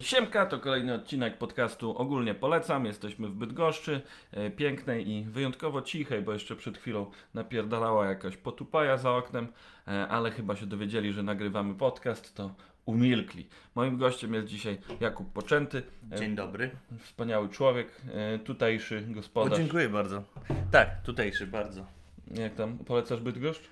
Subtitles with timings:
[0.00, 2.84] Siemka, to kolejny odcinek podcastu Ogólnie Polecam.
[2.84, 4.00] Jesteśmy w Bydgoszczy,
[4.32, 9.48] e, pięknej i wyjątkowo cichej, bo jeszcze przed chwilą napierdalała jakaś potupaja za oknem,
[9.88, 13.48] e, ale chyba się dowiedzieli, że nagrywamy podcast, to umilkli.
[13.74, 16.70] Moim gościem jest dzisiaj Jakub Poczęty, e, Dzień dobry.
[16.98, 18.02] wspaniały człowiek,
[18.44, 19.58] tutejszy O, gospodarz.
[19.58, 20.22] dziękuję bardzo.
[20.70, 21.86] Tak, tutejszy bardzo.
[22.30, 23.68] Jak tam, polecasz Bydgoszcz?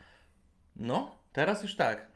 [0.77, 2.09] No, teraz już tak.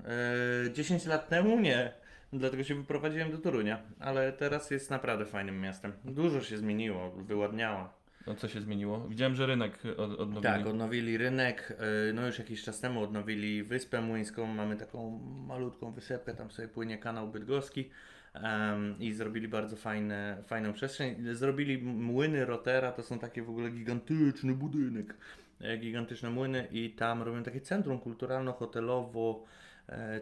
[0.64, 1.92] Yy, 10 lat temu nie,
[2.32, 5.92] dlatego się wyprowadziłem do Torunia, ale teraz jest naprawdę fajnym miastem.
[6.04, 8.00] Dużo się zmieniło, wyładniała.
[8.26, 9.08] No co się zmieniło?
[9.08, 10.42] Widziałem, że rynek od, odnowili.
[10.42, 15.92] Tak, odnowili rynek, yy, no już jakiś czas temu odnowili Wyspę Młyńską, mamy taką malutką
[15.92, 17.90] wysepkę, tam sobie płynie kanał bydgoski.
[18.34, 21.16] em, I zrobili bardzo fajne, fajną przestrzeń.
[21.34, 25.14] Zrobili młyny Rotera, to są takie w ogóle gigantyczny budynek.
[25.60, 29.46] e, Gigantyczne młyny i tam robią takie centrum kulturalno-hotelowo, e,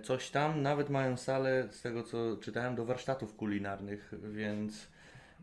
[0.03, 0.63] coś tam.
[0.63, 4.89] Nawet mają salę, z tego co czytałem, do warsztatów kulinarnych, więc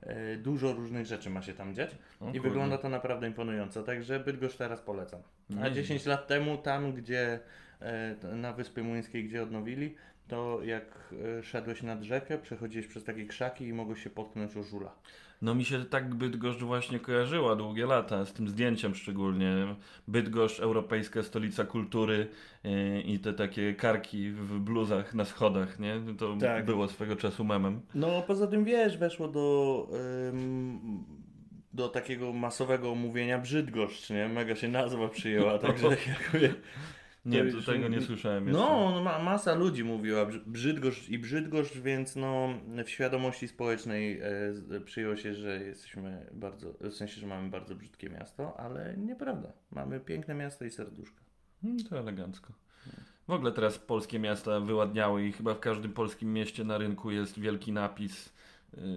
[0.02, 1.90] e, dużo różnych rzeczy ma się tam dziać.
[2.22, 2.42] O I kurde.
[2.42, 5.22] wygląda to naprawdę imponująco, także Bydgoszcz teraz polecam.
[5.50, 5.72] A Nieźle.
[5.72, 7.40] 10 lat temu, tam gdzie
[7.82, 9.96] e, na Wyspie Młyńskiej, gdzie odnowili,
[10.28, 14.64] to jak e, szedłeś nad rzekę, przechodziłeś przez takie krzaki i mogłeś się potknąć o
[14.64, 14.96] żula.
[15.42, 19.76] No mi się tak Bydgoszcz właśnie kojarzyła długie lata, z tym zdjęciem szczególnie.
[20.08, 22.28] Bydgoszcz, europejska stolica kultury
[22.64, 26.02] yy, i te takie karki w bluzach na schodach, nie?
[26.18, 26.66] To Tak.
[26.66, 27.82] było swego czasu memem.
[27.96, 29.88] No poza tym wiesz, weszło do,
[31.74, 34.28] do takiego masowego omówienia Brzydgoszcz, nie?
[34.28, 36.54] Mega się nazwa przyjęła, także jakby...
[37.26, 38.62] Nie, To już- tego nie słyszałem jeszcze.
[38.62, 42.50] No, no ma, masa ludzi mówiła Brzy- Brzydgoszcz i Brzydgoszcz, więc no
[42.86, 48.10] w świadomości społecznej e, przyjęło się, że jesteśmy bardzo, w sensie, że mamy bardzo brzydkie
[48.10, 49.54] miasto, ale nieprawda.
[49.72, 51.22] Mamy piękne miasto i serduszko.
[51.64, 52.54] Mm, To elegancko.
[53.28, 57.40] W ogóle teraz polskie miasta wyładniały i chyba w każdym polskim mieście na rynku jest
[57.40, 58.34] wielki napis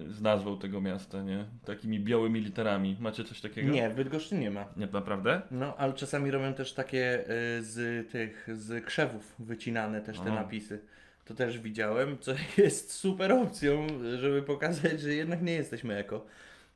[0.08, 1.44] z nazwą tego miasta, nie?
[1.64, 2.96] Takimi białymi literami.
[3.00, 3.70] Macie coś takiego?
[3.70, 4.64] Nie, w Bydgoszczy nie ma.
[4.76, 5.42] Nie, naprawdę?
[5.50, 7.26] No, ale czasami robią też takie e,
[7.62, 10.34] z tych, z krzewów wycinane też te A.
[10.34, 10.80] napisy.
[11.24, 12.32] To też widziałem, co
[12.62, 13.86] jest super opcją,
[14.18, 16.26] żeby pokazać, że jednak nie jesteśmy eko.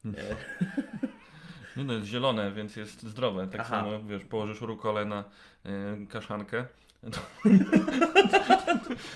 [0.05, 0.11] E,
[1.77, 3.49] Nie no, jest zielone, więc jest zdrowe.
[3.49, 3.71] Tak Aha.
[3.71, 5.25] samo, wiesz, położysz rukole na
[6.03, 6.65] y, kaszankę.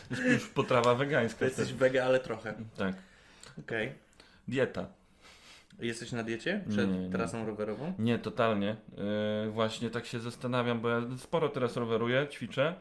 [0.08, 1.38] To jest już potrawa wegańska.
[1.38, 1.78] To jesteś wtedy.
[1.78, 2.54] wege, ale trochę.
[2.76, 2.94] Tak.
[3.60, 3.92] Okej.
[4.48, 4.86] Dieta.
[5.78, 7.10] Jesteś na diecie przed Nie, nie.
[7.10, 7.92] trasą rowerową?
[7.98, 8.76] Nie, totalnie.
[9.46, 12.74] Y, właśnie tak się zastanawiam, bo ja sporo teraz roweruję, ćwiczę.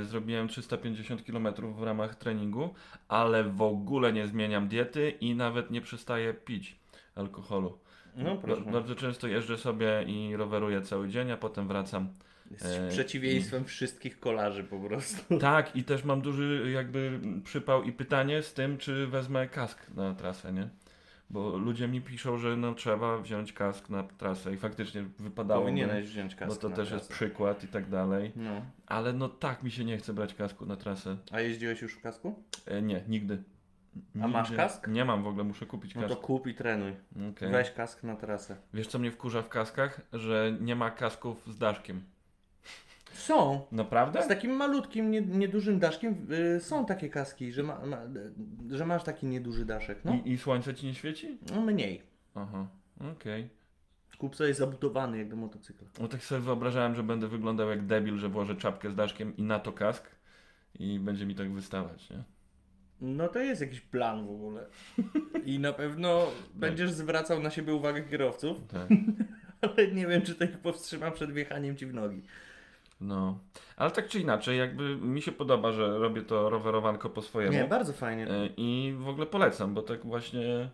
[0.00, 2.74] Y, zrobiłem 350 km w ramach treningu,
[3.08, 6.76] ale w ogóle nie zmieniam diety i nawet nie przestaję pić
[7.14, 7.78] alkoholu.
[8.16, 8.62] No proszę.
[8.62, 12.08] Ba- bardzo często jeżdżę sobie i roweruję cały dzień, a potem wracam
[12.50, 15.38] Jesteś e, przeciwieństwem wszystkich kolarzy po prostu.
[15.38, 20.14] Tak, i też mam duży jakby przypał i pytanie z tym, czy wezmę kask na
[20.14, 20.68] trasę, nie?
[21.30, 25.60] Bo ludzie mi piszą, że no trzeba wziąć kask na trasę i faktycznie wypadało.
[25.62, 26.94] Powinieneś wziąć kask Bo to też trasę.
[26.94, 28.32] jest przykład i tak dalej.
[28.36, 28.62] No.
[28.86, 31.16] Ale no tak mi się nie chce brać kasku na trasę.
[31.32, 32.42] A jeździłeś już w kasku?
[32.66, 33.42] E, nie, nigdy.
[34.22, 34.56] A masz Nigdy.
[34.62, 34.88] kask?
[34.88, 36.14] Nie mam w ogóle, muszę kupić No kask.
[36.14, 36.92] to kup i trenuj.
[37.30, 37.52] Okej.
[37.52, 38.56] Weź kask na trasę.
[38.74, 40.00] Wiesz co mnie wkurza w kaskach?
[40.12, 42.02] Że nie ma kasków z daszkiem.
[43.16, 43.66] Są.
[43.72, 44.22] Naprawdę?
[44.22, 47.98] Z takim malutkim, nie, niedużym daszkiem y, są takie kaski, że, ma, ma,
[48.70, 49.98] że masz taki nieduży daszek.
[50.04, 51.38] No, I, I słońce ci nie świeci?
[51.54, 52.02] no mniej.
[52.34, 52.66] Aha,
[53.12, 53.50] okej.
[54.18, 55.88] Kup sobie zabudowany jak do motocykla.
[56.00, 59.42] No tak sobie wyobrażałem, że będę wyglądał jak debil, że włożę czapkę z daszkiem i
[59.42, 60.10] na to kask
[60.78, 62.22] i będzie mi tak wystawać, nie?
[63.00, 64.66] No to jest jakiś plan w ogóle.
[65.44, 68.88] I na pewno będziesz zwracał na siebie uwagę kierowców, Tak.
[69.62, 72.22] ale nie wiem, czy to ich powstrzyma przed wjechaniem ci w nogi.
[73.00, 73.38] No.
[73.76, 77.52] Ale tak czy inaczej, jakby mi się podoba, że robię to rowerowanko po swojemu.
[77.52, 78.30] Nie, bardzo fajnie.
[78.30, 80.70] E, I w ogóle polecam, bo tak właśnie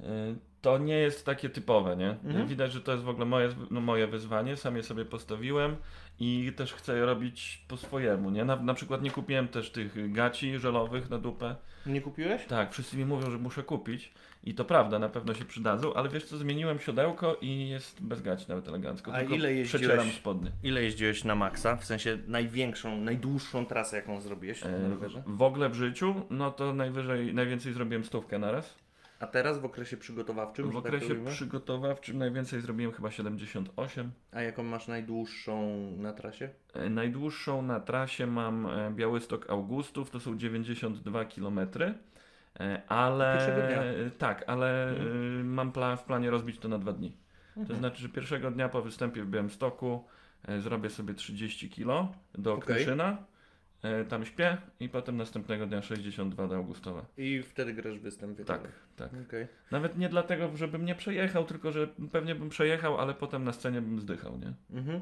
[0.00, 2.10] e, to nie jest takie typowe, nie?
[2.10, 2.46] Mhm.
[2.46, 5.76] Widać, że to jest w ogóle moje, no, moje wyzwanie, sam je sobie postawiłem
[6.20, 8.44] i też chcę je robić po swojemu, nie?
[8.44, 11.56] Na, na przykład nie kupiłem też tych gaci żelowych na dupę.
[11.86, 12.44] Nie kupiłeś?
[12.46, 14.12] Tak, wszyscy mi mówią, że muszę kupić
[14.44, 18.22] i to prawda, na pewno się przydadzą, ale wiesz co, zmieniłem siodełko i jest bez
[18.22, 19.14] gaci nawet elegancko.
[19.14, 19.68] A ile jeździłeś?
[19.68, 20.50] Przecieram spodnie.
[20.62, 21.76] Ile jeździłeś na maksa?
[21.76, 24.66] W sensie największą, najdłuższą trasę, jaką zrobiłeś E,
[25.26, 28.74] w ogóle w życiu, no to najwyżej, najwięcej zrobiłem stówkę naraz.
[29.20, 30.66] A teraz w okresie przygotowawczym?
[30.66, 31.30] W tak okresie ujmę?
[31.30, 34.10] przygotowawczym najwięcej zrobiłem chyba 78.
[34.32, 36.48] A jaką masz najdłuższą na trasie?
[36.74, 41.60] E, Najdłuższą na trasie mam e, Białystok Augustów, to są 92 km.
[42.88, 43.56] Ale
[44.06, 45.04] e, tak, ale e,
[45.44, 47.16] mam pla w planie rozbić to na dwa dni.
[47.54, 47.78] To Mhm.
[47.78, 50.04] znaczy, że pierwszego dnia po występie w Białymstoku
[50.58, 52.58] zrobię sobie 30 kg do
[53.82, 57.04] e, tam śpię i potem następnego dnia 62 do Augustowa.
[57.16, 58.62] I wtedy grasz występ Tak, wieczorem.
[58.62, 58.72] tak.
[59.26, 59.46] Okej.
[59.70, 63.80] Nawet nie dlatego, żebym nie przejechał, tylko że pewnie bym przejechał, ale potem na scenie
[63.82, 64.78] bym zdychał, nie?
[64.78, 65.00] Mhm.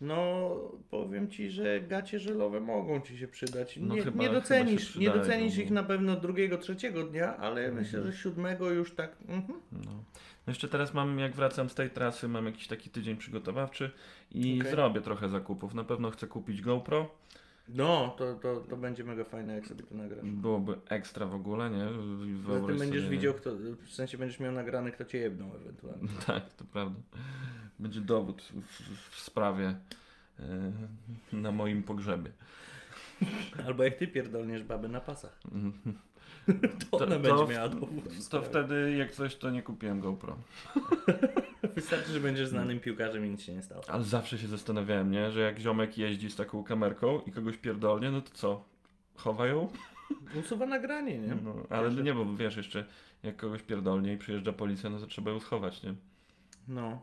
[0.00, 0.50] No,
[0.90, 3.76] powiem ci, że gacie żelowe mogą ci się przydać.
[3.76, 5.62] No Nie, chyba- nie docenisz, nie docenisz no.
[5.62, 7.74] ich na pewno drugiego, trzeciego dnia, ale Mhm.
[7.84, 9.16] myślę, że siódmego już tak.
[9.28, 9.60] Mhm.
[9.72, 9.78] No.
[10.46, 13.90] No jeszcze teraz mam, jak wracam z tej trasy, mam jakiś taki tydzień przygotowawczy
[14.32, 14.70] i Okej.
[14.72, 15.74] zrobię trochę zakupów.
[15.74, 17.10] Na pewno chcę kupić GoPro.
[17.68, 20.24] No, to, to, to będzie mega fajne, jak sobie to nagrasz.
[20.24, 21.86] Byłoby ekstra w ogóle, nie?
[22.36, 23.50] Wyobraź tym będziesz sobie, widział, kto,
[23.86, 26.08] w sensie będziesz miał nagrane, kto cię jebnął ewentualnie.
[26.26, 27.00] Tak, to prawda.
[27.78, 29.74] Będzie dowód w, w sprawie
[30.40, 30.72] e,
[31.32, 32.30] na moim pogrzebie.
[33.66, 35.40] Albo jak ty pierdolniesz babę na pasach.
[36.90, 38.04] To To- ona to będzie w- miała dowód.
[38.16, 38.46] To sprawie.
[38.46, 40.36] wtedy, jak coś, to nie kupiłem GoPro.
[41.74, 43.82] Wystarczy, że będziesz znanym piłkarzem i nic się nie stało.
[43.88, 45.30] Ale zawsze się zastanawiałem, nie?
[45.30, 48.64] Że jak ziomek jeździ z taką kamerką i kogoś pierdolnie, no to co?
[49.16, 49.68] Chowa ją?
[50.40, 51.34] Usuwa nagranie, nie?
[51.44, 52.84] No, ale nie, bo wiesz jeszcze,
[53.22, 55.94] jak kogoś pierdolnie i przyjeżdża policja, no to trzeba ją schować, nie?
[56.68, 57.02] No.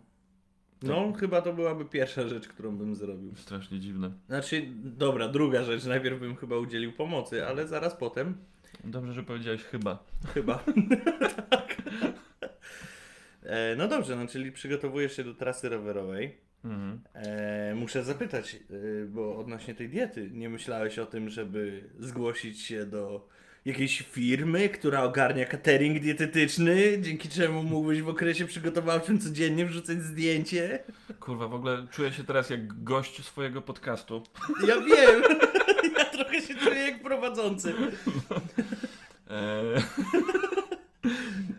[0.83, 3.35] No, chyba to byłaby pierwsza rzecz, którą bym zrobił.
[3.35, 4.11] Strasznie dziwne.
[4.27, 5.85] Znaczy, dobra, druga rzecz.
[5.85, 8.35] Najpierw bym chyba udzielił pomocy, ale zaraz potem
[8.83, 10.03] Dobrze, że powiedziałeś chyba.
[10.33, 10.63] chyba.
[11.49, 11.75] tak.
[13.43, 16.37] E, no dobrze, no czyli przygotowujesz się do trasy rowerowej.
[16.65, 17.01] Mhm.
[17.13, 22.85] E, muszę zapytać, e, bo odnośnie tej diety, nie myślałeś o tym, żeby zgłosić się
[22.85, 23.27] do
[23.65, 30.83] jakiejś firmy, która ogarnia catering dietetyczny, dzięki czemu mógłbyś w okresie przygotowawczym codziennie wrzucać zdjęcie?
[31.19, 34.23] Kurwa, w ogóle czuję się teraz jak gość swojego podcastu.
[34.67, 35.21] Ja wiem!
[36.53, 37.73] Się czuję jak prowadzący.
[39.29, 39.81] Eee...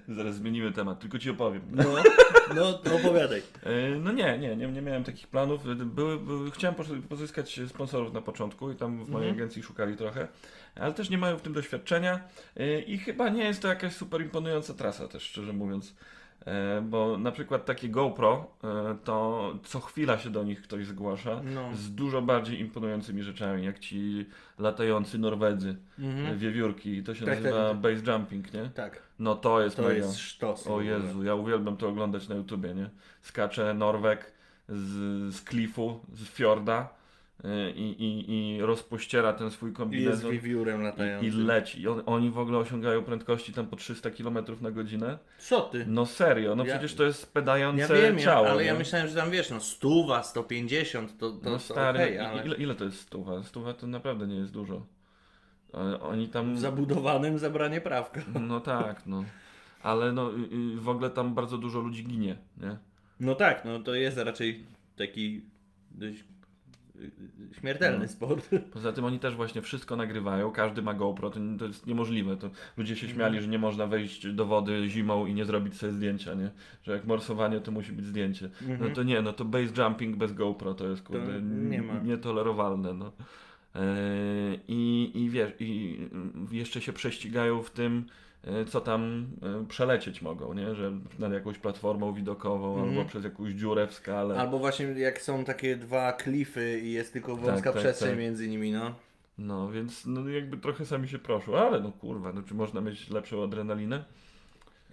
[0.08, 1.62] Zaraz zmienimy temat, tylko ci opowiem.
[1.70, 1.84] No,
[2.54, 3.42] no to opowiadaj.
[3.62, 5.64] E, No nie, nie, nie, nie miałem takich planów.
[5.94, 9.34] Były, były, chciałem posz- pozyskać sponsorów na początku i tam w mojej Mhm.
[9.36, 10.28] agencji szukali trochę,
[10.74, 12.20] ale też nie mają w tym doświadczenia
[12.56, 15.94] e, i chyba nie jest to jakaś super imponująca trasa też, szczerze mówiąc.
[16.46, 21.40] E, Bo na przykład takie GoPro, e, to co chwila się do nich ktoś zgłasza
[21.54, 21.70] No.
[21.76, 24.26] z dużo bardziej imponującymi rzeczami, jak ci
[24.58, 26.38] latający Norwedzy, Mhm.
[26.38, 28.70] wiewiórki, to się Tak, nazywa tak, base jumping, nie?
[28.74, 29.94] Tak, No to jest to mega.
[29.94, 30.66] jest sztos.
[30.66, 30.80] O.
[30.80, 32.90] Jezu, ja uwielbiam to oglądać na YouTubie, nie?
[33.22, 34.32] Skacze Norwek
[34.68, 34.88] z,
[35.34, 36.88] z klifu, z fiorda
[37.76, 41.28] i, i, i rozpościera ten swój I jest kombinezon wiewiórem i, latającym.
[41.28, 41.82] i leci.
[41.82, 45.18] I on, oni w ogóle osiągają prędkości tam po 300 km na godzinę.
[45.38, 45.84] Co ty?
[45.88, 48.48] No serio, no Ja- przecież to jest pedające Ja wiem, ja, ciało.
[48.48, 48.68] ale nie?
[48.68, 52.18] ja myślałem, że tam wiesz, no stuwa, 150, to, to, No to stary, okej, i-
[52.18, 53.42] ale ile, ile to jest stuwa?
[53.42, 54.86] Stuwa to naprawdę nie jest dużo.
[56.00, 56.54] Oni tam...
[56.54, 58.20] w zabudowanym zabranie prawka.
[58.40, 59.24] No tak, no.
[59.82, 60.34] Ale no y,
[60.74, 62.76] y, w ogóle tam bardzo dużo ludzi ginie, nie?
[63.20, 64.64] No tak, no to jest raczej
[64.96, 65.42] taki
[65.90, 66.24] dość y, y,
[67.60, 68.08] śmiertelny No.
[68.08, 68.48] sport.
[68.72, 72.36] Poza tym oni też właśnie wszystko nagrywają, każdy ma GoPro, to, to jest niemożliwe.
[72.36, 73.16] To ludzie się Mhm.
[73.16, 76.50] śmiali, że nie można wejść do wody zimą i nie zrobić sobie zdjęcia, nie?
[76.82, 78.50] Że jak morsowanie to musi być zdjęcie.
[78.66, 78.94] No Mhm.
[78.94, 81.98] to nie, no to base jumping bez GoPro to jest kurde nie ma.
[82.00, 83.12] nietolerowalne, no.
[83.74, 85.98] Eee, I, I wiesz, i
[86.50, 88.04] jeszcze się prześcigają w tym,
[88.68, 89.26] co tam
[89.62, 90.74] y, przelecieć mogą, nie?
[90.74, 92.88] Że nad jakąś platformą widokową Mhm.
[92.98, 94.38] albo przez jakąś dziurę w skale.
[94.40, 98.18] Albo właśnie jak są takie dwa klify i jest tylko wąska Tak, tak, przestrzeń tak.
[98.18, 98.94] między nimi, no.
[99.38, 103.10] No, więc no, jakby trochę sami się proszą, ale no kurwa, no czy można mieć
[103.10, 104.04] lepszą adrenalinę?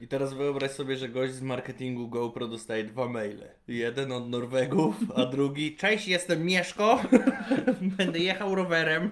[0.01, 3.44] I teraz wyobraź sobie, że gość z marketingu GoPro dostaje dwa maile.
[3.68, 7.01] Jeden od Norwegów, a drugi Cześć, jestem Mieszko,
[7.98, 9.12] będę jechał rowerem.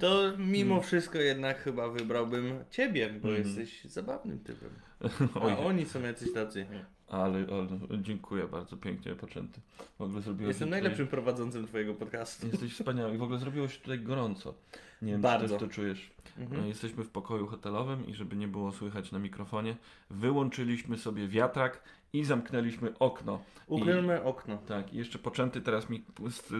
[0.00, 3.46] To mimo wszystko jednak chyba wybrałbym Ciebie, bo Mhm.
[3.46, 4.70] jesteś zabawnym typem.
[5.42, 6.66] Oj, A oni są jacyś tacy.
[7.10, 9.60] Ale, ale dziękuję bardzo, pięknie poczęty.
[9.98, 12.46] W ogóle zrobiłeś Jestem tutaj, najlepszym prowadzącym Twojego podcastu.
[12.46, 13.18] Jesteś wspaniały.
[13.18, 14.54] W ogóle zrobiłeś tutaj gorąco.
[15.02, 15.46] Nie wiem, Bardzo.
[15.46, 16.10] czy też to czujesz.
[16.38, 16.66] Mhm.
[16.66, 19.76] Jesteśmy w pokoju hotelowym i żeby nie było słychać na mikrofonie,
[20.10, 23.42] wyłączyliśmy sobie wiatrak i zamknęliśmy okno.
[23.66, 24.58] Uchylmy okno.
[24.58, 26.04] Tak, i jeszcze poczęty teraz mi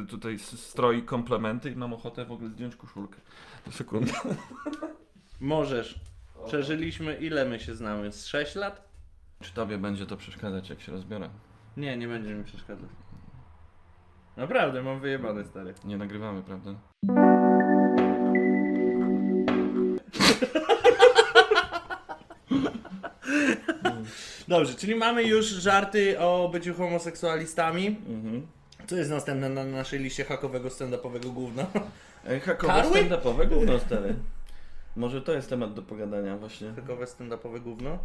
[0.09, 3.21] tutaj stroi komplementy i mam ochotę w ogóle zdjąć koszulkę.
[3.71, 4.13] Sekundę.
[5.41, 6.01] Możesz.
[6.47, 8.13] Przeżyliśmy, ile my się znamy?
[8.13, 8.90] Z 6 lat?
[9.43, 11.29] Czy tobie będzie to przeszkadzać, jak się rozbiorę?
[11.77, 12.91] Nie, nie będzie mi przeszkadzać.
[14.37, 15.75] Naprawdę, mam wyjebane, stary.
[15.85, 16.75] Nie nagrywamy, prawda?
[24.49, 27.87] Dobrze, czyli mamy już żarty o byciu homoseksualistami.
[28.09, 28.47] Mhm.
[28.87, 31.67] Co jest następne na naszej liście hakowego stand-upowego gówna?
[32.29, 32.93] Ej, hakowe Karły?
[32.93, 34.15] stand-upowe gówno stary.
[34.97, 36.73] Może to jest temat do pogadania właśnie.
[36.77, 37.99] Hakowe stand-upowe gówno?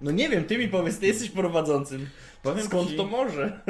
[0.00, 2.06] No nie wiem, ty mi powiedz, ty jesteś prowadzącym.
[2.42, 3.60] Powiem Skąd ci- to może?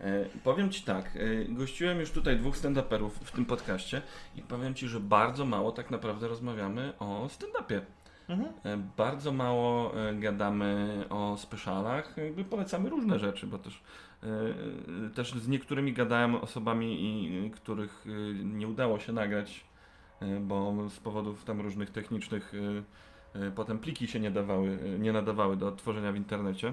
[0.00, 4.02] E, powiem Ci tak, e, gościłem już tutaj dwóch stand-uperów w tym podcaście
[4.36, 7.80] i powiem Ci, że bardzo mało tak naprawdę rozmawiamy o stand-upie.
[8.28, 8.48] Mhm.
[8.64, 13.82] E, Bardzo mało e, gadamy o specialach, jakby polecamy różne rzeczy, bo też,
[14.22, 14.26] e,
[15.06, 19.64] e, też z niektórymi gadałem osobami, i, e, których e, nie udało się nagrać,
[20.40, 22.52] bo z powodów tam różnych technicznych
[23.34, 26.72] e, e, potem pliki się nie dawały, nie nadawały do tworzenia w internecie.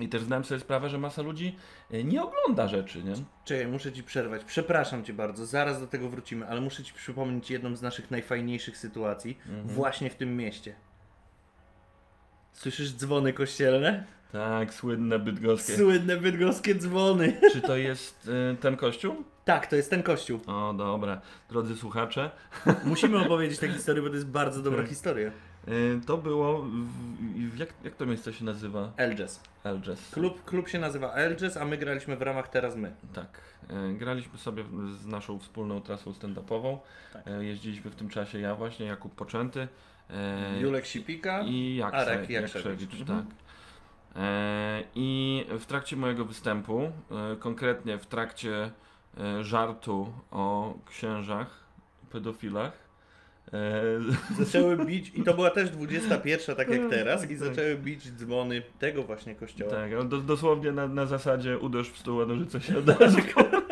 [0.00, 1.56] I też zdałem sobie sprawę, że masa ludzi
[2.04, 3.12] nie ogląda rzeczy, nie?
[3.44, 4.44] Czekaj, muszę Ci przerwać.
[4.44, 8.76] Przepraszam Cię bardzo, zaraz do tego wrócimy, ale muszę Ci przypomnieć jedną z naszych najfajniejszych
[8.76, 9.68] sytuacji Mhm.
[9.68, 10.74] właśnie w tym mieście.
[12.52, 14.04] Słyszysz dzwony kościelne?
[14.32, 15.76] Tak, słynne bydgoskie.
[15.76, 17.32] Słynne bydgoskie dzwony.
[17.52, 19.24] Czy to jest e, ten kościół?
[19.44, 20.40] Tak, to jest ten kościół.
[20.46, 21.20] O, dobra.
[21.50, 22.30] Drodzy słuchacze,
[22.84, 24.88] Musimy opowiedzieć tę historię, bo to jest bardzo dobra Tak.
[24.88, 25.30] historia.
[25.68, 26.62] Y, To było.
[26.62, 26.68] W,
[27.54, 28.92] w, jak, jak to miejsce się nazywa?
[28.96, 29.40] Elges.
[29.64, 30.10] Elges.
[30.10, 32.92] Klub, klub się nazywa Elges, a my graliśmy w ramach Teraz My.
[33.14, 33.40] Tak.
[33.90, 36.78] Y, Graliśmy sobie w- z naszą wspólną trasą stand-upową.
[37.12, 37.26] Tak.
[37.28, 39.60] Y, Jeździliśmy w tym czasie ja właśnie, Jakub Poczęty.
[40.56, 41.42] y, Julek Sipika.
[41.42, 42.54] i Jaksze, Arek Jakrzewicz.
[42.54, 43.00] Jakrzewicz.
[43.00, 43.18] Mhm.
[43.26, 43.34] Tak.
[44.94, 48.70] I w trakcie mojego występu, e, konkretnie w trakcie
[49.18, 51.64] e, żartu o księżach,
[52.10, 52.72] pedofilach,
[53.52, 53.82] e,
[54.44, 58.62] Zaczęły bić, i to była też 21, tak jak teraz, i Tak, zaczęły bić dzwony
[58.78, 59.70] tego właśnie kościoła.
[59.70, 63.18] Tak, do, dosłownie na, na zasadzie uderz w stół, a nożyce się od razu.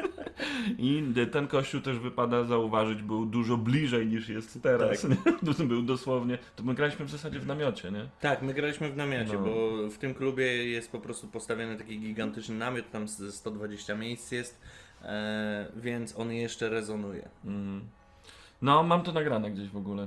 [0.79, 5.03] I ten kościół też wypada zauważyć, był dużo bliżej niż jest teraz.
[5.03, 5.67] Tak.
[5.69, 8.09] Był dosłownie, to my graliśmy w zasadzie w namiocie, nie?
[8.21, 9.39] Tak, my graliśmy w namiocie, No.
[9.39, 14.33] bo w tym klubie jest po prostu postawiony taki gigantyczny namiot, tam ze 120 miejsc
[14.33, 14.61] jest,
[15.03, 17.29] e, więc on jeszcze rezonuje.
[17.45, 17.81] Mm.
[18.63, 20.07] No, mam to nagrane gdzieś w ogóle.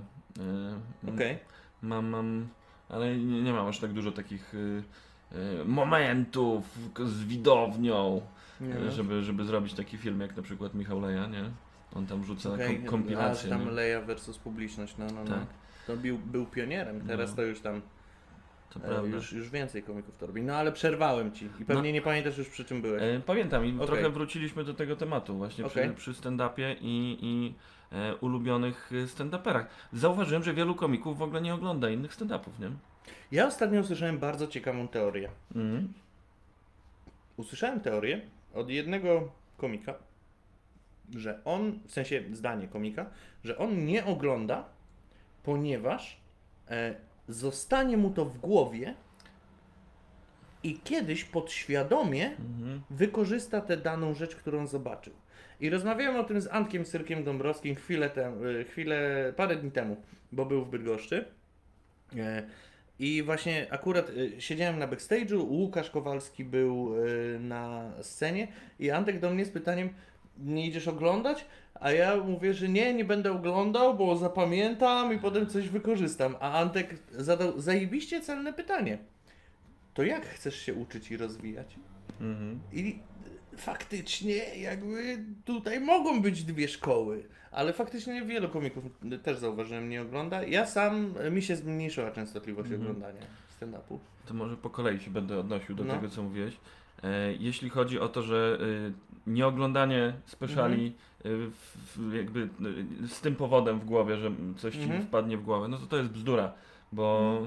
[1.05, 1.37] E, Okej.
[1.81, 2.47] Mam, mam,
[2.89, 4.83] ale nie, nie mam aż tak dużo takich y,
[5.31, 6.63] y, momentów
[7.05, 8.21] z widownią,
[8.61, 8.91] Nie no.
[8.91, 11.43] żeby, żeby zrobić taki film jak na przykład Michał Leja, nie?
[11.95, 13.53] On tam wrzuca Okej, kom, kompilację.
[13.53, 13.71] A, tam nie?
[13.71, 15.29] Leja versus publiczność, no, no, no.
[15.35, 15.45] Tak.
[15.87, 17.35] To był, był pionierem, teraz No.
[17.35, 17.81] to już tam,
[18.69, 19.15] To e, prawda.
[19.15, 20.41] już, już więcej komików to robi.
[20.41, 23.03] No ale przerwałem Ci i pewnie nie pamiętasz już przy czym byłeś.
[23.03, 23.87] E, pamiętam i Okej.
[23.87, 25.93] trochę wróciliśmy do tego tematu właśnie Okej.
[25.93, 27.53] przy, przy stand-upie i, i
[27.91, 29.65] e, ulubionych stand-uperach.
[29.93, 32.69] Zauważyłem, że wielu komików w ogóle nie ogląda innych stand-upów, nie?
[33.31, 35.29] Ja ostatnio usłyszałem bardzo ciekawą teorię.
[35.55, 35.93] Mhm.
[37.37, 38.21] Usłyszałem teorię
[38.53, 39.93] od jednego komika,
[41.15, 43.05] że on, w sensie zdanie komika,
[43.43, 44.65] że on nie ogląda,
[45.43, 46.21] ponieważ
[46.69, 46.95] e,
[47.27, 48.93] zostanie mu to w głowie
[50.63, 52.81] i kiedyś podświadomie Mhm.
[52.89, 55.13] wykorzysta tę daną rzecz, którą zobaczył.
[55.59, 59.97] I rozmawiałem o tym z Antkiem Syrkiem Dąbrowskim chwilę, tem, y, chwilę, parę dni temu,
[60.31, 61.25] bo był w Bydgoszczy.
[62.17, 62.43] E,
[62.99, 68.47] I właśnie akurat y, siedziałem na backstage'u, Łukasz Kowalski był y, na scenie
[68.79, 69.89] i Antek do mnie z pytaniem,
[70.37, 71.45] nie idziesz oglądać?
[71.73, 76.35] A ja mówię, że nie, nie będę oglądał, bo zapamiętam i potem coś wykorzystam.
[76.39, 78.97] A Antek zadał zajebiście celne pytanie.
[79.93, 81.75] To jak chcesz się uczyć i rozwijać?
[82.21, 82.59] Mhm.
[82.73, 82.99] I
[83.59, 88.83] faktycznie jakby tutaj mogą być dwie szkoły, ale faktycznie wielu komików
[89.23, 90.43] też zauważyłem nie ogląda.
[90.43, 92.81] Ja sam, mi się zmniejszyła częstotliwość Mhm.
[92.91, 93.21] oglądania
[93.61, 93.97] stand-upu.
[94.25, 95.93] To może po kolei się będę odnosił do No.
[95.95, 96.57] tego, co mówiłeś.
[97.03, 98.93] E, jeśli chodzi o to, że y,
[99.31, 100.93] nieoglądanie speciali
[101.25, 101.51] Mhm.
[101.95, 102.49] w, jakby
[103.07, 105.01] z tym powodem w głowie, że coś ci Mhm.
[105.03, 106.53] wpadnie w głowę, no to to jest bzdura.
[106.91, 107.37] Bo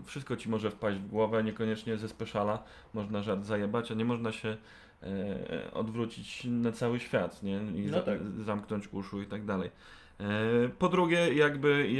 [0.00, 2.62] y, wszystko ci może wpaść w głowę, niekoniecznie ze speciala
[2.94, 4.56] można żart zajebać, a nie można się e,
[5.72, 7.56] odwrócić na cały świat, nie?
[7.56, 8.18] I No tak.
[8.44, 9.70] zamknąć uszu i tak dalej.
[10.20, 10.24] E,
[10.78, 11.90] Po drugie, jakby,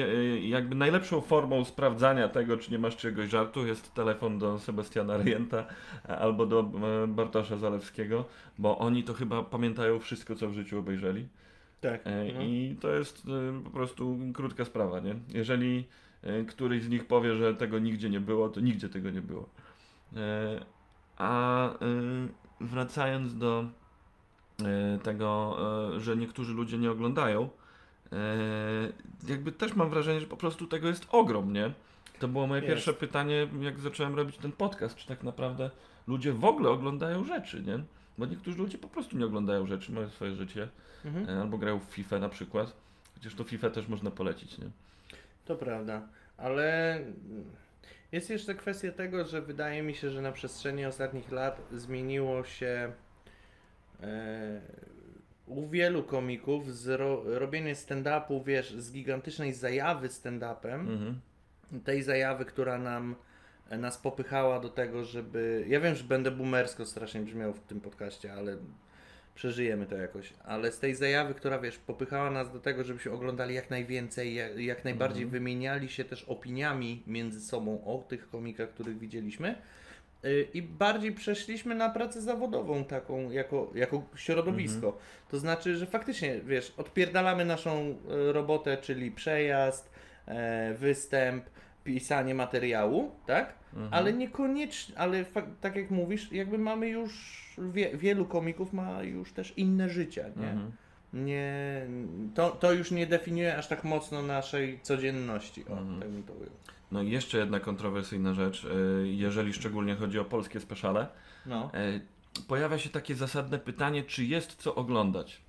[0.42, 5.66] jakby najlepszą formą sprawdzania tego, czy nie masz czegoś żartu, jest telefon do Sebastiana Rejenta
[6.08, 6.70] albo do
[7.04, 8.24] e, Bartosza Zalewskiego,
[8.58, 11.28] bo oni to chyba pamiętają wszystko, co w życiu obejrzeli.
[11.80, 12.00] Tak.
[12.06, 12.42] E, no.
[12.42, 15.14] I to jest e, po prostu krótka sprawa, nie?
[15.28, 15.84] Jeżeli
[16.22, 19.48] e, któryś z nich powie, że tego nigdzie nie było, to nigdzie tego nie było.
[20.16, 20.60] E,
[21.18, 21.76] A e,
[22.60, 23.64] wracając do
[24.64, 25.56] e, tego,
[25.96, 27.48] e, że niektórzy ludzie nie oglądają,
[28.12, 28.18] e,
[29.28, 31.72] jakby też mam wrażenie, że po prostu tego jest ogrom, nie?
[32.18, 32.75] To było moje Jest.
[32.75, 35.70] pierwsze pytanie, jak zacząłem robić ten podcast, czy tak naprawdę
[36.06, 37.78] ludzie w ogóle oglądają rzeczy, nie?
[38.18, 40.68] Bo niektórzy ludzie po prostu nie oglądają rzeczy, mają swoje życie.
[41.04, 41.38] Mhm.
[41.38, 42.72] Albo grają w FIFA na przykład.
[43.14, 44.70] Chociaż to FIFA też można polecić, nie?
[45.44, 46.02] To prawda,
[46.36, 47.00] ale
[48.12, 52.92] jest jeszcze kwestia tego, że wydaje mi się, że na przestrzeni ostatnich lat zmieniło się
[54.02, 54.60] e,
[55.46, 61.20] u wielu komików zro, robienie stand-upu, wiesz, z gigantycznej zajawy stand-upem, Mhm.
[61.84, 63.14] tej zajawy, która nam
[63.70, 65.64] e, nas popychała do tego, żeby.
[65.68, 68.56] Ja wiem, że będę boomersko strasznie brzmiał w tym podcaście, ale
[69.37, 70.33] przeżyjemy to jakoś.
[70.45, 74.59] Ale z tej zajawy, która wiesz, popychała nas do tego, żebyśmy oglądali jak najwięcej, jak,
[74.59, 75.31] jak najbardziej Mhm.
[75.43, 79.55] wymieniali się też opiniami między sobą o tych komikach, których widzieliśmy.
[80.25, 84.99] Y, I bardziej przeszliśmy na pracę zawodową, taką jako, jako środowisko.
[85.31, 89.90] To znaczy, że faktycznie, wiesz, odpierdalamy naszą e, robotę, czyli przejazd,
[90.26, 91.45] e, występ,
[91.87, 93.55] pisanie materiału, tak?
[93.75, 93.95] Mhm.
[93.95, 95.25] Ale niekoniecznie, ale
[95.61, 97.12] tak jak mówisz, jakby mamy już,
[97.59, 100.50] wie, wielu komików ma już też inne życie, nie?
[100.50, 100.73] Mhm.
[101.12, 101.87] nie
[102.35, 106.00] to, to już nie definiuje aż tak mocno naszej codzienności, o, Mhm.
[106.00, 106.52] tak bym to ujął.
[106.93, 108.69] No i jeszcze jedna kontrowersyjna rzecz, y,
[109.09, 111.07] jeżeli szczególnie chodzi o polskie speciale.
[111.47, 111.71] No.
[111.75, 112.00] E,
[112.49, 115.40] Pojawia się takie zasadne pytanie, czy jest co oglądać.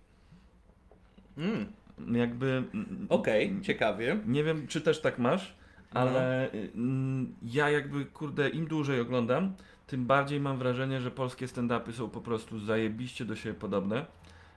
[1.37, 1.65] Mm,
[2.17, 2.47] Jakby.
[2.73, 4.19] mm, Okej, ciekawie.
[4.25, 5.55] Nie wiem, czy też tak masz.
[5.93, 9.53] Ale y, mm, ja jakby, kurde, im dłużej oglądam,
[9.87, 14.05] tym bardziej mam wrażenie, że polskie stand-upy są po prostu zajebiście do siebie podobne.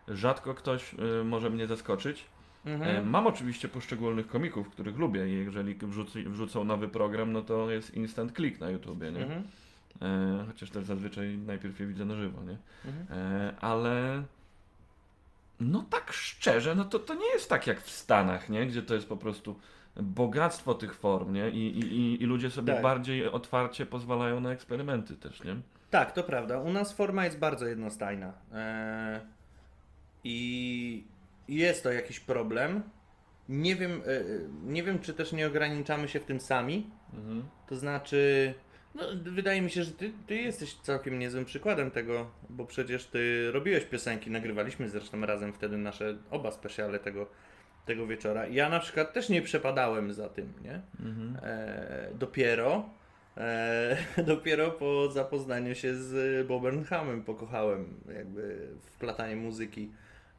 [0.09, 2.21] Rzadko ktoś y, może mnie zaskoczyć.
[2.21, 3.11] E, Mhm.
[3.11, 7.95] Mam oczywiście poszczególnych komików, których lubię i jeżeli wrzuci, wrzucą nowy program, no to jest
[7.95, 9.23] instant click na YouTubie, nie?
[9.23, 9.43] Mhm.
[10.03, 12.57] E, chociaż też zazwyczaj najpierw je widzę na żywo, nie?
[12.85, 13.19] Mhm.
[13.21, 14.23] E, ale
[15.61, 18.67] no tak szczerze, no to to nie jest tak jak w Stanach, nie?
[18.67, 19.57] Gdzie to jest po prostu
[20.03, 21.51] bogactwo tych form, nie?
[21.51, 22.83] I, i, i- ludzie sobie Tak.
[22.83, 25.57] bardziej otwarcie pozwalają na eksperymenty też, nie?
[25.91, 26.59] Tak, to prawda.
[26.61, 28.33] U nas forma jest bardzo jednostajna.
[28.55, 29.21] Eee,
[30.25, 31.05] I
[31.49, 32.83] jest to jakiś problem.
[33.49, 34.21] Nie wiem, e,
[34.73, 36.91] nie wiem, czy też nie ograniczamy się w tym sami.
[37.15, 37.43] Mhm.
[37.69, 38.55] To znaczy,
[38.95, 43.51] no, wydaje mi się, że ty, ty jesteś całkiem niezłym przykładem tego, bo przecież ty
[43.53, 47.27] robiłeś piosenki, nagrywaliśmy zresztą razem wtedy nasze oba specjale tego,
[47.91, 48.47] tego wieczora.
[48.47, 50.81] Ja na przykład też nie przepadałem za tym, nie?
[51.07, 51.37] Mhm.
[51.43, 52.85] E, dopiero,
[53.37, 53.97] e,
[54.33, 59.91] dopiero po zapoznaniu się z Bobem Hamem pokochałem jakby wplatanie muzyki.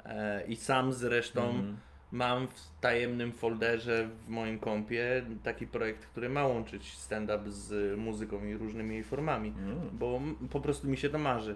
[0.05, 1.77] E, I sam zresztą Mhm.
[2.11, 8.45] mam w tajemnym folderze w moim kompie taki projekt, który ma łączyć stand-up z muzyką
[8.45, 9.89] i różnymi jej formami, Mhm.
[9.93, 11.55] bo po prostu mi się to marzy.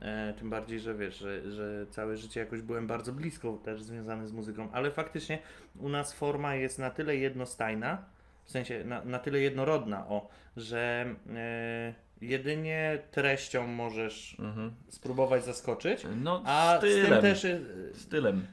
[0.00, 4.28] E, tym bardziej, że wiesz, że, że całe życie jakoś byłem bardzo blisko też związany
[4.28, 5.38] z muzyką, ale faktycznie
[5.78, 8.04] u nas forma jest na tyle jednostajna,
[8.44, 14.74] w sensie na, na tyle jednorodna, o, że e, jedynie treścią możesz Mhm.
[14.88, 17.12] spróbować zaskoczyć, No, a z stylem.
[17.12, 17.44] tym też.
[17.44, 17.60] e,
[17.94, 18.46] Stylem.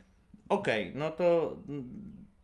[0.50, 1.58] Okej, no to,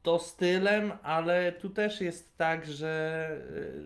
[0.08, 3.30] to stylem, ale tu też jest tak, że,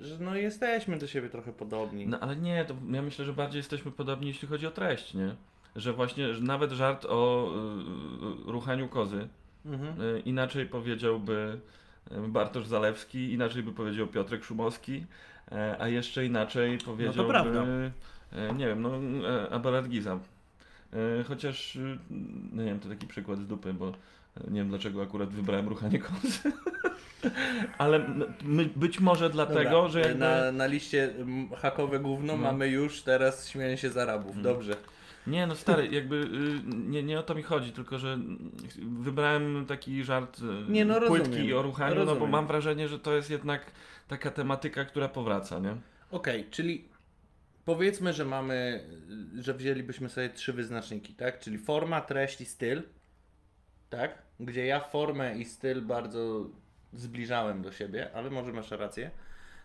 [0.01, 2.07] że no jesteśmy do siebie trochę podobni.
[2.07, 5.35] No ale nie, to ja myślę, że bardziej jesteśmy podobni, jeśli chodzi o treść, nie?
[5.75, 7.51] Że właśnie, że nawet żart o
[8.47, 9.27] y, ruchaniu kozy
[9.65, 10.01] Mhm.
[10.01, 11.59] y, inaczej powiedziałby
[12.11, 15.05] y, Bartosz Zalewski, inaczej by powiedział Piotrek Szumowski,
[15.79, 17.65] a jeszcze inaczej powiedziałby, prawda.
[18.33, 18.91] e, nie wiem, no
[19.29, 20.19] e, Abelard Giza.
[21.19, 21.97] E, Chociaż, y,
[22.51, 23.91] no nie wiem, to taki przykład z dupy, bo
[24.47, 26.39] nie wiem dlaczego akurat wybrałem ruchanie kozy.
[27.77, 27.99] Ale
[28.43, 30.15] my, być może dlatego, Dobra, że jakby...
[30.19, 31.13] na, na liście
[31.57, 32.43] hakowe gówno No.
[32.43, 34.35] mamy już teraz śmieję się z Arabów.
[34.37, 34.43] Mhm.
[34.43, 34.75] Dobrze.
[35.27, 38.19] Nie, no stary, jakby y, nie, nie o to mi chodzi, tylko że
[38.99, 42.29] wybrałem taki żart y, Nie, no rozumiem, płytki o ruchaniu, no bo rozumiem.
[42.31, 43.71] mam wrażenie, że to jest jednak
[44.07, 45.75] taka tematyka, która powraca, nie?
[46.11, 46.85] Okej, czyli
[47.65, 48.83] powiedzmy, że mamy,
[49.39, 51.39] że wzięlibyśmy sobie trzy wyznaczniki, tak?
[51.39, 52.81] Czyli forma, treść i styl,
[53.91, 54.21] tak?
[54.39, 56.45] Gdzie ja formę i styl bardzo
[56.93, 59.11] zbliżałem do siebie, ale może masz rację.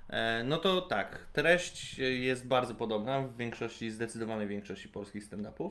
[0.09, 5.71] E, no to tak, treść jest bardzo podobna w większości, zdecydowanej większości polskich stand-upów.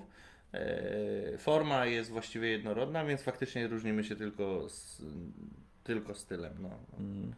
[0.54, 5.02] E, forma jest właściwie jednorodna, więc faktycznie różnimy się tylko, z,
[5.84, 6.54] tylko stylem.
[6.60, 6.70] No.
[7.00, 7.34] Mm.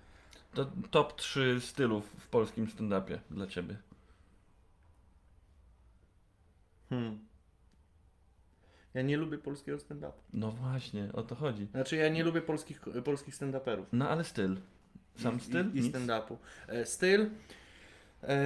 [0.54, 3.76] To top 3 stylów w polskim stand-upie dla ciebie.
[6.90, 7.20] Hmm.
[8.98, 10.12] Ja nie lubię polskiego stand-upu.
[10.34, 11.66] No właśnie, o to chodzi.
[11.72, 13.86] Znaczy ja nie lubię polskich, polskich stand-uperów.
[13.94, 14.58] No ale styl.
[15.16, 15.72] Sam I- styl?
[15.74, 16.38] I, i stand-upu.
[16.68, 17.30] E, styl.
[18.24, 18.38] E,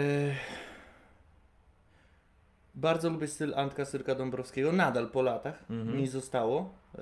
[2.76, 5.98] bardzo lubię styl Antka Syrka Dąbrowskiego, nadal po latach Mhm.
[5.98, 7.02] mi zostało, e,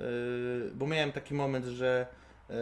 [0.74, 2.06] bo miałem taki moment, że
[2.50, 2.54] e,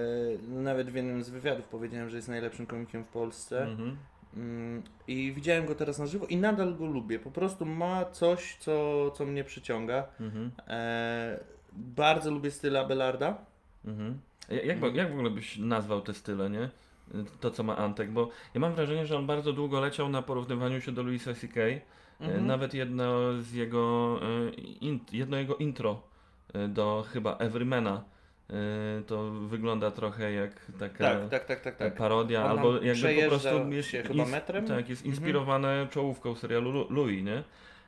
[0.49, 3.97] nawet w jednym z wywiadów powiedziałem, że jest najlepszym komikiem w Polsce Mhm.
[4.37, 7.19] Mm, i widziałem go teraz na żywo i nadal go lubię.
[7.19, 10.07] Po prostu ma coś, co, co mnie przyciąga.
[10.21, 10.51] Mhm.
[10.69, 11.41] E,
[11.73, 13.39] bardzo lubię styl Abelarda.
[13.85, 14.19] Mhm.
[14.49, 16.71] Jak, jak, jak w ogóle byś nazwał te style, nie?
[17.41, 20.81] To, co ma Antek, bo ja mam wrażenie, że on bardzo długo leciał na porównywaniu
[20.81, 21.61] się do Louisa C.K.
[21.61, 21.81] E,
[22.21, 22.47] Mhm.
[22.47, 24.19] Nawet jedno z jego,
[24.83, 26.03] e, jedno jego intro
[26.55, 28.05] e, do chyba Everymana
[29.07, 31.95] to wygląda trochę jak taka Tak, tak, tak, tak, tak.
[31.95, 34.67] parodia, On albo jakby po prostu jest, się chyba metrem?
[34.67, 35.15] Tak, jest Mhm.
[35.15, 37.43] inspirowane czołówką serialu Lu- Louis, nie?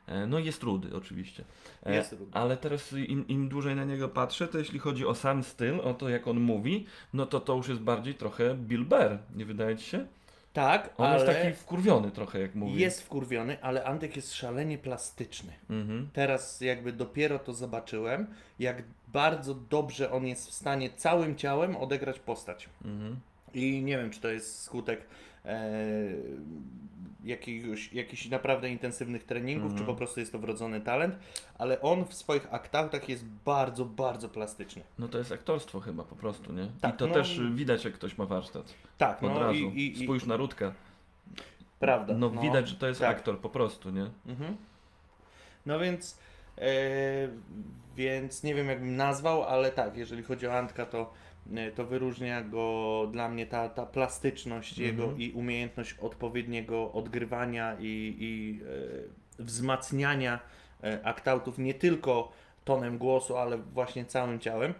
[0.06, 1.44] E, No jest rudy oczywiście.
[1.86, 2.26] E, Jest rudy.
[2.34, 5.94] Ale teraz im, im dłużej na niego patrzę, to jeśli chodzi o sam styl, o
[5.94, 9.76] to jak on mówi, no to to już jest bardziej trochę Bill Burr, nie wydaje
[9.76, 10.06] ci się?
[10.52, 12.80] Tak, On ale jest taki wkurwiony trochę jak mówi.
[12.80, 15.52] jest wkurwiony, ale Antek jest szalenie plastyczny.
[15.70, 16.08] Mhm.
[16.12, 18.26] Teraz jakby dopiero to zobaczyłem,
[18.58, 22.68] jak bardzo dobrze on jest w stanie całym ciałem odegrać postać.
[22.84, 23.16] Mhm.
[23.54, 25.06] I nie wiem, czy to jest skutek
[25.44, 25.70] e,
[27.24, 29.78] jakiegoś, jakichś naprawdę intensywnych treningów, Mhm.
[29.80, 31.16] czy po prostu jest to wrodzony talent,
[31.58, 34.82] ale on w swoich aktach jest bardzo, bardzo plastyczny.
[34.98, 36.68] No to jest aktorstwo chyba po prostu, nie?
[36.80, 38.74] Tak, I to no też widać jak ktoś ma warsztat.
[38.98, 39.54] Tak, Od no razu.
[39.54, 40.72] i, i, Spójrz na Rudka.
[41.78, 42.14] prawda.
[42.14, 43.16] No, widać, że to jest tak.
[43.16, 44.10] aktor po prostu, nie?
[44.26, 44.56] Mhm.
[45.66, 46.18] No więc,
[47.96, 51.12] więc nie wiem jakbym nazwał, ale tak, jeżeli chodzi o Antka, to,
[51.56, 54.88] e, to wyróżnia go dla mnie ta, ta plastyczność Mhm.
[54.88, 58.60] jego i umiejętność odpowiedniego odgrywania i, i
[59.38, 60.40] e, wzmacniania
[60.84, 62.32] e, aktautów nie tylko
[62.64, 64.74] tonem głosu, ale właśnie całym ciałem.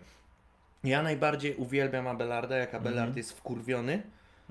[0.85, 3.17] Ja najbardziej uwielbiam Abelarda, jak Abelard Mhm.
[3.17, 4.03] jest wkurwiony.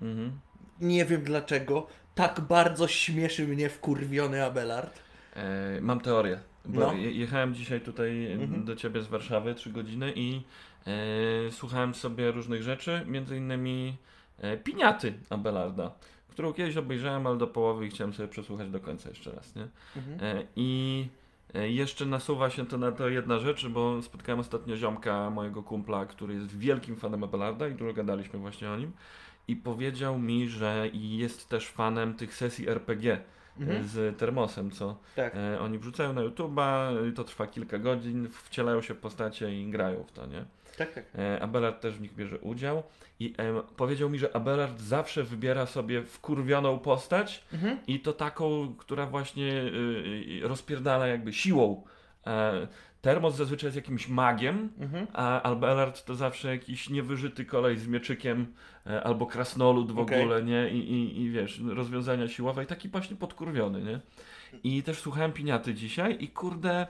[0.02, 0.40] Mhm.
[0.82, 5.00] Nie wiem dlaczego, tak bardzo śmieszy mnie wkurwiony Abelard.
[5.36, 6.40] E, mam teorię.
[6.70, 6.94] Bo No.
[6.94, 8.66] je- jechałem dzisiaj tutaj Mhm.
[8.66, 10.42] do ciebie z Warszawy 3 godziny i
[10.88, 13.98] e, słuchałem sobie różnych rzeczy, między innymi
[14.38, 15.92] e, Piniaty Abelarda,
[16.30, 19.68] którą kiedyś obejrzałem, ale do połowy i chciałem sobie przesłuchać do końca jeszcze raz, nie?
[19.98, 20.20] Mhm.
[20.38, 21.08] E, I
[21.54, 26.06] e, jeszcze nasuwa się to na to jedna rzecz, bo spotkałem ostatnio ziomka, mojego kumpla,
[26.06, 28.92] który jest wielkim fanem Abelarda i dużo gadaliśmy właśnie o nim.
[29.48, 33.20] I powiedział mi, że jest też fanem tych sesji RPG
[33.60, 33.88] Mhm.
[33.88, 35.36] z termosem, co Tak.
[35.36, 39.70] e, oni wrzucają na YouTube'a, e, to trwa kilka godzin, wcielają się w postacie i
[39.72, 40.46] grają w to, nie?
[40.78, 41.04] Tak, tak.
[41.18, 42.84] E, Abelard też w nich bierze udział
[43.20, 47.78] i e, powiedział mi, że Abelard zawsze wybiera sobie wkurwioną postać Mhm.
[47.88, 51.84] i to taką, która właśnie y, y, rozpierdala jakby siłą.
[53.02, 55.08] Termos zazwyczaj jest jakimś magiem, Mhm.
[55.14, 58.54] a Albelard to zawsze jakiś niewyżyty kolej z mieczykiem
[58.88, 60.22] e, albo krasnolud w Okej.
[60.22, 60.70] ogóle, nie?
[60.70, 64.00] I, i, I wiesz, rozwiązania siłowe i taki właśnie podkurwiony, nie?
[64.64, 66.88] I też słuchałem Piniaty dzisiaj i kurde,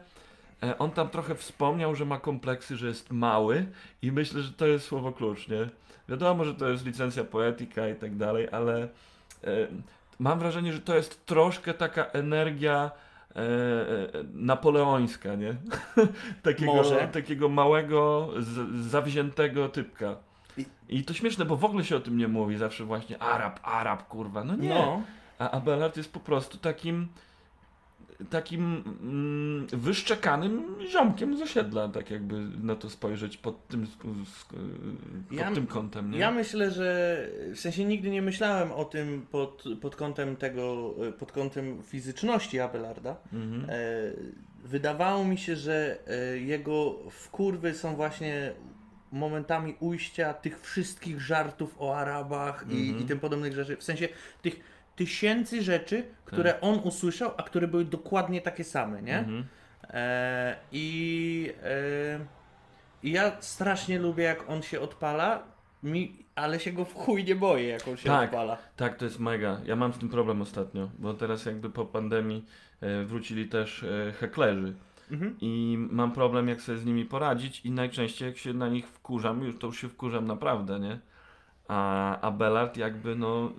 [0.63, 3.65] e, on tam trochę wspomniał, że ma kompleksy, że jest mały
[4.01, 5.69] i myślę, że to jest słowo klucz, nie?
[6.09, 8.87] Wiadomo, że to jest licencja poetyka i tak dalej, ale e,
[10.19, 12.91] mam wrażenie, że to jest troszkę taka energia
[14.33, 15.55] napoleońska, nie?
[16.43, 17.07] takiego, Może.
[17.07, 20.15] takiego małego, z, zawziętego typka.
[20.57, 23.59] I- I to śmieszne, bo w ogóle się o tym nie mówi, zawsze właśnie Arab,
[23.63, 24.69] Arab, kurwa, no nie.
[24.69, 25.01] No,
[25.39, 27.07] A Abelard jest po prostu takim
[28.29, 35.51] takim mm, wyszczekanym ziomkiem z osiedla, tak jakby na to spojrzeć pod tym, pod Ja-
[35.51, 36.17] tym kątem, nie?
[36.19, 37.17] ja myślę, że
[37.55, 43.15] w sensie nigdy nie myślałem o tym pod, pod kątem tego, pod kątem fizyczności Abelarda.
[43.33, 43.65] Mhm.
[43.69, 43.75] E,
[44.63, 48.53] wydawało mi się, że e, jego wkurwy są właśnie
[49.11, 52.99] momentami ujścia tych wszystkich żartów o Arabach i, Mhm.
[52.99, 53.77] i tym podobnych rzeczy.
[53.77, 54.07] W sensie
[54.41, 54.59] tych
[54.99, 59.19] tysięcy rzeczy, które on usłyszał, a które były dokładnie takie same, nie?
[59.19, 59.45] Mhm.
[59.89, 62.19] E, I e,
[63.03, 65.43] ja strasznie lubię, jak on się odpala,
[65.83, 68.29] mi, ale się go w chuj nie boję, jak on się Tak.
[68.29, 68.57] odpala.
[68.75, 69.61] Tak, to jest mega.
[69.65, 72.45] Ja mam z tym problem ostatnio, bo teraz jakby po pandemii
[72.81, 74.73] e, wrócili też e, heklerzy
[75.11, 75.35] Mhm.
[75.41, 79.43] i mam problem jak sobie z nimi poradzić i najczęściej jak się na nich wkurzam,
[79.43, 80.99] już to już się wkurzam naprawdę, nie?
[81.67, 83.51] A Abelard jakby no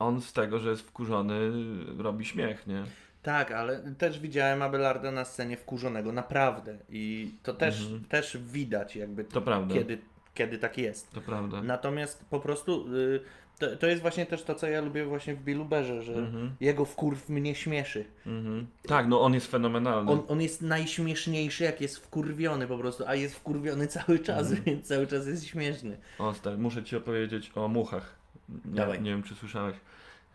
[0.00, 1.50] on z tego, że jest wkurzony
[1.98, 2.84] robi śmiech, nie?
[3.22, 6.78] Tak, ale też widziałem Abelarda na scenie wkurzonego, naprawdę.
[6.88, 8.04] I to też, Mhm.
[8.04, 9.74] też widać, jakby To prawda.
[9.74, 9.98] kiedy,
[10.34, 11.10] kiedy tak jest.
[11.12, 11.62] To prawda.
[11.62, 13.20] Natomiast po prostu y,
[13.58, 16.54] to, to jest właśnie też to, co ja lubię właśnie w Billu Berze, że Mhm.
[16.60, 18.04] jego wkurw mnie śmieszy.
[18.26, 18.66] Mhm.
[18.88, 20.10] Tak, no on jest fenomenalny.
[20.10, 24.62] On, on jest najśmieszniejszy, jak jest wkurwiony po prostu, a jest wkurwiony cały czas, Mhm.
[24.64, 25.96] więc cały czas jest śmieszny.
[26.18, 28.19] O, stary, muszę ci opowiedzieć o muchach.
[28.64, 29.02] Nie, Dawaj.
[29.02, 29.76] nie wiem, czy słyszałeś.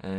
[0.03, 0.09] E,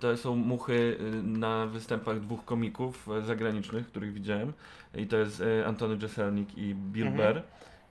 [0.00, 4.52] to są muchy y, na występach dwóch komików e, zagranicznych, których widziałem.
[4.94, 7.34] I to jest e, Antony Jeselnik i Bill Mhm.
[7.34, 7.42] Burr.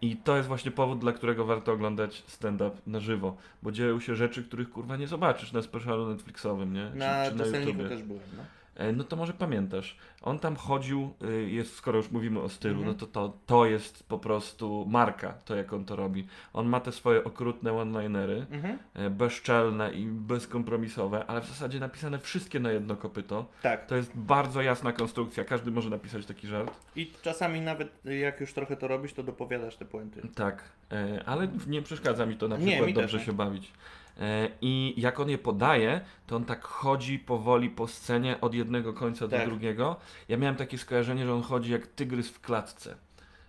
[0.02, 3.38] I to jest właśnie powód, dla którego warto oglądać stand-up na żywo.
[3.64, 6.90] Bo dzieją się rzeczy, których kurwa nie zobaczysz na specialu Netflixowym, nie?
[6.96, 8.22] Na czy, czy na też byłem.
[8.38, 8.44] No.
[8.78, 12.76] E, No to może pamiętasz, on tam chodził, y, jest, skoro już mówimy o stylu,
[12.80, 12.88] Mhm.
[12.88, 16.28] no to, to to jest po prostu marka, to jak on to robi.
[16.54, 18.78] On ma te swoje okrutne one-linery, Mhm.
[18.94, 23.46] e, bezczelne i bezkompromisowe, ale w zasadzie napisane wszystkie na jedno kopyto.
[23.62, 23.86] Tak.
[23.86, 26.72] To jest bardzo jasna konstrukcja, każdy może napisać taki żart.
[26.96, 30.22] I czasami nawet jak już trochę to robisz, to dopowiadasz te puenty.
[30.36, 33.24] Tak, e, ale nie przeszkadza mi to na Nie, przykład też dobrze nie.
[33.26, 33.72] się bawić.
[34.20, 38.94] E, I jak on je podaje, to on tak chodzi powoli po scenie od jednego
[38.94, 39.46] końca do Tak.
[39.48, 39.96] drugiego.
[40.30, 42.96] Ja miałem takie skojarzenie, że on chodzi jak tygrys w klatce.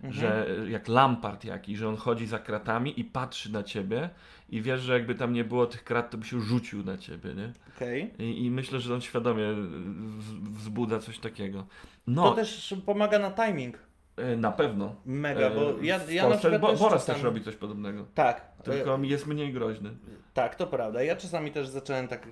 [0.03, 0.13] Mhm.
[0.13, 4.09] Że e, jak lampart jakiś, że on chodzi za kratami i patrzy na ciebie
[4.49, 7.33] i wiesz, że jakby tam nie było tych krat, to by się rzucił na ciebie,
[7.33, 7.53] nie?
[7.75, 8.13] Okej.
[8.19, 9.45] I, i myślę, że on świadomie
[10.41, 11.59] wzbudza coś takiego.
[11.61, 11.67] To
[12.07, 13.77] No, też pomaga na timing.
[14.19, 14.95] E, na pewno.
[15.05, 17.15] Mega, bo E, ja, ja na przykład Bo- też Boras czasami...
[17.15, 18.05] też robi coś podobnego.
[18.15, 18.49] Tak.
[18.63, 19.89] Tylko e, jest mniej groźny.
[20.33, 21.03] Tak, to prawda.
[21.03, 22.27] Ja czasami też zacząłem tak,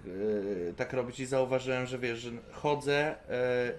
[0.75, 3.15] tak robić i zauważyłem, że wiesz, że chodzę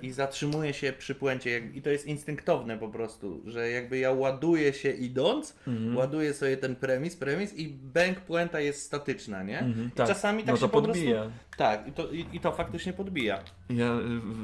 [0.03, 4.13] i zatrzymuję się przy puencie jak, i to jest instynktowne po prostu, że jakby ja
[4.13, 5.97] ładuję się idąc, Mhm.
[5.97, 9.59] ładuję sobie ten premis, premis i bęk puenta jest statyczna, nie?
[9.59, 10.09] Mhm, tak.
[10.09, 11.23] czasami tak no się to po podbija.
[11.23, 11.39] prostu...
[11.59, 13.39] Tak, i to, i, i to faktycznie podbija.
[13.71, 13.87] Ja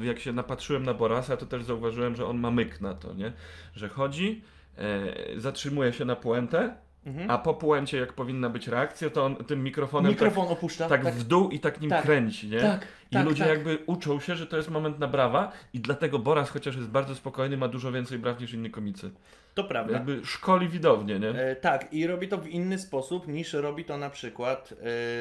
[0.01, 3.13] y, jak się napatrzyłem na Borasa, to też zauważyłem, że on ma myk na to,
[3.13, 3.33] nie?
[3.75, 4.41] Że chodzi,
[4.77, 6.75] e, zatrzymuje się na puentę,
[7.05, 7.31] Mhm.
[7.31, 10.89] a po puencie, jak powinna być reakcja, to on tym mikrofonem Mikrofon opuszcza.
[10.89, 12.03] tak, tak w dół i tak nim Tak.
[12.03, 12.59] kręci, nie?
[12.59, 13.53] tak, I tak, ludzie tak.
[13.53, 17.15] jakby uczą się, że to jest moment na brawa i dlatego Boras, chociaż jest bardzo
[17.15, 19.11] spokojny, ma dużo więcej braw niż inni komicy.
[19.53, 19.93] To prawda.
[19.93, 21.29] Jakby szkoli widownię, nie?
[21.29, 24.73] E, tak, i robi to w inny sposób niż robi to na przykład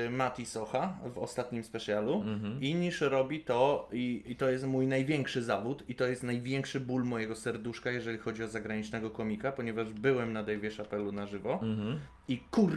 [0.06, 2.22] e, Mati Socha w ostatnim specjalu.
[2.22, 2.62] Mhm.
[2.62, 6.80] I niż robi to, i, i to jest mój największy zawód, i to jest największy
[6.80, 11.52] ból mojego serduszka, jeżeli chodzi o zagranicznego komika, ponieważ byłem na Dave'ie Chappelle'u na żywo
[11.62, 12.00] Mhm.
[12.28, 12.72] i kur...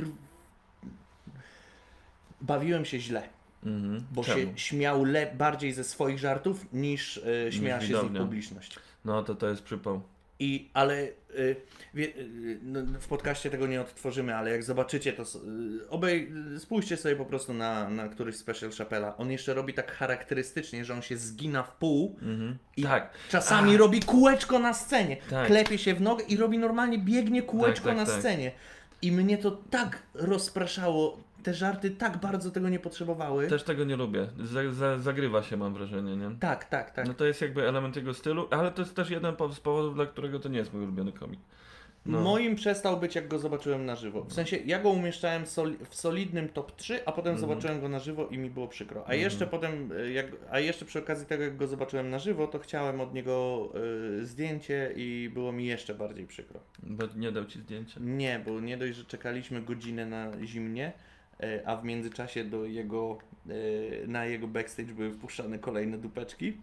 [2.42, 3.30] Bawiłem się źle,
[3.66, 4.04] Mhm.
[4.12, 4.38] bo Czemu?
[4.38, 7.18] się śmiał le- bardziej ze swoich żartów niż
[7.48, 8.22] e, śmiała się z widownia.
[8.22, 8.76] publiczność.
[9.06, 10.02] No to to jest przypał.
[10.40, 11.56] I, ale y,
[11.94, 15.36] wie, y, no, w podcaście tego nie odtworzymy, ale jak zobaczycie to, s-
[15.84, 19.18] y, obej, y, spójrzcie sobie po prostu na, na któryś special Chappella.
[19.18, 22.58] On jeszcze robi tak charakterystycznie, że on się zgina w pół Mhm.
[22.78, 23.14] i Tak.
[23.30, 25.18] czasami robi kółeczko na scenie.
[25.30, 25.48] Tak.
[25.48, 28.22] Klepie się w nogę i robi normalnie, biegnie kółeczko Tak, tak, na tak.
[28.22, 28.52] scenie.
[29.02, 33.48] I mnie to tak rozpraszało, te żarty tak bardzo tego nie potrzebowały.
[33.48, 34.28] Też tego nie lubię.
[34.44, 36.32] Za, za, zagrywa się, mam wrażenie, nie?
[36.40, 37.08] Tak, tak, tak.
[37.08, 40.06] No to jest jakby element jego stylu, ale to jest też jeden z powodów, dla
[40.06, 41.40] którego to nie jest mój ulubiony komik.
[42.06, 42.22] No.
[42.22, 44.24] Moim przestał być, jak go zobaczyłem na żywo.
[44.24, 47.50] W sensie, ja go umieszczałem soli- w solidnym top 3, a potem Mhm.
[47.50, 49.00] zobaczyłem go na żywo i mi było przykro.
[49.02, 49.20] A Mhm.
[49.22, 52.60] jeszcze potem, y, jak, a jeszcze przy okazji tego, jak go zobaczyłem na żywo, to
[52.60, 53.70] chciałem od niego
[54.22, 56.60] y, zdjęcie i było mi jeszcze bardziej przykro.
[56.84, 58.00] Bo nie dał ci zdjęcia.
[58.04, 60.94] Nie, bo nie dość, że czekaliśmy godzinę na zimnie,
[61.66, 63.18] a w międzyczasie do jego,
[63.50, 66.58] y, na jego backstage były wpuszczane kolejne dupeczki.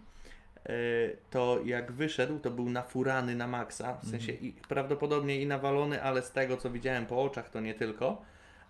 [0.71, 6.03] y, To jak wyszedł, to był nafurany na maksa, w sensie i prawdopodobnie i nawalony,
[6.03, 8.23] ale z tego co widziałem po oczach, to nie tylko.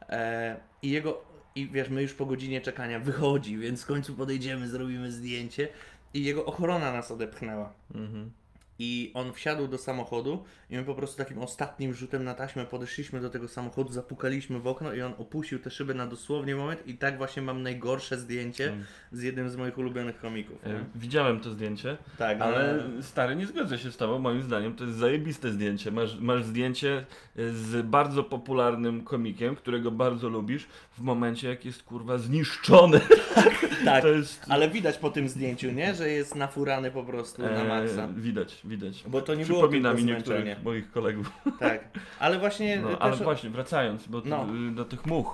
[0.09, 4.69] E, I jego, i wiesz, my już po godzinie czekania wychodzi, więc w końcu podejdziemy,
[4.69, 5.69] zrobimy zdjęcie.
[6.15, 7.73] I jego ochrona nas odepchnęła.
[7.95, 8.31] Mhm.
[8.79, 13.21] I on wsiadł do samochodu i my po prostu takim ostatnim rzutem na taśmę podeszliśmy
[13.21, 16.95] do tego samochodu, zapukaliśmy w okno i on opuścił tę szybę na dosłownie moment i
[16.99, 18.85] tak właśnie mam najgorsze zdjęcie Mm.
[19.13, 20.67] z jednym z moich ulubionych komików.
[20.67, 20.85] E?
[20.95, 24.85] Widziałem to zdjęcie, Tak, ale no, stary, nie zgodzę się z tobą, moim zdaniem to
[24.85, 25.91] jest zajebiste zdjęcie.
[25.91, 27.05] Masz, masz zdjęcie
[27.37, 30.67] e, z bardzo popularnym komikiem, którego bardzo lubisz,
[30.99, 33.01] w momencie jak jest kurwa zniszczony.
[33.85, 34.03] tak.
[34.03, 34.47] To jest...
[34.49, 35.95] Ale widać po tym zdjęciu, nie?
[35.95, 38.09] Że jest nafurany po prostu na e, maksa.
[38.17, 39.05] widać, widać.
[39.07, 41.33] Bo to nie było Przypomina tylko mi niektórych moich kolegów.
[41.61, 41.89] Tak.
[42.19, 42.97] Ale właśnie No, też...
[43.01, 44.47] ale właśnie, wracając bo No.
[44.75, 45.27] do tych much.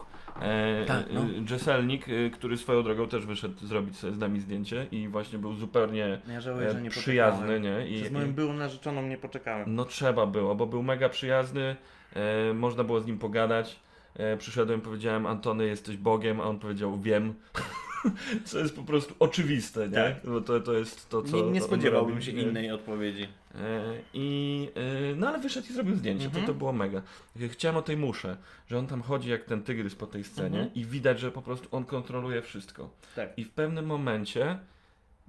[0.42, 1.20] E, Tak, no.
[1.20, 5.38] y, Jesselnik, y, który swoją drogą też wyszedł zrobić sobie z nami zdjęcie i właśnie
[5.38, 7.88] był zupełnie Ja żałuję, że e, nie przyjazny, nie?
[7.88, 9.74] I, Z moją byłą narzeczoną nie poczekałem.
[9.74, 11.76] no trzeba było, bo był mega przyjazny,
[12.16, 13.80] e, można było z nim pogadać.
[14.16, 17.34] E, przyszedłem, powiedziałem Antony jesteś Bogiem, a on powiedział wiem.
[18.44, 19.94] Co jest po prostu oczywiste, nie?
[19.94, 20.14] Tak.
[20.24, 22.42] Bo to, to jest to, co Nie, nie spodziewałbym robi, się nie?
[22.42, 23.22] innej odpowiedzi.
[23.54, 23.82] E,
[24.14, 26.44] I, e, no ale wyszedł i zrobił zdjęcie, Mhm.
[26.46, 27.02] to, to było mega.
[27.48, 28.36] Chciałem o tej musze,
[28.66, 30.74] że on tam chodzi jak ten tygrys po tej scenie Mhm.
[30.74, 32.90] i widać, że po prostu on kontroluje wszystko.
[33.16, 33.28] Tak.
[33.38, 34.58] I w pewnym momencie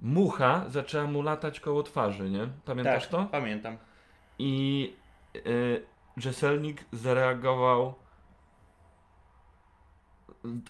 [0.00, 2.48] mucha zaczęła mu latać koło twarzy, nie?
[2.64, 3.24] Pamiętasz tak, to?
[3.30, 3.76] pamiętam.
[4.38, 4.92] I
[5.36, 5.40] e,
[6.24, 7.94] Jesselnik zareagował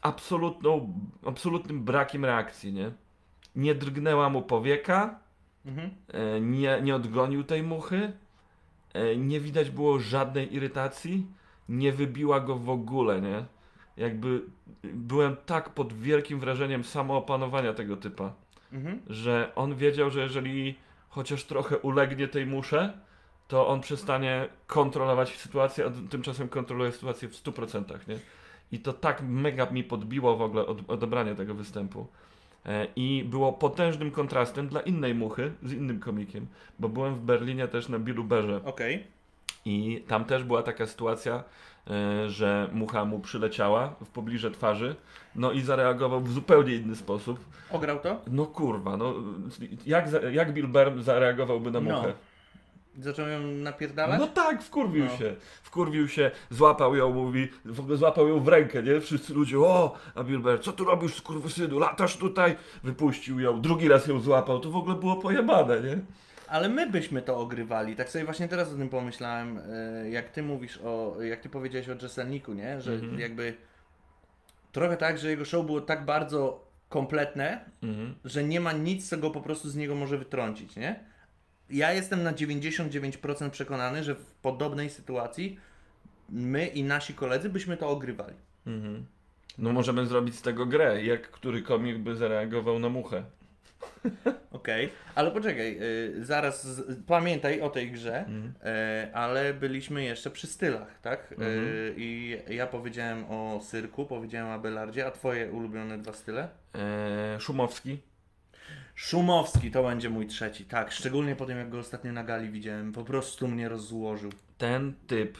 [0.02, 0.92] absolutną,
[1.26, 2.90] absolutnym brakiem reakcji, nie?
[3.56, 5.18] Nie drgnęła mu powieka,
[5.66, 5.90] Mhm.
[6.12, 8.12] E, nie, nie odgonił tej muchy,
[8.94, 11.26] e, nie widać było żadnej irytacji,
[11.68, 13.44] nie wybiła go w ogóle, nie?
[13.96, 14.42] Jakby
[14.85, 18.32] byłem tak pod wielkim wrażeniem samoopanowania tego typa,
[18.72, 19.00] Mhm.
[19.06, 20.74] że on wiedział, że jeżeli
[21.08, 22.92] chociaż trochę ulegnie tej musze,
[23.48, 28.18] to on przestanie kontrolować sytuację, a tymczasem kontroluje sytuację w 100%, nie?
[28.72, 32.06] I to tak mega mi podbiło w ogóle od, odebranie tego występu.
[32.66, 36.46] E, I było potężnym kontrastem dla innej muchy z innym komikiem,
[36.78, 39.04] bo byłem w Berlinie też na Billu Berze Okej.
[39.64, 41.44] i tam też była taka sytuacja,
[41.90, 44.96] e, że mucha mu przyleciała w pobliże twarzy,
[45.35, 47.44] no i zareagował w zupełnie inny sposób.
[47.70, 48.20] Ograł to?
[48.26, 49.14] No kurwa, no
[49.87, 52.02] jak, jak Bill Burr zareagowałby na No.
[52.98, 54.20] Zaczął ją napierdalać?
[54.20, 55.16] No tak, wkurwił No.
[55.16, 55.35] się.
[55.62, 59.00] Wkurwił się, złapał ją, mówi, w ogóle złapał ją w rękę, nie?
[59.00, 62.57] Wszyscy ludzie, o, a Bill Burr, co tu robisz, skurwysynu, latasz tutaj?
[62.85, 65.98] Wypuścił ją, drugi raz ją złapał, to w ogóle było pojebane, nie?
[66.48, 67.96] Ale my byśmy to ogrywali.
[67.96, 71.88] Tak sobie właśnie teraz o tym pomyślałem, e, jak ty mówisz o, jak ty powiedziałeś
[71.88, 72.81] o Jesselniku, nie?
[72.81, 73.20] Że Mhm.
[73.20, 73.55] jakby
[74.72, 78.14] trochę tak, że jego show było tak bardzo kompletne, Mhm.
[78.24, 81.12] że nie ma nic, co go po prostu z niego może wytrącić, nie?
[81.72, 85.58] Ja jestem na 99% przekonany, że w podobnej sytuacji
[86.28, 88.35] my i nasi koledzy byśmy to ogrywali.
[88.66, 89.06] Mhm.
[89.58, 93.24] No możemy zrobić z tego grę, jak który komik by zareagował na muchę.
[94.52, 98.52] Okej, ale poczekaj, y, zaraz z, pamiętaj o tej grze, Mhm.
[98.64, 101.32] e, ale byliśmy jeszcze przy stylach, tak?
[101.32, 101.50] Mhm.
[101.64, 106.48] Y, I ja powiedziałem o cyrku, powiedziałem o Abelardzie, a twoje ulubione dwa style?
[106.74, 107.98] Eee, Szumowski.
[109.06, 112.92] Szumowski to będzie mój trzeci, tak, szczególnie po tym jak go ostatnio na gali widziałem,
[112.92, 114.30] po prostu mnie rozłożył.
[114.58, 115.38] ten typ.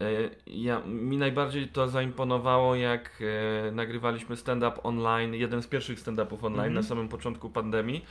[0.00, 0.06] e,
[0.46, 3.22] Ja, mi najbardziej to zaimponowało, jak
[3.68, 6.74] e, nagrywaliśmy stand-up online, jeden z pierwszych stand-upów online Mhm.
[6.74, 8.04] na samym początku pandemii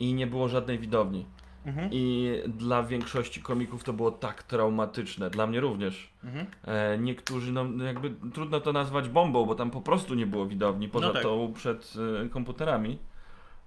[0.00, 1.26] i nie było żadnej widowni.
[1.66, 1.88] Mhm.
[1.92, 6.10] I dla większości komików to było tak traumatyczne, dla mnie również.
[6.24, 6.46] Mhm.
[6.64, 10.88] E, niektórzy, no jakby trudno to nazwać bombą, bo tam po prostu nie było widowni,
[10.88, 11.22] poza No tak.
[11.22, 11.92] tą przed
[12.24, 12.98] e, komputerami.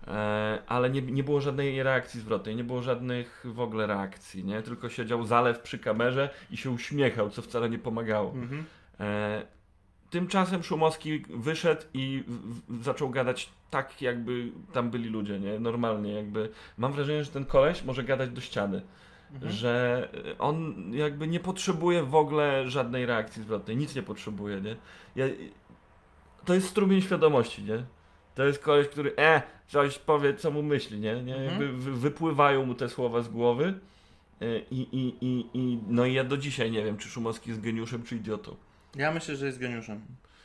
[0.07, 4.61] E, ale nie, nie było żadnej reakcji zwrotnej, nie było żadnych w ogóle reakcji, nie?
[4.61, 8.31] Tylko siedział zalew przy kamerze i się uśmiechał, co wcale nie pomagało.
[8.31, 8.65] Mhm.
[8.99, 9.41] E,
[10.09, 15.59] tymczasem Szumowski wyszedł i w, w, zaczął gadać tak, jakby tam byli ludzie, nie?
[15.59, 16.49] Normalnie, jakby.
[16.77, 18.81] Mam wrażenie, że ten koleś może gadać do ściany.
[19.33, 19.51] Mhm.
[19.51, 24.75] Że on jakby nie potrzebuje w ogóle żadnej reakcji zwrotnej, nic nie potrzebuje, nie?
[25.15, 25.25] Ja,
[26.45, 27.83] to jest strumień świadomości, nie?
[28.38, 31.23] To jest koleś, który e, coś powie, co mu myśli, nie?
[31.23, 31.36] nie?
[31.36, 31.45] Mhm.
[31.45, 33.73] Jakby wy, wypływają mu te słowa z głowy
[34.41, 37.62] e, i, i, i, i no i ja do dzisiaj nie wiem, czy Szumowski jest
[37.62, 38.56] geniuszem, czy idiotą.
[38.95, 40.02] Ja myślę, że jest geniuszem.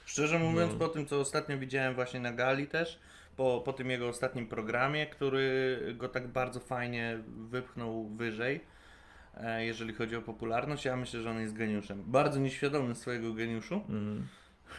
[0.06, 0.78] Szczerze mówiąc, No.
[0.78, 2.98] po tym, co ostatnio widziałem właśnie na gali też,
[3.36, 7.18] po, po tym jego ostatnim programie, który go tak bardzo fajnie
[7.50, 8.60] wypchnął wyżej,
[9.36, 12.02] e, jeżeli chodzi o popularność, ja myślę, że on jest geniuszem.
[12.06, 14.26] Bardzo nieświadomy swojego geniuszu, Mm.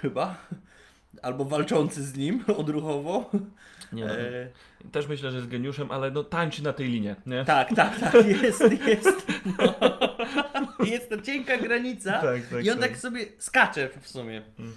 [0.01, 0.35] chyba.
[1.21, 3.29] Albo walczący z nim odruchowo.
[3.93, 4.13] Nie, no.
[4.13, 4.47] E,
[4.91, 7.45] Też myślę, że jest geniuszem, ale no tańczy na tej linie, nie?
[7.45, 9.27] tak, tak, tak, jest, jest.
[9.57, 9.73] No.
[10.85, 12.11] Jest to cienka granica.
[12.21, 12.89] Tak, tak, I on tak.
[12.89, 14.73] tak sobie skacze w sumie Mm.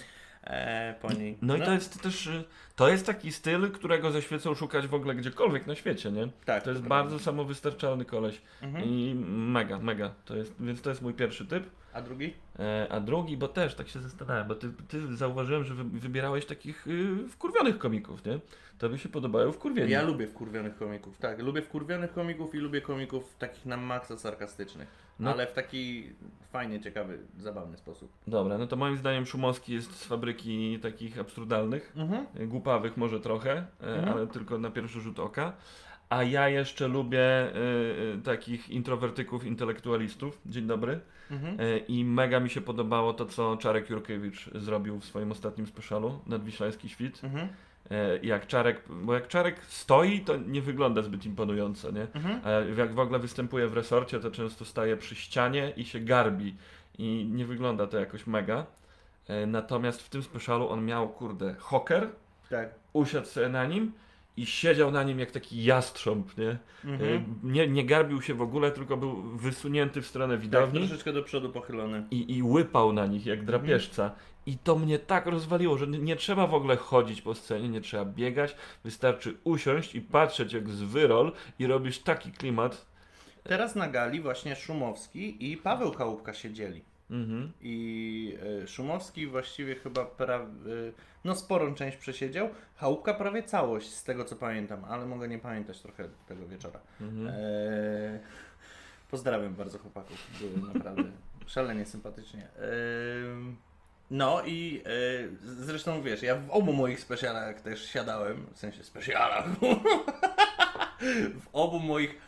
[0.46, 1.38] E, po niej.
[1.42, 2.44] No i to jest też, y,
[2.76, 6.28] to jest taki styl, którego ze świecą szukać w ogóle gdziekolwiek na świecie, nie?
[6.44, 6.88] tak, To jest prawda.
[6.88, 8.84] bardzo samowystarczalny koleś Mhm.
[8.84, 11.70] i mega, mega, to jest, więc to jest mój pierwszy typ.
[11.92, 12.34] A drugi?
[12.58, 16.46] E, a drugi, bo też tak się zastanawiam, bo ty, ty zauważyłem, że wy, wybierałeś
[16.46, 18.38] takich y, wkurwionych komików, nie?
[18.78, 19.90] To by się podobają wkurwieni.
[19.90, 21.42] Ja lubię wkurwionych komików, tak.
[21.42, 24.88] Lubię wkurwionych komików i lubię komików takich na maksa sarkastycznych.
[25.20, 25.30] No.
[25.30, 26.10] Ale w taki
[26.52, 28.12] fajnie, ciekawy, zabawny sposób.
[28.26, 32.26] Dobra, no to moim zdaniem Szumowski jest z fabryki takich absurdalnych, Mhm.
[32.40, 34.08] y, głupawych może trochę, e, Mhm.
[34.08, 35.52] ale tylko na pierwszy rzut oka.
[36.08, 37.58] A ja jeszcze lubię y,
[38.18, 40.40] y, takich introwertyków, intelektualistów.
[40.46, 41.00] Dzień dobry.
[41.30, 41.60] Mhm.
[41.60, 46.18] E, I mega mi się podobało to, co Czarek Jurkiewicz zrobił w swoim ostatnim specialu,
[46.26, 47.24] Nadwiślański Świt.
[47.24, 47.48] Mhm.
[47.90, 52.06] E, Jak Czarek, bo jak Czarek stoi, to nie wygląda zbyt imponująco, nie?
[52.14, 52.40] Mhm.
[52.44, 56.54] A jak w ogóle występuje w resorcie, to często staje przy ścianie i się garbi.
[56.98, 58.66] I nie wygląda to jakoś mega.
[59.28, 62.08] E, Natomiast w tym specialu on miał, kurde, hoker,
[62.50, 62.68] Tak.
[62.92, 63.92] usiadł sobie na nim
[64.36, 66.58] i siedział na nim jak taki jastrząb, nie?
[66.84, 67.14] Mhm.
[67.14, 70.42] E, Nie, nie garbił się w ogóle, tylko był wysunięty w stronę tak.
[70.42, 72.02] widowni Troszeczkę do przodu pochylony.
[72.10, 74.10] i, i łypał na nich jak drapieżca.
[74.46, 78.04] I to mnie tak rozwaliło, że nie, trzeba w ogóle chodzić po scenie, nie trzeba
[78.04, 82.86] biegać, wystarczy usiąść i patrzeć jak z wyrol i robisz taki klimat.
[83.44, 86.82] Teraz na gali właśnie Szumowski i Paweł Chałupka siedzieli.
[87.10, 87.52] Mhm.
[87.60, 90.46] I e, Szumowski właściwie chyba pra, e,
[91.24, 92.48] no sporą część przesiedział.
[92.76, 96.80] Chałupka prawie całość z tego co pamiętam, ale mogę nie pamiętać trochę tego wieczora.
[97.00, 97.26] Mhm.
[97.26, 98.18] Eee,
[99.10, 101.04] pozdrawiam bardzo chłopaków, było naprawdę
[101.46, 102.40] szalenie sympatycznie.
[102.40, 103.56] Eee,
[104.10, 109.48] No i e, zresztą wiesz, ja w obu moich specjalach też siadałem, w sensie specjalach.
[111.44, 112.18] w obu moich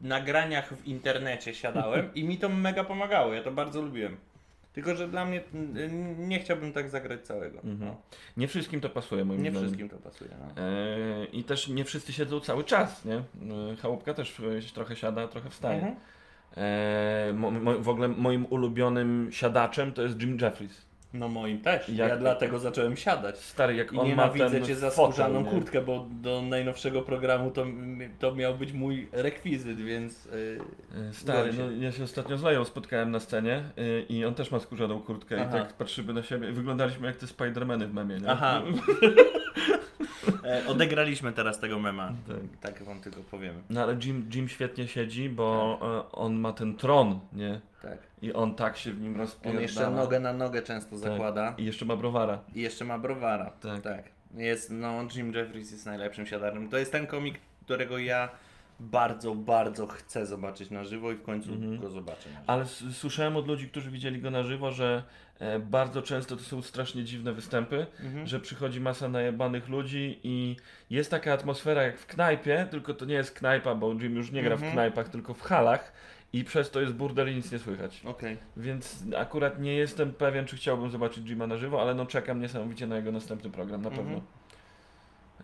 [0.00, 4.16] nagraniach w internecie siadałem i mi to mega pomagało, ja to bardzo lubiłem.
[4.72, 5.42] Tylko, że dla mnie
[6.18, 7.60] nie chciałbym tak zagrać całego.
[7.64, 7.96] No.
[8.36, 9.68] Nie wszystkim to pasuje moim Nie zdaniem.
[9.68, 10.30] wszystkim to pasuje.
[10.40, 10.62] No.
[10.62, 13.14] E, I też nie wszyscy siedzą cały czas, nie?
[13.14, 13.22] E,
[13.82, 15.74] Chałupka też e, trochę siada, trochę wstaje.
[15.74, 15.96] Mhm.
[16.56, 20.86] E, mo, mo, w ogóle moim ulubionym siadaczem to jest Jim Jeffries.
[21.14, 21.88] No moim też.
[21.88, 23.38] Jak- Ja dlatego zacząłem siadać.
[23.38, 25.50] Stary, jak I on ma nienawidzę ten cię za fotel, skórzaną nie?
[25.50, 27.66] kurtkę, bo do najnowszego programu to,
[28.18, 30.24] to miał być mój rekwizyt, więc...
[30.24, 30.58] Yy,
[31.10, 31.84] E, Stary, Zgodzę no, się.
[31.84, 35.36] ja się ostatnio z Leją spotkałem na scenie e, i on też ma skórzaną kurtkę
[35.40, 35.58] Aha.
[35.58, 36.52] i tak patrzymy na siebie.
[36.52, 38.28] Wyglądaliśmy jak te Spidermany w memie, nie?
[38.30, 38.62] Aha.
[40.44, 42.12] e, odegraliśmy teraz tego mema.
[42.28, 42.72] Tak.
[42.72, 43.62] Tak wam tylko powiem.
[43.70, 47.60] No ale Jim, Jim świetnie siedzi, bo e, on ma ten tron, nie?
[47.82, 47.98] Tak.
[48.22, 49.56] I on tak się w nim rozpierdala.
[49.56, 51.54] On jeszcze nogę na nogę często zakłada.
[51.58, 52.38] I jeszcze ma browara.
[52.54, 53.50] I jeszcze ma browara.
[53.60, 53.82] Tak.
[53.82, 54.04] tak.
[54.34, 56.68] Jest, no Jim Jeffries jest najlepszym siadarem.
[56.68, 58.28] To jest ten komik, którego ja
[58.82, 61.78] bardzo, bardzo chcę zobaczyć na żywo i w końcu Mhm.
[61.78, 62.28] go zobaczę.
[62.46, 65.02] Ale słyszałem od ludzi, którzy widzieli go na żywo, że
[65.38, 68.26] e, bardzo często to są strasznie dziwne występy, Mhm.
[68.26, 70.56] że przychodzi masa najebanych ludzi i
[70.90, 74.42] jest taka atmosfera jak w knajpie, tylko to nie jest knajpa, bo Jim już nie
[74.42, 74.72] gra w Mhm.
[74.72, 75.92] knajpach, tylko w halach
[76.32, 78.00] i przez to jest burdel i nic nie słychać.
[78.04, 78.36] Okej.
[78.56, 82.86] Więc akurat nie jestem pewien, czy chciałbym zobaczyć Jima na żywo, ale no czekam niesamowicie
[82.86, 84.06] na jego następny program, na Mhm.
[84.06, 84.22] pewno.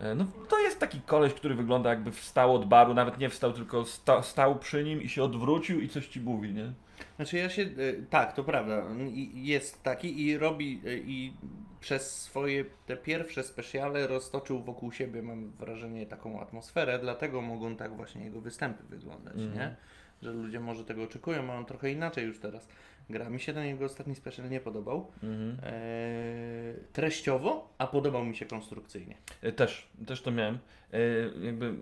[0.00, 3.52] E, No to jest taki koleś, który wygląda jakby wstał od baru, nawet nie wstał,
[3.52, 6.72] tylko sta, stał przy nim i się odwrócił i coś ci mówi, nie?
[7.16, 8.82] Znaczy ja się, y, tak, to prawda,
[9.14, 11.32] I- jest taki i robi, y, i
[11.80, 17.96] przez swoje te pierwsze specjale roztoczył wokół siebie, mam wrażenie, taką atmosferę, dlatego mogą tak
[17.96, 19.54] właśnie jego występy wyglądać, Mhm.
[19.54, 19.76] nie?
[20.22, 22.68] Że ludzie może tego oczekują, a on trochę inaczej już teraz
[23.10, 23.30] gra.
[23.30, 25.50] Mi się ten jego ostatni special nie podobał Mhm.
[25.62, 29.14] eee, treściowo, a podobał mi się konstrukcyjnie.
[29.42, 30.58] E, Też, też to miałem.
[30.92, 30.98] E,
[31.44, 31.72] jakby e,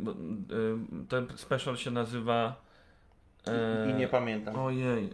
[1.09, 2.63] ten special się nazywa.
[3.47, 4.57] e, I nie pamiętam.
[4.57, 5.11] Ojej.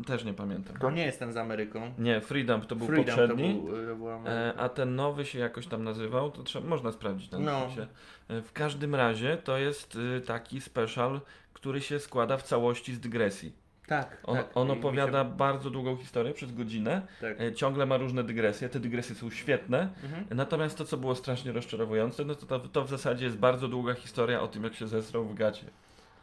[0.00, 0.76] E, też nie pamiętam.
[0.76, 1.92] To nie jest ten z Ameryką.
[1.98, 3.56] Nie, Freedom to był Freedom poprzedni.
[3.56, 4.62] to był, była E, Ameryka.
[4.62, 7.52] a ten nowy się jakoś tam nazywał, to trzeba, można sprawdzić na No.
[7.60, 7.86] Netflixie.
[8.28, 11.20] E, W każdym razie to jest taki special,
[11.52, 13.52] który się składa w całości z dygresji.
[13.86, 14.46] Tak, On, tak.
[14.54, 17.02] on opowiada Się, bardzo długą historię przez godzinę.
[17.20, 17.40] tak.
[17.40, 19.88] E, Ciągle ma różne dygresje, te dygresje są świetne.
[20.04, 20.24] Mhm.
[20.30, 23.94] Natomiast to, co było strasznie rozczarowujące, no to, to, to w zasadzie jest bardzo długa
[23.94, 25.66] historia o tym, jak się zesrał w gacie.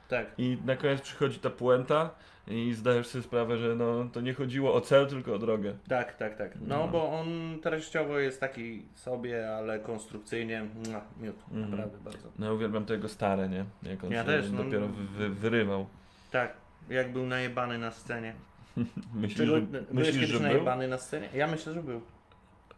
[0.10, 0.28] Tak.
[0.38, 2.10] I na koniec przychodzi ta puenta
[2.48, 5.74] i zdajesz sobie sprawę, że no, to nie chodziło o cel, tylko o drogę.
[5.88, 6.52] Tak, tak, tak.
[6.62, 6.88] No, No.
[6.88, 7.28] bo on
[7.62, 11.36] treściowo jest taki sobie, ale konstrukcyjnie mua, miód.
[11.52, 11.72] Mhm.
[11.72, 12.28] Naprawdę bardzo.
[12.40, 13.66] No ja uwielbiam te jego stare, nie?
[13.84, 14.64] Jak on Ja się też, no.
[14.64, 15.86] dopiero wy, wy, wyrywał.
[16.32, 16.54] Tak,
[16.90, 18.34] jak był najebany na scenie.
[19.14, 20.48] Myślisz, Czego, że, byłeś myślisz, kiedyś że był?
[20.48, 21.30] najebany na scenie?
[21.34, 22.02] Ja myślę, że był.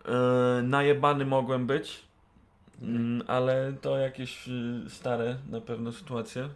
[0.05, 2.01] E, najebany mogłem być,
[2.81, 6.49] mm, ale to jakieś y, stare na pewno sytuacje.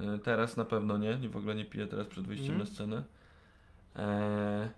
[0.00, 2.68] E, teraz na pewno nie, nie w ogóle nie piję teraz przed wyjściem Mhm.
[2.68, 3.02] na scenę.
[3.96, 4.68] E,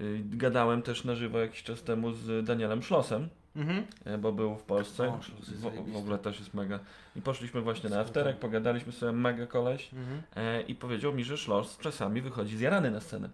[0.00, 3.86] y, gadałem też na żywo jakiś czas temu z Danielem Szlosem, Mhm.
[4.04, 5.08] e, bo był w Polsce.
[5.08, 6.78] O, w, w ogóle też jest mega.
[7.16, 10.22] I poszliśmy właśnie na afterek, pogadaliśmy sobie mega koleś Mhm.
[10.36, 13.28] e, i powiedział mi, że Szlos czasami wychodzi zjarany na scenę.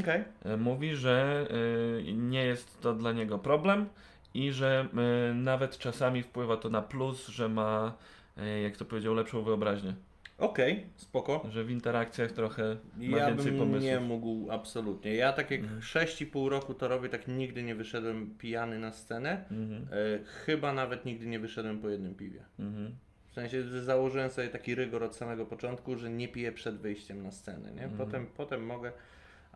[0.00, 0.24] Okej.
[0.44, 1.46] E, Mówi, że
[2.08, 3.88] y, nie jest to dla niego problem
[4.34, 4.88] i że
[5.30, 7.92] y, nawet czasami wpływa to na plus, że ma,
[8.38, 9.94] y, jak to powiedział, lepszą wyobraźnię.
[10.40, 11.46] Okej, spoko.
[11.50, 13.82] Że w interakcjach trochę ma Ja więcej bym pomysłów.
[13.82, 15.14] nie mógł absolutnie.
[15.14, 15.80] Ja tak jak Mhm.
[15.80, 19.44] 6,5 roku to robię, tak nigdy nie wyszedłem pijany na scenę.
[19.50, 22.44] Mhm, E, chyba nawet nigdy nie wyszedłem po jednym piwie.
[22.58, 22.96] mhm,
[23.30, 27.22] W sensie że założyłem sobie taki rygor od samego początku, że nie piję przed wyjściem
[27.22, 27.82] na scenę, nie?
[27.84, 27.98] Mhm.
[27.98, 28.92] Potem, potem mogę,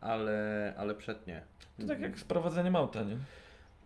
[0.00, 1.42] ale, ale przed nie.
[1.80, 3.16] To tak jak z prowadzeniem auta, nie?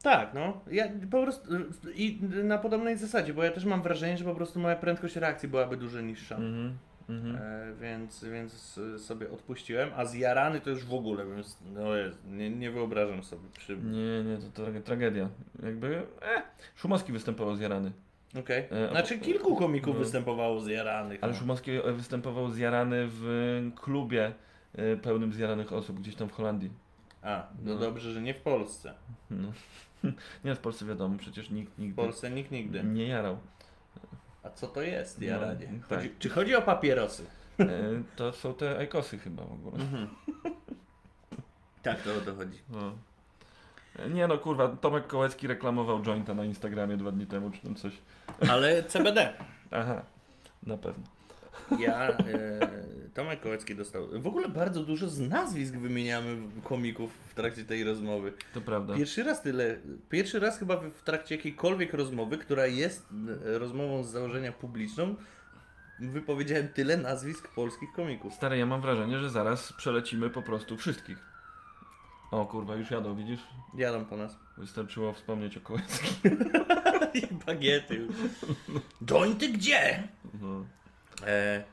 [0.03, 0.61] Tak, no.
[0.71, 1.51] Ja po prostu
[1.95, 5.49] i na podobnej zasadzie, bo ja też mam wrażenie, że po prostu moja prędkość reakcji
[5.49, 6.37] byłaby dużo niższa.
[6.37, 6.79] Mhm,
[7.09, 7.37] mhm.
[7.37, 12.51] E, więc, więc sobie odpuściłem, a zjarany to już w ogóle, więc no jest, nie,
[12.51, 13.77] nie wyobrażam sobie przy...
[13.77, 15.29] Nie, nie, to, to tragedia.
[15.63, 16.43] Jakby, e,
[16.77, 17.93] Szumowski występował zjarany.
[18.41, 18.65] Okej.
[18.71, 20.01] E, Znaczy kilku komików no.
[20.01, 21.19] występowało zjaranych.
[21.25, 21.39] Ale no.
[21.39, 23.27] Szumowski e, występował zjarany w
[23.77, 24.33] klubie
[24.75, 26.71] e, pełnym zjaranych osób gdzieś tam w Holandii.
[27.23, 27.81] A, no, No.
[27.81, 28.95] dobrze, że nie w Polsce.
[29.31, 29.53] No.
[30.45, 32.85] Nie, w Polsce wiadomo, przecież nikt W nigdy Polsce nikt nigdy.
[32.85, 33.39] nie jarał.
[34.43, 35.67] A co to jest No, jaranie?
[35.89, 35.99] tak.
[35.99, 37.25] Chodzi, Czy chodzi o papierosy?
[37.61, 37.67] E,
[38.17, 39.85] To są te ajkosy chyba w ogóle.
[41.83, 42.59] Tak, to o to chodzi.
[42.71, 42.93] No.
[43.99, 47.75] E, Nie no kurwa, Tomek Kołecki reklamował jointa na Instagramie dwa dni temu, czy tam
[47.75, 47.93] coś.
[48.51, 49.33] Ale CBD.
[49.71, 50.03] Aha,
[50.63, 51.05] na pewno.
[51.79, 52.19] Ja, e,
[53.15, 54.09] Tomek Kołecki dostał.
[54.21, 58.33] W ogóle bardzo dużo z nazwisk wymieniamy komików w trakcie tej rozmowy.
[58.55, 58.95] To prawda.
[58.95, 59.79] Pierwszy raz tyle,
[60.11, 63.07] pierwszy raz chyba w trakcie jakiejkolwiek rozmowy, która jest
[63.47, 65.15] e, rozmową z założenia publiczną,
[66.01, 68.35] wypowiedziałem tyle nazwisk polskich komików.
[68.35, 71.19] Stary, ja mam wrażenie, że zaraz przelecimy po prostu wszystkich.
[72.31, 73.41] O kurwa, już jadą, widzisz?
[73.77, 74.39] Jadą po nas.
[74.59, 76.11] Wystarczyło wspomnieć o Kołeckim.
[77.15, 78.17] I bagiety już.
[79.01, 80.09] Doń ty gdzie?
[80.41, 80.65] No.
[81.27, 81.65] E,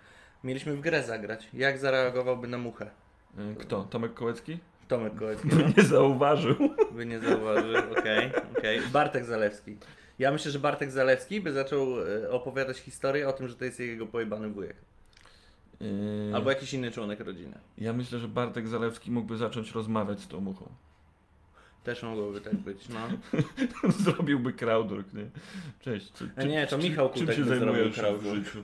[0.43, 1.47] mieliśmy w grę zagrać.
[1.53, 2.85] Jak zareagowałby na muchę?
[3.39, 3.83] Y, Kto?
[3.83, 4.57] Tomek Kołecki?
[4.87, 5.47] Tomek Kołecki.
[5.51, 5.67] No.
[5.77, 6.55] Nie zauważył.
[6.91, 8.81] By nie zauważył, okej, okej.
[8.81, 9.77] Bartek Zalewski.
[10.19, 13.79] Ja myślę, że Bartek Zalewski by zaczął e, opowiadać historię o tym, że to jest
[13.79, 14.75] jego pojebany wujek.
[15.81, 17.57] Y, Albo jakiś inny członek rodziny.
[17.77, 20.69] Ja myślę, że Bartek Zalewski mógłby zacząć rozmawiać z tą muchą.
[21.83, 22.99] Też mogłoby tak być, no.
[24.03, 25.25] Zrobiłby crowdwork, nie?
[25.81, 26.11] Cześć.
[26.13, 28.45] Czy, A nie, to Michał czym Kutek się by zrobił zajmujesz w crowdwork.
[28.45, 28.63] życiu?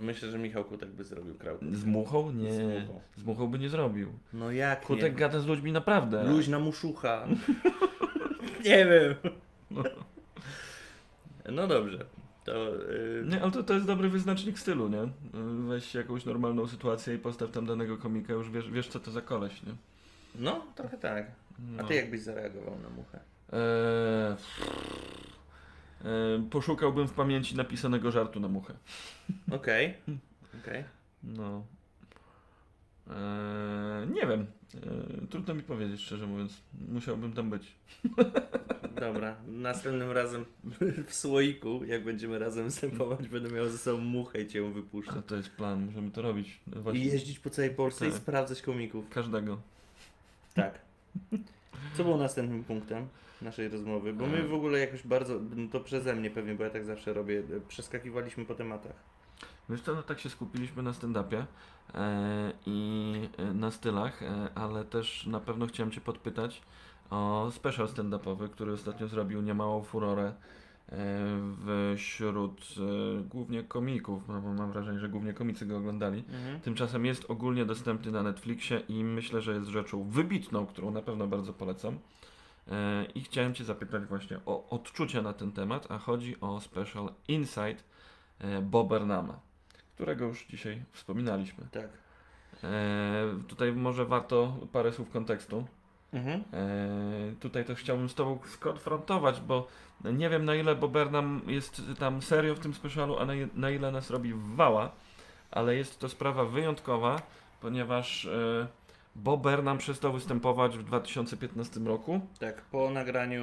[0.00, 1.60] Myślę, że Michał Kutek by zrobił crowd.
[1.72, 2.32] Z muchą?
[2.32, 2.52] Nie.
[2.52, 3.00] Z muchą.
[3.16, 4.12] Z muchą by nie zrobił.
[4.32, 5.18] No jak Kutek nie?
[5.18, 6.24] gada z ludźmi naprawdę.
[6.24, 7.26] Luźna muszucha.
[8.64, 9.14] nie wiem.
[11.52, 12.04] No dobrze.
[12.44, 15.08] To y, Nie, ale to, to jest dobry wyznacznik stylu, nie?
[15.68, 19.20] Weź jakąś normalną sytuację i postaw tam danego komika, już wiesz, wiesz co to za
[19.20, 19.72] koleś, nie?
[20.34, 21.26] no, trochę tak.
[21.78, 21.84] A No.
[21.88, 23.18] ty jakbyś zareagował na muchę?
[23.52, 24.36] Eee,
[26.50, 28.74] poszukałbym w pamięci napisanego żartu na muchę.
[29.50, 29.94] Okej.
[30.62, 30.84] Okej.
[31.22, 31.64] No.
[33.10, 34.46] Eee, nie wiem.
[34.74, 36.60] Eee, trudno mi powiedzieć, szczerze mówiąc.
[36.88, 37.72] Musiałbym tam być.
[39.00, 40.44] Dobra, następnym razem
[41.06, 45.22] w słoiku, jak będziemy razem występować, będę miał ze sobą muchę i cię ją wypuszczę.
[45.26, 46.60] to jest plan, możemy to robić.
[46.66, 48.20] I Właśnie jeździć po całej Polsce i Tak.
[48.20, 49.08] sprawdzać komików.
[49.08, 49.60] każdego.
[50.54, 50.78] Tak.
[51.96, 53.08] Co było następnym punktem
[53.42, 54.12] naszej rozmowy?
[54.12, 57.12] Bo my w ogóle jakoś bardzo, no to przeze mnie pewnie, bo ja tak zawsze
[57.12, 58.96] robię, przeskakiwaliśmy po tematach.
[59.68, 61.44] Wiesz co, no tak się skupiliśmy na stand-upie
[61.94, 66.62] e, i e, na stylach, e, ale też na pewno chciałem Cię podpytać
[67.10, 70.32] o special stand-upowy, który ostatnio zrobił niemałą furorę
[70.88, 76.18] e, wśród e, głównie komików, no bo mam wrażenie, że głównie komicy go oglądali.
[76.18, 76.60] Mhm.
[76.60, 81.26] Tymczasem jest ogólnie dostępny na Netflixie i myślę, że jest rzeczą wybitną, którą na pewno
[81.26, 81.98] bardzo polecam.
[82.70, 87.12] E, I chciałem Cię zapytać właśnie o odczucia na ten temat, a chodzi o special
[87.28, 87.84] Insight
[88.38, 89.40] e, Bobernama,
[89.94, 91.66] którego już dzisiaj wspominaliśmy.
[91.70, 91.88] Tak.
[92.64, 95.66] E, tutaj może warto parę słów kontekstu.
[96.12, 96.44] Mhm.
[97.40, 99.66] Tutaj też chciałbym z Tobą skonfrontować, bo
[100.04, 103.92] nie wiem na ile Bobernam jest tam serio w tym specialu, a na, na ile
[103.92, 104.90] nas robi wała,
[105.50, 107.22] ale jest to sprawa wyjątkowa,
[107.60, 108.28] ponieważ
[109.16, 112.20] e, Bobernam przestał występować w 2015 roku.
[112.38, 113.42] Tak, po nagraniu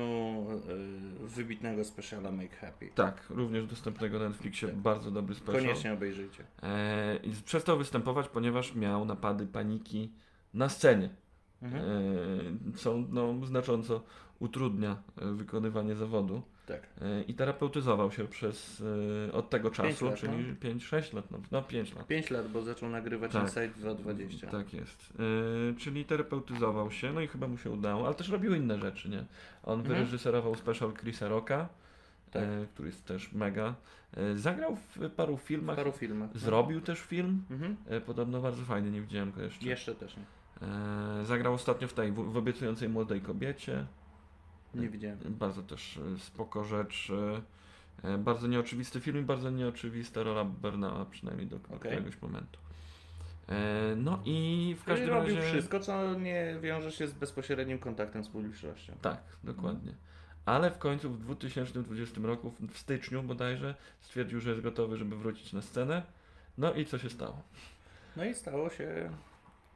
[1.24, 2.89] y, wybitnego speciala Make Happy.
[2.95, 4.78] Tak, również dostępnego na Netflixie, Tak.
[4.78, 5.61] bardzo dobry special.
[5.61, 6.43] Koniecznie obejrzyjcie.
[6.63, 10.13] E, I przestał występować, ponieważ miał napady paniki
[10.53, 11.09] na scenie.
[11.61, 11.84] Mhm.
[11.84, 14.03] E, co no, znacząco
[14.39, 16.41] utrudnia e, wykonywanie zawodu.
[16.72, 16.82] Tak.
[17.01, 18.84] E, I terapeutyzował się przez
[19.30, 22.07] e, od tego czasu, lat, czyli 5-6 lat, no, no 5 lat.
[22.07, 23.43] 5 lat, bo zaczął nagrywać Tak.
[23.43, 24.47] Inside 2.20.
[24.51, 25.13] Tak jest.
[25.76, 29.09] E, czyli terapeutyzował się, no i chyba mu się udało, ale też robił inne rzeczy,
[29.09, 29.26] nie?
[29.63, 29.95] On Mhm.
[29.95, 31.69] wyreżyserował special Chrisa Rocka,
[32.32, 32.43] Tak.
[32.74, 33.76] który jest też mega.
[34.36, 36.30] Zagrał w paru W filmach, paru filmach.
[36.34, 36.39] no.
[36.39, 37.76] zrobił też film, Mhm.
[38.05, 39.65] podobno bardzo fajny, nie widziałem go jeszcze.
[39.65, 40.24] Jeszcze też nie.
[41.26, 43.86] Zagrał ostatnio w tej, w, w obiecującej młodej kobiecie.
[44.76, 45.17] Nie widziałem.
[45.26, 47.11] Bardzo też e, spoko rzecz.
[48.03, 51.80] e, e, Bardzo nieoczywisty film i bardzo nieoczywista rola Bernała, przynajmniej do, Okej.
[51.80, 52.59] któregoś momentu.
[53.97, 55.47] No i w każdym robił razie...
[55.47, 58.93] wszystko, co nie wiąże się z bezpośrednim kontaktem z publicznością.
[59.01, 59.93] Tak, dokładnie.
[60.45, 65.53] Ale w końcu w 2020 roku, w styczniu bodajże, stwierdził, że jest gotowy, żeby wrócić
[65.53, 66.03] na scenę.
[66.57, 67.41] No i co się stało?
[68.15, 69.09] No i stało się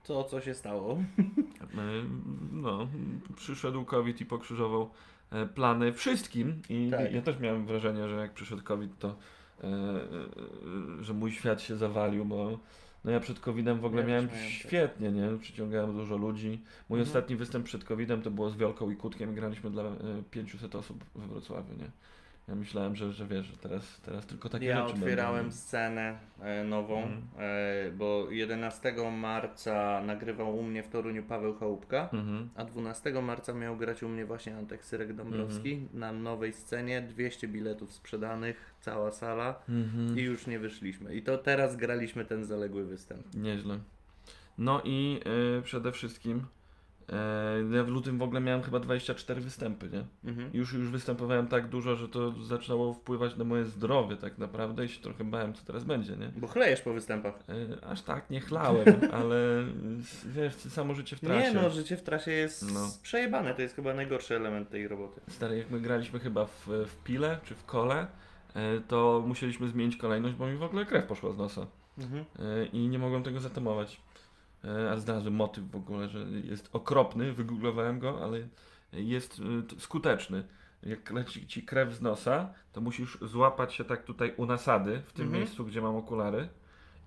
[0.08, 0.98] to, co się stało.
[1.62, 1.78] E,
[2.52, 2.88] No,
[3.36, 4.90] przyszedł COVID i pokrzyżował
[5.32, 6.62] e, plany wszystkim.
[6.70, 7.14] I Tak.
[7.14, 9.16] ja też miałem wrażenie, że jak przyszedł COVID, to
[9.64, 9.70] e,
[11.02, 12.60] że mój świat się zawalił, bo
[13.06, 14.38] no ja przed COVIDem w ogóle Ja miałem tak.
[14.40, 15.38] świetnie, nie?
[15.42, 16.50] Przyciągałem dużo ludzi.
[16.90, 17.08] Mój Mhm.
[17.08, 19.94] ostatni występ przed COVIDem to było z Wiolką i Kutkiem graliśmy dla e,
[20.32, 21.90] 500 osób we Wrocławiu, nie?
[22.48, 25.56] Ja myślałem, że, że wiesz, że teraz, teraz tylko takie ja rzeczy otwierałem będą.
[25.56, 27.22] scenę e, nową, Mhm.
[27.38, 32.50] e, bo 11 marca nagrywał u mnie w Toruniu Paweł Chałupka, Mhm.
[32.56, 36.00] a 12 marca miał grać u mnie właśnie Antek Syrek Dąbrowski Mhm.
[36.00, 39.60] na nowej scenie, 200 biletów sprzedanych, cała sala
[40.16, 41.16] i już nie wyszliśmy.
[41.16, 43.34] I to teraz graliśmy ten zaległy występ.
[43.36, 43.80] Nieźle.
[44.58, 45.20] No i
[45.60, 46.46] y, przede wszystkim E,
[47.72, 50.30] ja w lutym w ogóle miałem chyba 24 występy, nie?
[50.32, 50.50] Mhm.
[50.54, 54.90] Już, już występowałem tak dużo, że to zaczęło wpływać na moje zdrowie tak naprawdę i
[54.90, 56.32] się trochę bałem, co teraz będzie, nie?
[56.38, 57.34] Bo chlejesz po występach.
[57.50, 58.86] E, aż tak nie chlałem,
[59.20, 59.38] ale
[60.26, 61.48] wiesz, samo życie w trasie.
[61.54, 62.90] Nie no, życie w trasie jest No.
[63.04, 65.22] przejebane, to jest chyba najgorszy element tej roboty.
[65.30, 68.08] Stary, jak my graliśmy chyba w, w pile czy w kole,
[68.54, 71.68] e, to musieliśmy zmienić kolejność, bo mi w ogóle krew poszła z nosa.
[71.98, 72.26] Mhm.
[72.40, 74.02] E, i nie mogłem tego zatamować.
[74.66, 78.40] E, A znalazłem motyw w ogóle, że jest okropny, wygooglowałem go, ale
[78.94, 79.42] jest
[79.76, 80.44] e, skuteczny.
[80.84, 85.14] Jak leci ci krew z nosa, to musisz złapać się tak tutaj u nasady, w
[85.14, 85.42] tym Mhm.
[85.44, 86.50] miejscu, gdzie mam okulary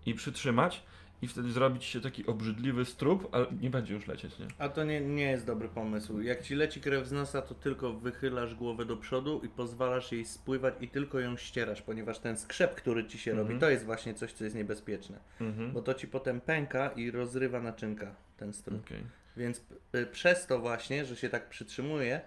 [0.07, 0.83] i przytrzymać
[1.23, 4.47] i wtedy zrobić się taki obrzydliwy strup, ale nie będzie już lecieć, nie?
[4.59, 6.21] A to nie, nie jest dobry pomysł.
[6.21, 10.25] Jak ci leci krew z nosa, to tylko wychylasz głowę do przodu i pozwalasz jej
[10.25, 13.49] spływać i tylko ją ścierasz, ponieważ ten skrzep, który ci się Mhm.
[13.49, 15.19] robi, to jest właśnie coś, co jest niebezpieczne.
[15.41, 15.73] Mhm.
[15.73, 18.81] Bo to ci potem pęka i rozrywa naczynka, ten strup.
[18.87, 19.03] Okej.
[19.37, 19.63] Więc
[19.95, 22.21] y, przez to właśnie, że się tak przytrzymuje,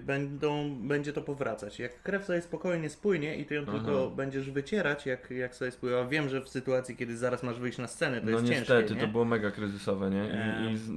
[0.00, 1.78] będą, będzie to powracać.
[1.78, 3.72] Jak krew sobie spokojnie spłynie i ty ją Aha.
[3.72, 6.04] tylko będziesz wycierać, jak, jak sobie spływa.
[6.06, 8.94] Wiem, że w sytuacji, kiedy zaraz masz wyjść na scenę, to No jest niestety, ciężkie,
[8.94, 9.00] nie?
[9.00, 10.24] to było mega kryzysowe, nie?
[10.68, 10.90] I, i z,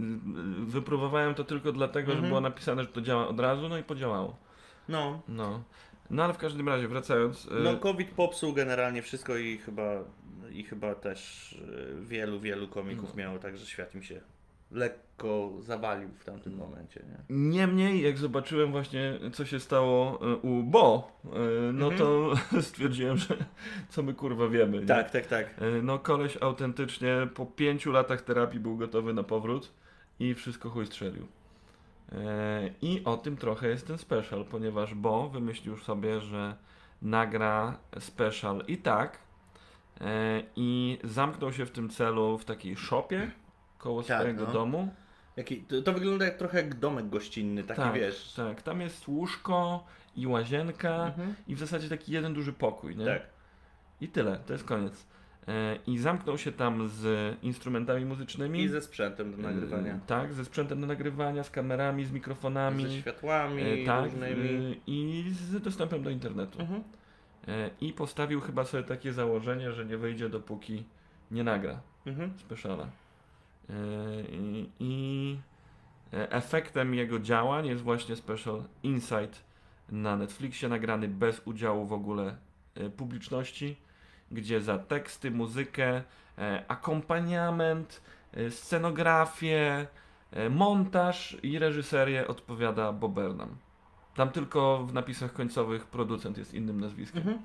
[0.71, 2.29] wypróbowałem to tylko dlatego, że Mhm.
[2.29, 4.37] było napisane, że to działa od razu, no i podziałało.
[4.89, 5.63] No, No.
[6.09, 7.45] No ale w każdym razie, wracając.
[7.45, 10.03] y, no COVID popsuł generalnie wszystko i chyba,
[10.51, 11.55] i chyba też
[12.01, 13.15] wielu, wielu komików No.
[13.15, 14.21] miało tak, że świat im się
[14.71, 17.35] lekko zawalił w tamtym momencie, nie?
[17.37, 21.97] Niemniej, jak zobaczyłem właśnie, co się stało y, u Bo, y, no Mhm.
[21.97, 23.37] to stwierdziłem, że
[23.89, 24.79] co my kurwa wiemy.
[24.79, 24.85] nie?
[24.85, 25.61] Tak, tak, tak.
[25.61, 29.73] Y, No koleś autentycznie po pięciu latach terapii był gotowy na powrót
[30.19, 31.27] i wszystko chuj strzelił.
[32.11, 36.55] E, I o tym trochę jest ten special, ponieważ Bo wymyślił sobie, że
[37.01, 39.17] nagra special i tak
[40.01, 43.31] e, i zamknął się w tym celu w takiej shopie
[43.77, 44.53] koło Tak, swojego no.
[44.53, 44.93] domu.
[45.37, 48.33] Jaki, to, to wygląda jak trochę jak domek gościnny, taki tak, wiesz.
[48.33, 49.83] tak, tam jest łóżko
[50.15, 51.35] i łazienka Mhm.
[51.47, 53.05] i w zasadzie taki jeden duży pokój, nie?
[53.05, 53.21] Tak.
[54.01, 55.07] I tyle, to jest koniec.
[55.47, 58.59] E, I zamknął się tam z instrumentami muzycznymi.
[58.61, 59.93] I ze sprzętem do nagrywania.
[59.93, 62.83] E, Tak, ze sprzętem do nagrywania, z kamerami, z mikrofonami.
[62.83, 64.81] Ze światłami e, tak, różnymi.
[64.87, 66.61] i z dostępem do internetu.
[66.61, 66.83] Mhm.
[67.81, 70.83] I postawił chyba sobie takie założenie, że nie wyjdzie dopóki
[71.31, 72.33] nie nagra Mhm.
[72.39, 72.87] speciala.
[73.69, 73.73] E,
[74.79, 75.39] I,
[76.11, 79.43] efektem jego działań jest właśnie special Insight
[79.89, 82.37] na Netflixie, nagrany bez udziału w ogóle
[82.75, 83.77] e, publiczności,
[84.31, 86.03] gdzie za teksty, muzykę,
[86.37, 88.01] e, akompaniament,
[88.49, 89.87] scenografię,
[90.49, 93.55] montaż i reżyserię odpowiada Bob Burnham.
[94.15, 97.21] Tam tylko w napisach końcowych producent jest innym nazwiskiem.
[97.21, 97.41] Mhm.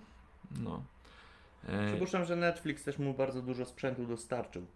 [0.60, 0.82] No.
[1.86, 4.66] Przypuszczam, że Netflix też mu bardzo dużo sprzętu dostarczył.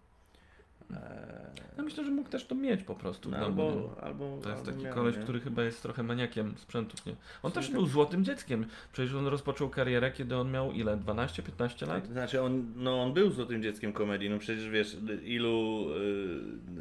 [1.77, 3.29] Ja myślę, że mógł też to mieć po prostu.
[3.31, 3.67] no, domu, nie?
[3.69, 5.23] albo, albo, To jest albo taki miał, koleś, nie?
[5.23, 7.15] który chyba jest trochę maniakiem sprzętów, nie?
[7.43, 8.65] On też był złotym dzieckiem.
[8.93, 10.97] Przecież on rozpoczął karierę, kiedy on miał ile?
[10.97, 12.07] 12-15 lat?
[12.07, 15.87] Znaczy on, no on był złotym dzieckiem komedii, no przecież wiesz, ilu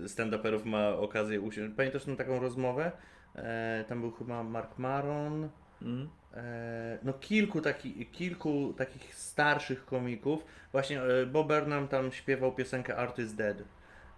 [0.05, 1.75] y, stand-uperów ma okazję usiąść.
[1.77, 2.93] Pamiętasz tą taką rozmowę?
[3.35, 5.49] E, tam był chyba Mark Maron,
[5.83, 6.09] Mm.
[6.35, 10.45] e, no kilku, taki, kilku takich starszych komików.
[10.73, 13.57] Właśnie e, Bob Burnham tam śpiewał piosenkę Art is Dead.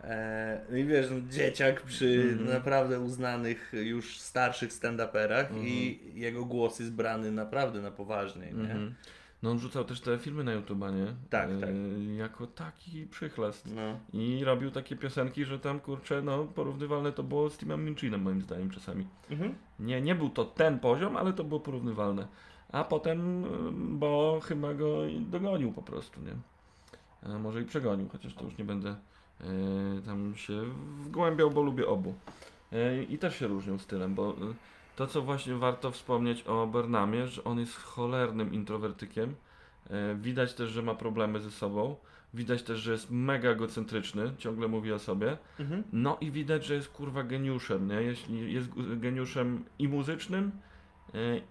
[0.01, 2.49] E, no I wiesz, no, dzieciak przy Mhm.
[2.59, 5.66] naprawdę uznanych już starszych stand-uperach Mhm.
[5.66, 8.62] i jego głos jest brany naprawdę na poważnie, nie?
[8.62, 8.94] Mhm.
[9.42, 11.07] No on rzucał też te filmy na YouTube'a, nie?
[11.30, 11.70] Tak, E, tak.
[12.16, 13.66] Jako taki przychlast.
[13.74, 13.99] No.
[14.12, 18.42] I robił takie piosenki, że tam kurczę, no porównywalne to było z Timem Minchinem moim
[18.42, 19.07] zdaniem czasami.
[19.30, 19.55] Mhm.
[19.80, 22.26] Nie, nie był to ten poziom, ale to było porównywalne.
[22.72, 23.44] A potem,
[23.99, 26.34] bo chyba go dogonił po prostu, nie?
[27.22, 28.96] A może i przegonił, chociaż to już nie będę
[30.07, 30.62] tam się
[31.01, 32.14] wgłębiał, bo lubię obu.
[32.72, 34.34] Y, I też się różnią stylem, bo y,
[34.97, 39.34] to, co właśnie warto wspomnieć o Bernamie, że on jest cholernym introwertykiem.
[40.16, 41.97] Widać też, że ma problemy ze sobą.
[42.34, 45.39] Widać też, że jest mega egocentryczny, ciągle mówi o sobie.
[45.61, 45.82] Mhm.
[45.93, 47.95] No i widać, że jest kurwa geniuszem, nie?
[47.95, 50.67] Jeśli jest geniuszem i muzycznym, e,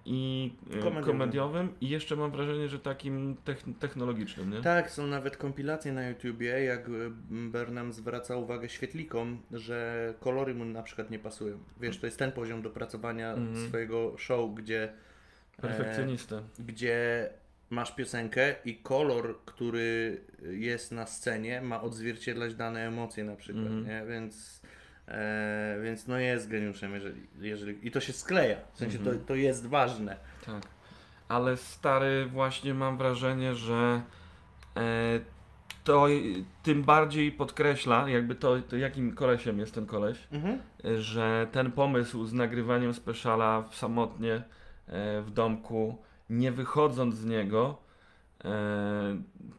[0.06, 1.04] i e, Komediowym.
[1.04, 4.62] komediowym, i jeszcze mam wrażenie, że takim techn- technologicznym, nie?
[4.62, 10.66] Tak, są nawet kompilacje na YouTubie, jak y, Burnham zwraca uwagę świetlikom, że kolory mu
[10.66, 11.58] na przykład nie pasują.
[11.82, 13.68] Wiesz, to jest ten poziom dopracowania Mhm.
[13.68, 14.94] swojego show, gdzie,
[15.62, 16.42] Perfekcjonista.
[16.60, 17.30] gdzie
[17.70, 23.86] masz piosenkę i kolor, który jest na scenie, ma odzwierciedlać dane emocje na przykład, Mhm.
[23.86, 24.12] nie?
[24.14, 24.62] Więc,
[25.08, 27.88] e, więc no jest geniuszem, jeżeli, jeżeli...
[27.88, 29.20] I to się skleja, w sensie Mhm.
[29.20, 30.18] to, to jest ważne.
[30.46, 30.64] Tak.
[31.28, 34.02] Ale stary, właśnie mam wrażenie, że
[34.78, 35.20] e,
[35.84, 36.08] to
[36.64, 40.60] tym bardziej podkreśla, jakby to, to jakim kolesiem jest ten koleś, Mhm.
[40.98, 45.98] że ten pomysł z nagrywaniem speciala w samotnie e, w domku,
[46.30, 47.78] nie wychodząc z niego,
[48.46, 48.52] e,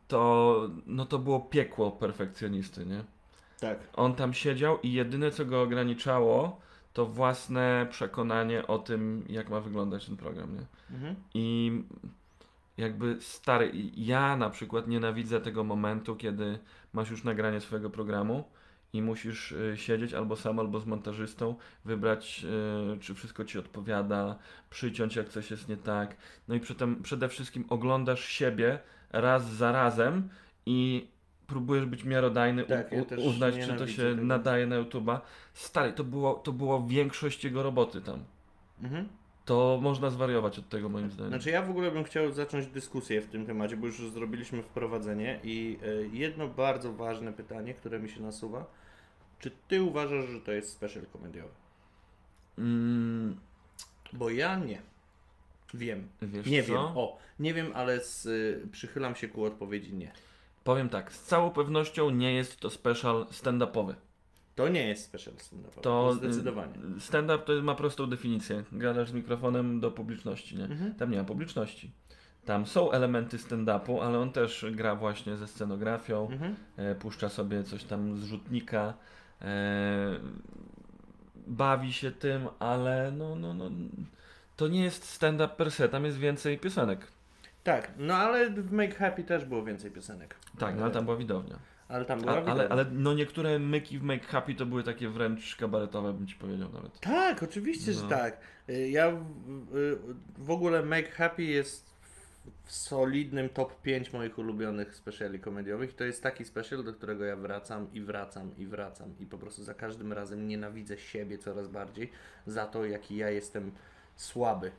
[0.09, 3.05] to, no to było piekło perfekcjonisty, nie?
[3.61, 3.79] Tak.
[3.95, 6.61] On tam siedział i jedyne co go ograniczało,
[6.93, 10.67] to własne przekonanie o tym, jak ma wyglądać ten program, nie?
[10.97, 11.15] Mhm.
[11.35, 11.73] I
[12.77, 16.59] jakby stary, ja na przykład nienawidzę tego momentu, kiedy
[16.93, 18.45] masz już nagranie swojego programu
[18.93, 21.55] i musisz y, siedzieć albo sam, albo z montażystą,
[21.85, 22.45] wybrać,
[22.95, 24.39] y, czy wszystko ci odpowiada,
[24.71, 26.17] przyciąć, jak coś jest nie tak.
[26.49, 28.79] No i przytem przede wszystkim oglądasz siebie
[29.11, 30.29] raz za razem
[30.67, 31.09] i
[31.49, 34.25] próbujesz być miarodajny, Tak, u, ja u, uznać, czy to się tego.
[34.25, 35.21] nadaje na YouTube'a.
[35.55, 38.25] Stary, to było, to było większość jego roboty tam.
[38.83, 39.09] Mhm.
[39.45, 41.33] To można zwariować od tego moim zdaniem.
[41.33, 45.41] Znaczy ja w ogóle bym chciał zacząć dyskusję w tym temacie, bo już zrobiliśmy wprowadzenie
[45.45, 48.67] i e, jedno bardzo ważne pytanie, które mi się nasuwa.
[49.39, 51.55] Czy ty uważasz, że to jest special komediowy?
[52.59, 53.37] Mm,
[54.13, 54.83] Bo ja nie.
[55.75, 56.09] Wiem.
[56.23, 56.73] wiesz nie co?
[56.73, 56.79] wiem.
[56.81, 58.29] O, nie wiem, ale z,
[58.71, 60.13] przychylam się ku odpowiedzi nie.
[60.69, 63.95] Powiem tak, z całą pewnością nie jest to special stand-upowy.
[64.55, 65.81] To nie jest special stand-upowy.
[65.81, 66.73] To zdecydowanie.
[66.97, 68.65] y, Stand-up to ma prostą definicję.
[68.73, 70.65] Gadasz z mikrofonem do publiczności, nie?
[70.65, 70.95] Mhm.
[70.95, 71.91] Tam nie ma publiczności.
[72.45, 76.57] Tam są elementy stand-upu, ale on też gra właśnie ze scenografią, Mhm.
[76.77, 78.95] e, puszcza sobie coś tam z rzutnika,
[79.43, 80.17] e,
[81.47, 83.71] bawi się tym, ale no, no, no,
[84.57, 87.07] to nie jest stand-up per se, tam jest więcej piosenek.
[87.65, 90.35] Tak, no ale w Make Happy też było więcej piosenek.
[90.59, 91.59] Tak, no ale tam była widownia.
[91.89, 92.69] Ale tam była A, ale, widownia.
[92.69, 96.73] ale no niektóre myki w Make Happy to były takie wręcz kabaretowe, bym ci powiedział
[96.73, 97.01] nawet.
[97.01, 98.09] Tak, oczywiście, że No.
[98.09, 98.41] tak.
[98.69, 99.99] Y, Ja w, y,
[100.39, 101.89] w ogóle Make Happy jest
[102.65, 105.95] w solidnym top 5 moich ulubionych speciali komediowych.
[105.95, 109.65] To jest taki special, do którego ja wracam i wracam i wracam i po prostu
[109.65, 112.11] za każdym razem nienawidzę siebie coraz bardziej
[112.47, 113.73] za to, jaki ja jestem
[114.17, 114.71] słaby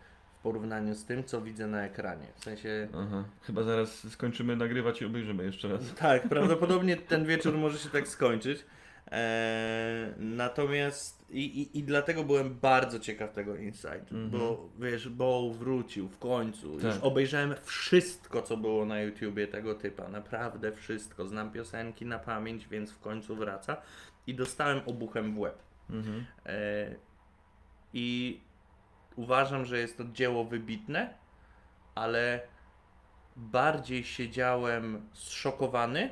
[0.44, 2.28] porównaniu z tym, co widzę na ekranie.
[2.36, 2.88] W sensie...
[2.98, 3.24] Aha.
[3.42, 5.94] Chyba zaraz skończymy nagrywać i obejrzymy jeszcze raz.
[6.00, 8.66] Tak, prawdopodobnie ten wieczór może się tak skończyć.
[9.12, 14.30] Eee, natomiast i, i, i dlatego byłem bardzo ciekaw tego Insight, Mhm.
[14.30, 16.74] bo wiesz, Bo wrócił w końcu.
[16.74, 17.04] Już Tak.
[17.04, 20.08] obejrzałem wszystko, co było na YouTubie tego typa.
[20.08, 21.26] Naprawdę wszystko.
[21.26, 23.78] Znam piosenki na pamięć, więc w końcu wraca.
[24.28, 25.58] I dostałem obuchem w łeb.
[25.90, 26.26] Mhm.
[26.46, 26.96] E,
[27.94, 28.40] I
[29.24, 31.13] uważam, że jest to dzieło wybitne,
[31.95, 32.41] ale
[33.36, 36.09] bardziej siedziałem zszokowany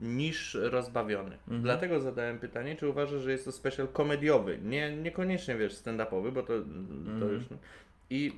[0.00, 1.34] niż rozbawiony.
[1.38, 1.62] Mhm.
[1.62, 4.58] Dlatego zadałem pytanie, czy uważasz, że jest to special komediowy?
[4.62, 6.54] Nie, niekoniecznie wiesz, stand-upowy, bo to, to
[7.16, 7.32] Mhm.
[7.32, 7.42] już.
[8.10, 8.32] I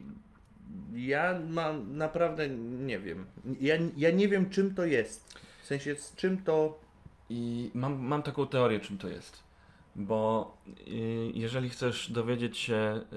[0.95, 2.49] ja mam naprawdę
[2.89, 3.27] nie wiem.
[3.61, 5.39] Ja, ja nie wiem, czym to jest.
[5.63, 6.81] W sensie, z czym to.
[7.31, 9.43] I mam, mam taką teorię, czym to jest.
[9.97, 10.57] Bo
[10.89, 13.17] y, jeżeli chcesz dowiedzieć się, y,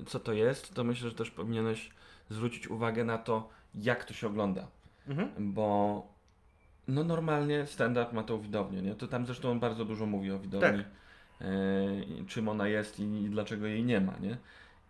[0.00, 1.90] y, co to jest, to myślę, że też powinieneś
[2.30, 4.66] zwrócić uwagę na to, jak to się ogląda.
[5.08, 5.52] Mhm.
[5.52, 6.02] Bo
[6.88, 8.94] no normalnie stand-up ma tą widownię, nie?
[8.94, 10.84] To tam zresztą on bardzo dużo mówi o widowni.
[10.84, 10.86] Tak.
[12.26, 14.36] czym ona jest i, i dlaczego jej nie ma, nie?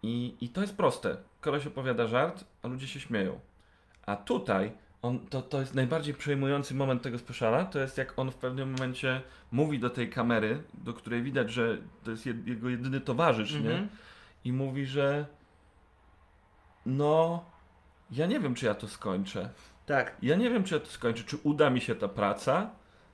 [0.03, 1.17] I, I to jest proste.
[1.41, 3.41] Koleś opowiada żart, a ludzie się śmieją.
[4.07, 4.73] A tutaj
[5.03, 8.73] on, to, to jest najbardziej przejmujący moment tego speciala, to jest jak on w pewnym
[8.73, 9.23] momencie
[9.53, 13.59] mówi do tej kamery, do której widać, że to jest jed, jego jedyny towarzysz, nie?
[13.59, 13.89] Mhm.
[14.45, 15.27] I mówi, że
[16.87, 17.45] no,
[18.11, 19.51] ja nie wiem, czy ja to skończę.
[19.87, 20.17] Tak.
[20.23, 22.71] Ja nie wiem, czy ja to skończę, czy uda mi się ta praca.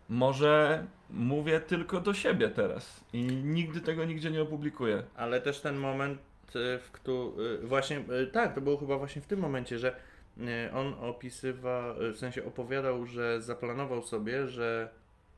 [0.09, 5.03] Może mówię tylko do siebie teraz i nigdy tego nigdzie nie opublikuję.
[5.17, 6.21] Ale też ten moment,
[6.57, 9.97] y, w którym właśnie, y, tak, to było chyba właśnie w tym momencie, że
[10.75, 14.89] on opisywał, y, w sensie opowiadał, że zaplanował sobie, że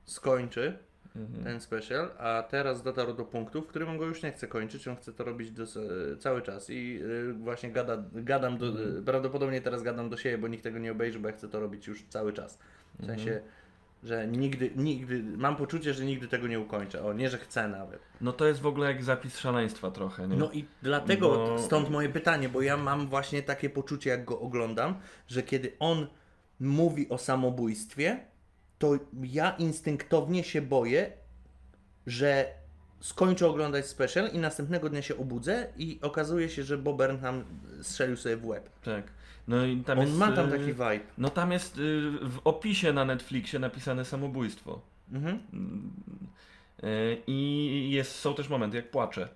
[0.05, 0.79] skończy
[1.17, 1.45] Mhm.
[1.45, 4.89] ten special, a teraz dotarł do punktu, w którym on go już nie chce kończyć,
[4.89, 5.65] on chce to robić do,
[6.19, 8.67] cały czas i y, właśnie gada, gadam do,
[8.99, 11.61] y, prawdopodobnie teraz gadam do siebie, bo nikt tego nie obejrzy, bo ja chcę to
[11.61, 12.59] robić już cały czas.
[12.99, 13.41] W sensie,
[14.05, 17.05] że nigdy, nigdy, mam poczucie, że nigdy tego nie ukończę.
[17.05, 18.01] O, nie, że chcę nawet.
[18.21, 20.37] No to jest w ogóle jak zapis szaleństwa trochę, nie?
[20.37, 24.41] No i dlatego Bo- stąd moje pytanie, bo ja mam właśnie takie poczucie, jak go
[24.41, 24.95] oglądam,
[25.29, 26.07] że kiedy on
[26.61, 28.21] mówi o samobójstwie,
[28.79, 31.13] to ja instynktownie się boję,
[32.07, 32.47] że
[33.01, 37.45] skończę oglądać special i następnego dnia się obudzę i okazuje się, że Bob Burnham
[37.83, 38.71] strzelił sobie w łeb.
[38.83, 39.05] Tak.
[39.49, 41.01] No i tam on jest, ma tam y, taki vibe.
[41.19, 44.81] No tam jest y, w opisie na Netflixie napisane samobójstwo.
[45.13, 45.39] Mhm.
[46.85, 49.29] Y, I jest, są też momenty, jak płacze.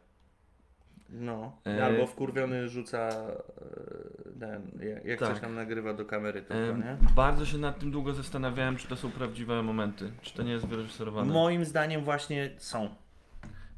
[1.11, 4.63] No, albo wkurwiony rzuca e, ten,
[5.05, 5.29] jak, Tak.
[5.29, 6.97] coś tam nagrywa do kamery tylko, nie?
[7.15, 10.67] bardzo się nad tym długo zastanawiałem, czy to są prawdziwe momenty, czy to nie jest
[10.67, 11.33] wyreżyserowane.
[11.33, 12.89] Moim zdaniem właśnie są.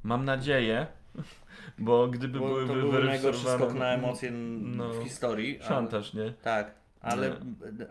[0.03, 0.87] Mam nadzieję,
[1.79, 5.59] bo gdyby Bo były to był najgorszy skok na emocje n- no, w historii.
[5.63, 6.33] Szantaż, nie?
[6.43, 7.37] Tak, ale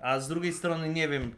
[0.01, 1.36] a z drugiej strony nie wiem,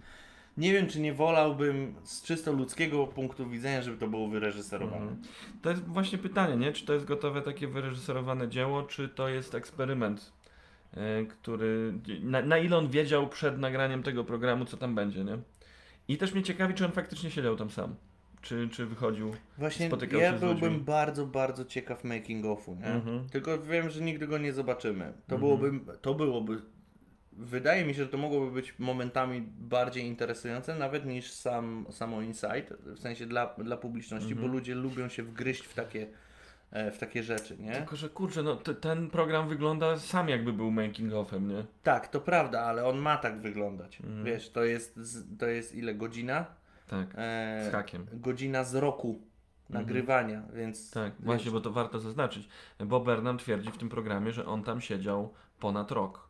[0.57, 5.01] nie wiem czy nie wolałbym z czysto ludzkiego punktu widzenia, żeby to było wyreżyserowane.
[5.01, 5.21] Mhm.
[5.61, 6.73] To jest właśnie pytanie, nie?
[6.73, 10.33] Czy to jest gotowe takie wyreżyserowane dzieło, czy to jest eksperyment,
[10.93, 11.93] e, który...
[12.21, 15.37] Na, na ile on wiedział przed nagraniem tego programu, co tam będzie, nie?
[16.07, 17.95] I też mnie ciekawi, czy on faktycznie siedział tam sam.
[18.41, 19.31] Czy, czy wychodził...
[19.57, 20.85] Właśnie Spotykał ja się z byłbym ludźmi.
[20.85, 22.85] bardzo, bardzo ciekaw making offu, nie?
[22.85, 23.29] Mhm.
[23.29, 25.13] Tylko wiem, że nigdy go nie zobaczymy.
[25.27, 25.39] To Mhm.
[25.41, 25.71] byłoby,
[26.01, 26.61] to byłoby,
[27.33, 32.73] wydaje mi się, że to mogłoby być momentami bardziej interesujące nawet niż sam, samo Insight,
[32.85, 34.47] w sensie dla, dla publiczności, Mhm.
[34.47, 36.07] bo ludzie lubią się wgryźć w takie,
[36.71, 37.71] e, w takie rzeczy, nie?
[37.71, 41.65] Tylko, że kurczę, no te, ten program wygląda sam jakby był making offem, nie?
[41.83, 43.99] Tak, to prawda, ale on ma tak wyglądać.
[44.01, 44.23] Mhm.
[44.23, 45.95] Wiesz, to jest, z- to jest ile?
[45.95, 46.45] Godzina?
[46.91, 48.05] Tak, E, z hakiem.
[48.13, 49.21] godzina z roku
[49.69, 50.91] nagrywania, więc...
[50.91, 52.49] Tak, właśnie, bo to warto zaznaczyć.
[52.85, 56.29] Bo Bernam twierdzi w tym programie, że on tam siedział ponad rok.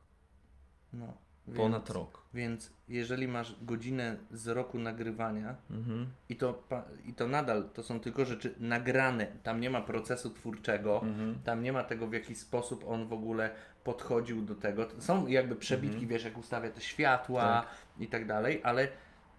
[0.93, 1.13] No,
[1.55, 2.21] Ponad więc, rok.
[2.33, 6.07] Więc jeżeli masz godzinę z roku nagrywania Mhm.
[6.29, 6.63] i to,
[7.05, 11.35] i to nadal to są tylko rzeczy nagrane, tam nie ma procesu twórczego, Mhm.
[11.43, 13.49] tam nie ma tego w jaki sposób on w ogóle
[13.83, 14.87] podchodził do tego.
[14.99, 16.07] Są jakby przebitki, Mhm.
[16.09, 17.65] wiesz, jak ustawia te światła
[17.99, 18.87] i tak dalej, ale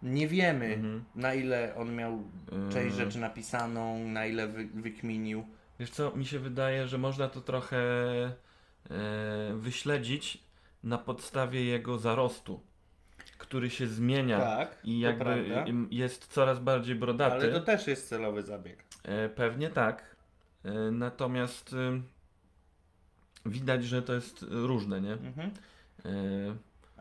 [0.02, 1.04] nie wiemy Mhm.
[1.14, 2.22] na ile on miał
[2.72, 5.44] część Yy, rzeczy napisaną, na ile wy, wykminił.
[5.80, 8.32] Wiesz co, mi się wydaje, że można to trochę e,
[9.54, 10.38] wyśledzić
[10.84, 12.60] na podstawie jego zarostu,
[13.38, 15.44] który się zmienia Tak, i jakby
[15.90, 17.34] jest coraz bardziej brodaty.
[17.34, 18.84] Ale to też jest celowy zabieg.
[19.02, 20.16] E, pewnie tak.
[20.64, 22.00] E, natomiast e,
[23.46, 25.12] widać, że to jest różne, nie?
[25.12, 25.50] Mhm.
[26.04, 26.10] E,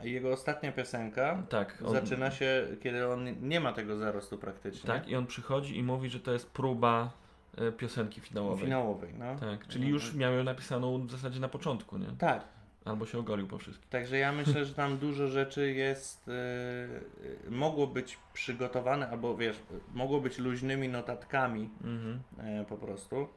[0.03, 1.77] jego ostatnia piosenka tak.
[1.85, 4.87] on- zaczyna się, kiedy on nie ma tego zarostu praktycznie.
[4.87, 7.11] Tak, i on przychodzi i mówi, że to jest próba
[7.57, 8.63] e, piosenki finałowej.
[8.65, 9.35] Finałowej, no.
[9.35, 12.07] Tak, czyli już miał ją napisaną w zasadzie na początku, nie?
[12.19, 12.43] Tak.
[12.85, 13.89] Albo się ogolił po wszystkim.
[13.89, 19.59] Także ja myślę, że tam dużo rzeczy jest, yy, mogło być przygotowane, albo wiesz,
[19.93, 22.19] mogło być luźnymi notatkami Mhm.
[22.39, 23.27] e, po prostu.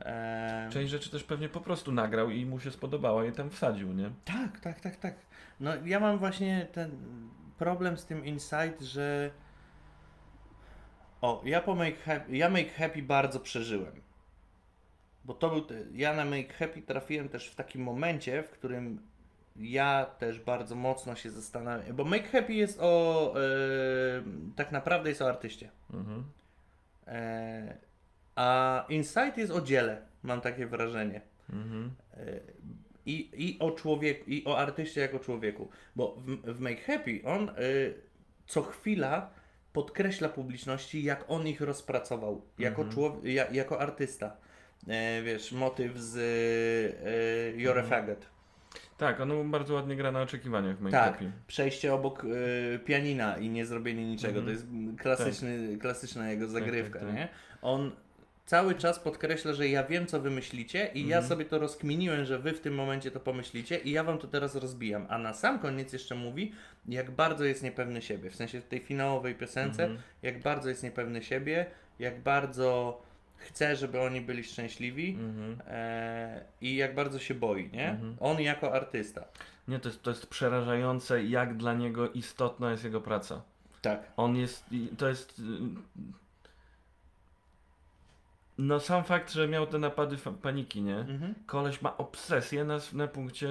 [0.00, 3.92] E, Część rzeczy też pewnie po prostu nagrał i mu się spodobała i tam wsadził,
[3.92, 4.10] nie?
[4.24, 5.14] Tak, tak, tak, tak.
[5.60, 6.90] No ja mam właśnie ten
[7.58, 9.30] problem z tym Insight, że
[11.20, 14.00] o, ja po Make Happy, ja Make Happy bardzo przeżyłem.
[15.24, 19.00] Bo to był, ja na Make Happy trafiłem też w takim momencie, w którym
[19.56, 23.40] ja też bardzo mocno się zastanawiam, bo Make Happy jest o, e,
[24.56, 25.70] tak naprawdę jest o artyście.
[25.94, 26.24] Mhm.
[27.06, 27.76] E,
[28.36, 31.20] a Insight jest o dziele, mam takie wrażenie.
[31.52, 31.90] Mhm.
[32.16, 32.40] E,
[33.06, 35.68] I, I o człowieku, i o artyście jako człowieku.
[35.96, 37.94] Bo w, w Make Happy on y,
[38.46, 39.30] co chwila
[39.72, 42.94] podkreśla publiczności, jak on ich rozpracował jako, Mhm.
[42.94, 44.36] człowiek, ja, jako artysta.
[44.88, 47.86] E, wiesz, motyw z y, You're a Mhm.
[47.86, 48.26] Faggot.
[48.98, 51.32] Tak, on bardzo ładnie gra na oczekiwaniach w Make Tak, Happy.
[51.46, 54.38] przejście obok y, pianina i nie zrobienie niczego.
[54.38, 54.46] Mhm.
[54.46, 54.66] To jest
[55.02, 57.16] klasyczny, klasyczna jego zagrywka, tak, tak.
[57.16, 57.28] nie?
[57.62, 57.90] On
[58.50, 61.28] cały czas podkreśla, że ja wiem, co wy myślicie i ja Mhm.
[61.28, 64.54] sobie to rozkminiłem, że wy w tym momencie to pomyślicie i ja wam to teraz
[64.56, 65.06] rozbijam.
[65.08, 66.52] A na sam koniec jeszcze mówi,
[66.88, 68.30] jak bardzo jest niepewny siebie.
[68.30, 70.00] W sensie w tej finałowej piosence, Mhm.
[70.22, 71.66] jak bardzo jest niepewny siebie,
[71.98, 73.02] jak bardzo
[73.36, 75.58] chce, żeby oni byli szczęśliwi Mhm.
[75.66, 77.98] e, i jak bardzo się boi, nie?
[78.20, 79.24] On jako artysta.
[79.68, 83.42] Nie, to jest, to jest przerażające, jak dla niego istotna jest jego praca.
[83.82, 84.02] Tak.
[84.16, 84.64] On jest,
[84.98, 85.42] to jest...
[88.62, 90.96] No sam fakt, że miał te napady paniki, nie?
[90.98, 91.34] Mhm.
[91.46, 93.48] Koleś ma obsesję na, na punkcie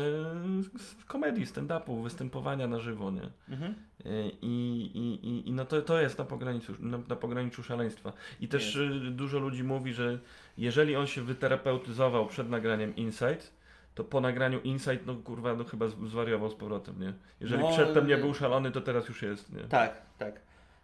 [1.08, 3.30] komedii, stand-upu, występowania na żywo, nie?
[3.50, 3.76] Mhm.
[4.06, 8.14] Y, I, i, i, i no to, to jest na pograniczu, na, na pograniczu szaleństwa.
[8.40, 9.06] I też Jest.
[9.06, 10.20] y, dużo ludzi mówi, że
[10.58, 13.54] jeżeli on się wyterapeutyzował przed nagraniem Insight,
[13.96, 17.14] to po nagraniu Insight, no kurwa, no chyba zwariował z powrotem, nie?
[17.42, 19.62] Jeżeli No, przedtem nie y- był szalony, to teraz już jest, nie?
[19.64, 20.42] Tak, tak.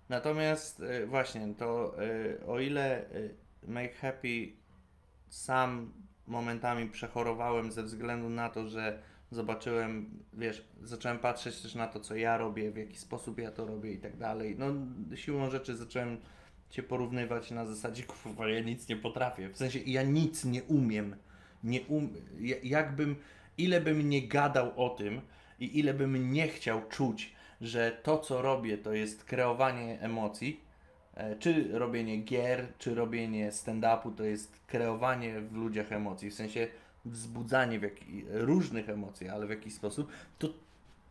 [0.10, 1.96] Natomiast y, właśnie to
[2.48, 3.06] o ile
[3.68, 4.52] Make Happy
[5.30, 5.94] sam
[6.28, 9.02] momentami przechorowałem ze względu na to, że
[9.32, 13.66] zobaczyłem, wiesz, zacząłem patrzeć też na to, co ja robię, w jaki sposób ja to
[13.66, 14.56] robię i tak dalej.
[14.60, 14.66] No
[15.16, 16.18] siłą rzeczy zacząłem
[16.70, 19.50] cię porównywać na zasadzie, kurwa, ja nic nie potrafię.
[19.50, 21.16] W sensie ja nic nie umiem.
[21.64, 22.10] Nie um...
[22.40, 23.16] ja- Jakbym,
[23.58, 25.22] ile bym nie gadał o tym
[25.60, 30.62] i ile bym nie chciał czuć, że to, co robię, to jest kreowanie emocji,
[31.40, 36.30] czy robienie gier, czy robienie stand-upu, to jest kreowanie w ludziach emocji.
[36.30, 36.68] W sensie
[37.06, 37.90] wzbudzanie w
[38.32, 40.48] różnych emocji, ale w jakiś sposób, to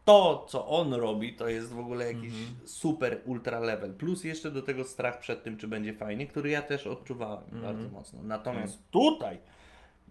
[0.05, 2.33] to, co on robi, to jest w ogóle jakiś
[2.65, 3.95] super ultra level.
[3.95, 7.89] Plus jeszcze do tego strach przed tym, czy będzie fajnie, który ja też odczuwałem bardzo
[7.89, 8.23] mocno.
[8.23, 9.39] Natomiast tutaj,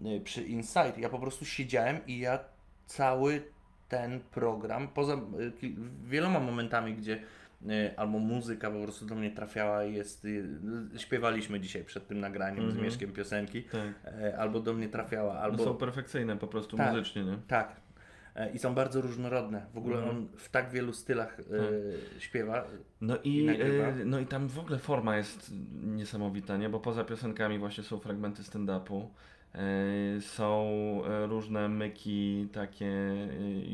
[0.06, 2.40] y, przy Insight, ja po prostu siedziałem i ja
[2.86, 3.44] cały
[3.90, 5.74] ten program, poza y,
[6.04, 7.24] wieloma momentami, gdzie
[7.98, 10.46] albo muzyka po prostu do mnie trafiała i jest, y,
[10.98, 13.82] śpiewaliśmy dzisiaj przed tym nagraniem z Mieszkiem piosenki, Tak.
[14.06, 15.64] e, albo do mnie trafiała, No albo...
[15.64, 16.92] są perfekcyjne po prostu Tak.
[16.92, 17.38] muzycznie, nie?
[17.48, 17.76] Tak.
[18.36, 19.66] E, I są bardzo różnorodne.
[19.74, 20.16] W ogóle Mhm.
[20.18, 22.64] on w tak wielu stylach e, śpiewa.
[23.02, 25.52] No I i, e, no i tam w ogóle forma jest
[25.84, 26.70] niesamowita, nie?
[26.70, 29.08] Bo poza piosenkami właśnie są fragmenty stand-upu,
[29.56, 30.72] e, są
[31.06, 33.28] e, różne myki takie e,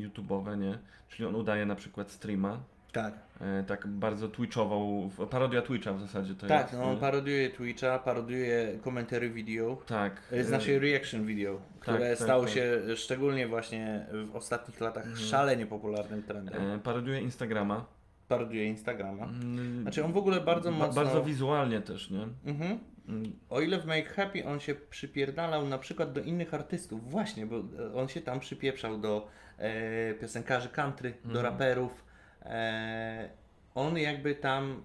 [0.07, 0.77] YouTube'owe, nie?
[1.09, 2.59] Czyli on udaje na przykład streama,
[2.91, 3.13] Tak.
[3.41, 6.73] e, tak bardzo twitchową, parodia Twitcha w zasadzie to Tak, jest.
[6.73, 7.01] no on nie?
[7.01, 9.77] parodiuje Twitcha, parodiuje komentary video.
[9.87, 10.21] tak.
[10.31, 12.53] e, e, Znaczy reaction video, które tak, stało tak.
[12.53, 16.71] się szczególnie właśnie w ostatnich latach szalenie popularnym trendem.
[16.71, 17.85] e, parodiuje Instagrama.
[18.27, 19.25] Parodiuje Instagrama.
[19.25, 21.03] Mm, Znaczy on w ogóle bardzo ba- mocno...
[21.03, 22.27] Bardzo wizualnie też, nie?
[22.45, 22.79] Mhm.
[23.07, 27.45] Mm, O ile w Make Happy on się przypierdalał na przykład do innych artystów, właśnie,
[27.45, 29.27] bo e, on się tam przypieprzał do
[29.57, 31.45] e, piosenkarzy country, do Mhm.
[31.45, 32.09] raperów.
[32.41, 33.29] E,
[33.75, 34.83] on jakby tam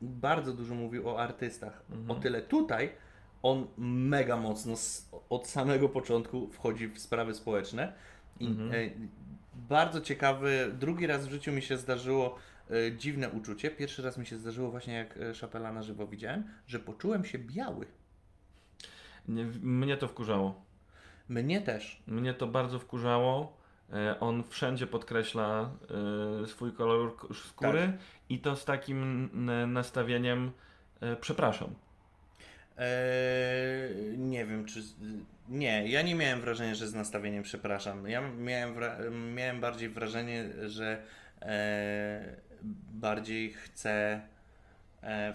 [0.00, 1.82] bardzo dużo mówił o artystach.
[1.90, 2.10] Mhm.
[2.10, 2.92] O tyle tutaj
[3.42, 4.74] on mega mocno
[5.30, 7.92] od samego początku wchodzi w sprawy społeczne.
[8.40, 8.72] I Mhm.
[8.72, 8.90] e,
[9.54, 12.38] bardzo ciekawy, drugi raz w życiu mi się zdarzyło
[12.70, 13.70] e, dziwne uczucie.
[13.70, 17.86] Pierwszy raz mi się zdarzyło właśnie jak Chapela na żywo widziałem, że poczułem się biały.
[19.28, 20.64] nie, mnie to wkurzało.
[21.28, 22.02] Mnie też.
[22.06, 23.56] Mnie to bardzo wkurzało.
[23.92, 25.70] E, On wszędzie podkreśla
[26.42, 28.00] e, swój kolor skóry Tak.
[28.28, 29.30] i to z takim
[29.72, 30.52] nastawieniem
[31.00, 31.74] e, przepraszam.
[32.78, 34.82] Eee, nie wiem, czy.
[35.48, 38.08] Nie, ja nie miałem wrażenia, że z nastawieniem przepraszam.
[38.08, 38.74] Ja miałem,
[39.34, 41.02] miałem bardziej wrażenie, że
[41.42, 42.36] e,
[42.92, 44.20] bardziej chcę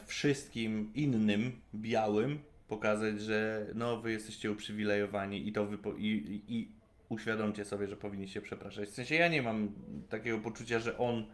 [0.06, 6.77] wszystkim innym białym pokazać, że no wy jesteście uprzywilejowani i to i, i
[7.10, 8.90] uświadomcie sobie, że powinniście przepraszać.
[8.90, 9.70] W sensie ja nie mam
[10.10, 11.26] takiego poczucia, że on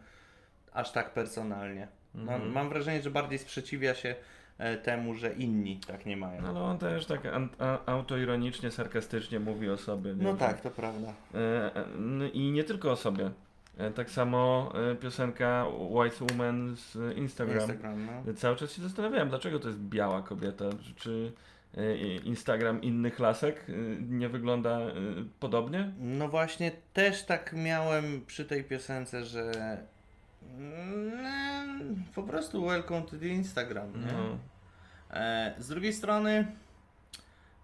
[0.72, 1.88] aż tak personalnie.
[2.14, 4.14] Mam, mam wrażenie, że bardziej sprzeciwia się
[4.58, 6.42] e, temu, że inni tak nie mają.
[6.42, 7.20] No, ale on też tak
[7.86, 10.14] autoironicznie, sarkastycznie mówi o sobie.
[10.16, 11.14] No tak, to prawda.
[11.34, 13.30] E, e, I nie tylko o sobie.
[13.94, 17.56] Tak samo piosenka White Woman z Instagram.
[17.56, 18.34] Instagram, no.
[18.34, 20.64] Cały czas się zastanawiałem, dlaczego to jest biała kobieta.
[20.96, 21.32] Czy-
[22.24, 24.80] Instagram innych lasek e, nie wygląda
[25.40, 25.92] podobnie?
[25.98, 29.52] No właśnie, też tak miałem przy tej piosence, że
[30.58, 33.92] mm, po prostu welcome to the Instagram?
[33.94, 34.38] No.
[35.10, 36.46] E, z drugiej strony,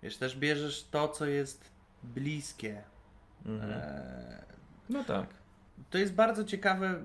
[0.03, 1.71] wiesz, też bierzesz to, co jest
[2.03, 2.83] bliskie.
[3.47, 3.71] Mhm.
[3.71, 4.43] E,
[4.89, 5.40] No tak.
[5.91, 7.03] To jest bardzo ciekawe, e,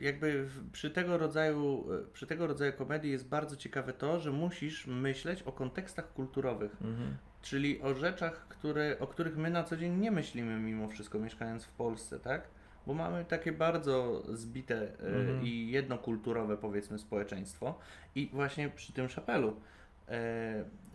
[0.00, 4.86] jakby przy tego rodzaju, e, przy tego rodzaju komedii jest bardzo ciekawe to, że musisz
[4.86, 6.72] myśleć o kontekstach kulturowych.
[6.80, 7.16] Mhm.
[7.42, 11.64] Czyli o rzeczach, które, o których my na co dzień nie myślimy mimo wszystko, mieszkając
[11.64, 12.48] w Polsce, tak?
[12.86, 15.42] Bo mamy takie bardzo zbite e, Mhm.
[15.42, 17.78] i jednokulturowe, powiedzmy, społeczeństwo.
[18.14, 19.56] I właśnie przy tym szapelu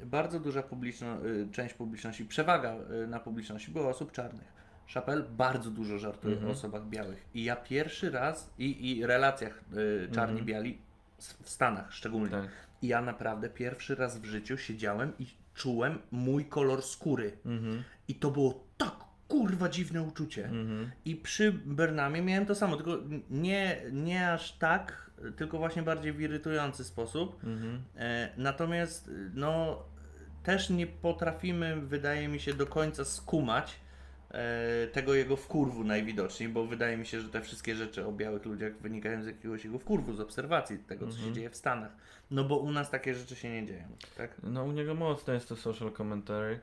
[0.06, 1.18] bardzo duża publiczno,
[1.52, 2.76] część publiczności, przewaga
[3.08, 4.57] na publiczności była osób czarnych.
[4.88, 6.50] Szapel bardzo dużo żartuje Mhm.
[6.52, 7.26] o osobach białych.
[7.34, 9.62] I ja pierwszy raz, i, i relacjach
[10.08, 10.78] e, czarni-biali
[11.20, 12.30] s- w Stanach szczególnie.
[12.30, 12.50] Tak.
[12.82, 17.38] I ja naprawdę pierwszy raz w życiu siedziałem i czułem mój kolor skóry.
[17.46, 17.84] Mhm.
[18.08, 18.96] I to było tak
[19.28, 20.46] kurwa dziwne uczucie.
[20.46, 20.92] Mhm.
[21.06, 22.98] I przy Bernamie miałem to samo, tylko
[23.30, 27.44] nie, nie aż tak, tylko właśnie bardziej w irytujący sposób.
[27.44, 27.82] Mhm.
[27.98, 29.84] E, natomiast no
[30.44, 33.80] też nie potrafimy, wydaje mi się, do końca skumać
[34.94, 38.78] tego jego wkurwu najwidoczniej, bo wydaje mi się, że te wszystkie rzeczy o białych ludziach
[38.78, 41.92] wynikają z jakiegoś jego wkurwu, z obserwacji tego, co się dzieje w Stanach.
[42.32, 44.36] No bo u nas takie rzeczy się nie dzieją, tak?
[44.44, 46.60] No u niego mocno jest to social commentary.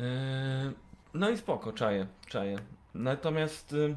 [0.00, 0.72] Eee,
[1.14, 2.58] no i spoko, czaję, czaję.
[2.94, 3.96] Natomiast y,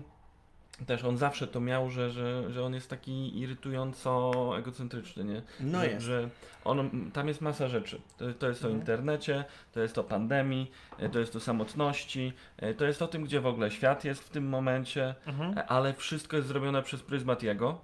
[0.85, 5.41] też on zawsze to miał, że, że, że on jest taki irytująco egocentryczny, nie?
[5.59, 6.05] No że, jest.
[6.05, 6.29] Że
[6.65, 8.01] on, tam jest masa rzeczy.
[8.17, 8.81] To, to jest o Mhm.
[8.81, 13.23] internecie, to jest o pandemii, e, to jest o samotności, e, to jest o tym,
[13.23, 15.57] gdzie w ogóle świat jest w tym momencie, Mhm.
[15.57, 17.79] e, ale wszystko jest zrobione przez pryzmat jego.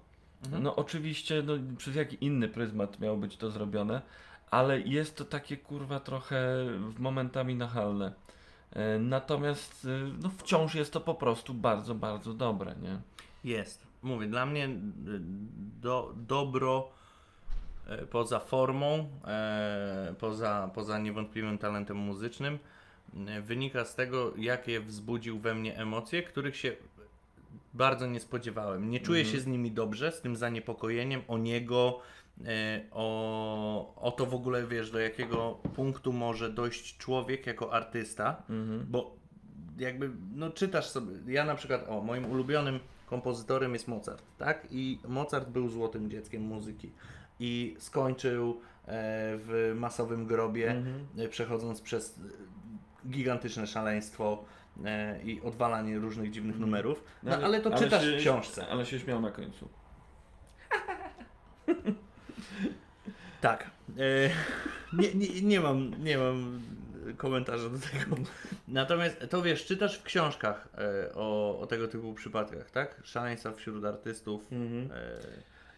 [0.45, 0.63] Mhm.
[0.63, 4.01] No oczywiście, no, przez jaki inny pryzmat miało być to zrobione,
[4.51, 8.13] ale jest to takie kurwa trochę w momentami nachalne.
[8.73, 9.87] E, Natomiast y,
[10.23, 12.99] no, wciąż jest to po prostu bardzo, bardzo dobre, nie?
[13.51, 13.87] Jest.
[14.03, 14.69] Mówię, dla mnie y,
[15.81, 16.89] do, dobro
[17.87, 22.59] e, poza formą, e, poza, poza niewątpliwym talentem muzycznym,
[23.27, 26.75] e, wynika z tego, jakie wzbudził we mnie emocje, których się
[27.73, 28.89] bardzo nie spodziewałem.
[28.89, 29.35] Nie czuję Mhm.
[29.37, 32.22] się z nimi dobrze, z tym zaniepokojeniem o niego, e,
[32.91, 38.85] o, o to w ogóle, wiesz, do jakiego punktu może dojść człowiek jako artysta, Mhm.
[38.89, 39.15] bo
[39.77, 44.67] jakby, no czytasz sobie, ja na przykład, o, moim ulubionym kompozytorem jest Mozart, tak?
[44.71, 46.91] I Mozart był złotym dzieckiem muzyki
[47.39, 48.57] i skończył e,
[49.37, 51.05] w masowym grobie, Mhm.
[51.17, 54.45] e, przechodząc przez e, gigantyczne szaleństwo
[54.85, 58.67] e, i odwalanie różnych dziwnych numerów, no ale, to czytasz się, w książce.
[58.67, 59.69] Ale się śmiał na końcu.
[63.43, 63.71] Tak.
[63.97, 64.29] E,
[65.01, 66.61] nie, nie, nie, mam, nie mam
[67.17, 68.15] komentarza do tego.
[68.67, 73.01] Natomiast to wiesz, czytasz w książkach e, o, o tego typu przypadkach, tak?
[73.03, 74.51] Szaleństwa wśród artystów.
[74.51, 74.91] Mhm.
[74.91, 75.19] E,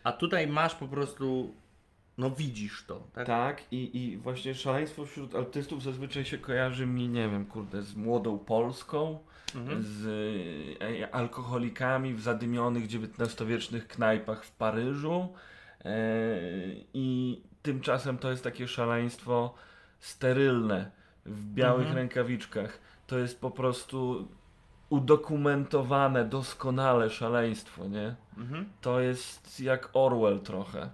[0.04, 1.56] a tutaj masz po prostu,
[2.18, 3.28] no widzisz to, tak?
[3.28, 7.96] Tak, i, i właśnie szaleństwo wśród artystów zazwyczaj się kojarzy mi, nie wiem, kurde, z
[7.96, 9.20] młodą Polską,
[9.56, 9.84] Mhm.
[9.84, 10.08] z
[10.82, 15.34] e, alkoholikami w zadymionych XIX-wiecznych knajpach w Paryżu.
[15.86, 15.96] E,
[16.94, 19.54] I tymczasem to jest takie szaleństwo
[20.00, 20.92] sterylne,
[21.26, 21.98] w białych Mhm.
[21.98, 22.80] rękawiczkach.
[23.08, 24.28] To jest po prostu
[24.90, 28.16] udokumentowane doskonale szaleństwo, nie?
[28.38, 28.70] Mhm.
[28.82, 30.90] To jest jak Orwell trochę.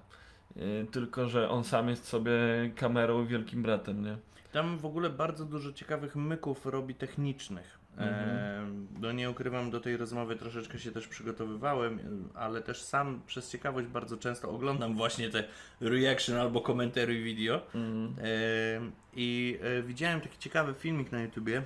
[0.55, 2.31] Yy, tylko, że on sam jest sobie
[2.75, 4.17] kamerą i wielkim bratem, nie?
[4.51, 7.79] Tam w ogóle bardzo dużo ciekawych myków robi technicznych.
[8.01, 8.67] E,
[8.99, 11.99] no nie ukrywam, do tej rozmowy troszeczkę się też przygotowywałem,
[12.33, 15.43] ale też sam przez ciekawość bardzo często oglądam właśnie te
[15.81, 17.61] reaction albo commentary video.
[17.75, 18.91] Mhm.
[19.13, 21.63] I e, widziałem taki ciekawy filmik na YouTubie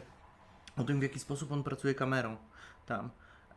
[0.78, 2.38] o tym, w jaki sposób on pracuje kamerą
[2.86, 3.10] tam.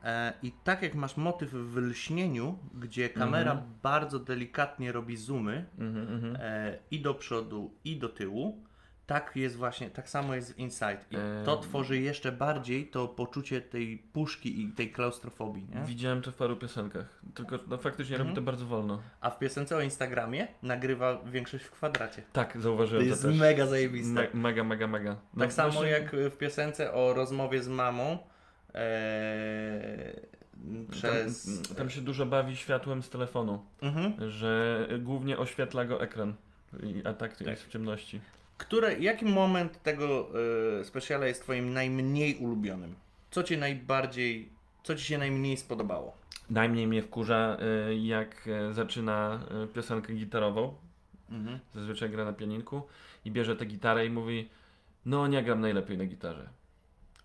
[0.05, 3.71] E, I tak jak masz motyw w lśnieniu, gdzie kamera Mhm.
[3.83, 6.37] bardzo delikatnie robi zoomy Mhm, mhm.
[6.41, 8.65] e, i do przodu, i do tyłu,
[9.09, 10.99] tak jest właśnie, tak samo jest w Inside.
[11.11, 15.85] I to tworzy jeszcze bardziej to poczucie tej puszki i tej klaustrofobii, nie?
[15.87, 17.21] Widziałem to w paru piosenkach.
[17.35, 18.29] Tylko no, faktycznie Mhm.
[18.29, 19.03] robi to bardzo wolno.
[19.21, 22.23] A w piosence o Instagramie nagrywa większość w kwadracie.
[22.33, 23.39] Tak, To zauważyłem to, jest też.
[23.39, 24.13] mega zajebiste.
[24.13, 25.17] Me, mega, mega, mega.
[25.35, 28.19] No, Tak samo właśnie jak w piosence o rozmowie z mamą
[28.75, 30.21] e,
[30.91, 31.63] przez...
[31.69, 34.31] Tam, tam się dużo bawi światłem z telefonu, Mhm.
[34.31, 36.35] że głównie oświetla go ekran.
[37.05, 38.21] A tak, jest w ciemności.
[38.59, 40.29] Które, jaki moment tego
[40.81, 42.95] e, speciala jest twoim najmniej ulubionym?
[43.31, 44.49] Co cię najbardziej,
[44.83, 46.17] co ci się najmniej spodobało?
[46.51, 47.57] Najmniej mnie wkurza,
[47.91, 50.75] y, jak y, zaczyna y, piosenkę gitarową.
[51.31, 51.59] Mhm.
[51.75, 52.83] Zazwyczaj gra na pianinku
[53.25, 54.49] i bierze tę gitarę i mówi
[55.07, 56.49] no nie gram najlepiej na gitarze.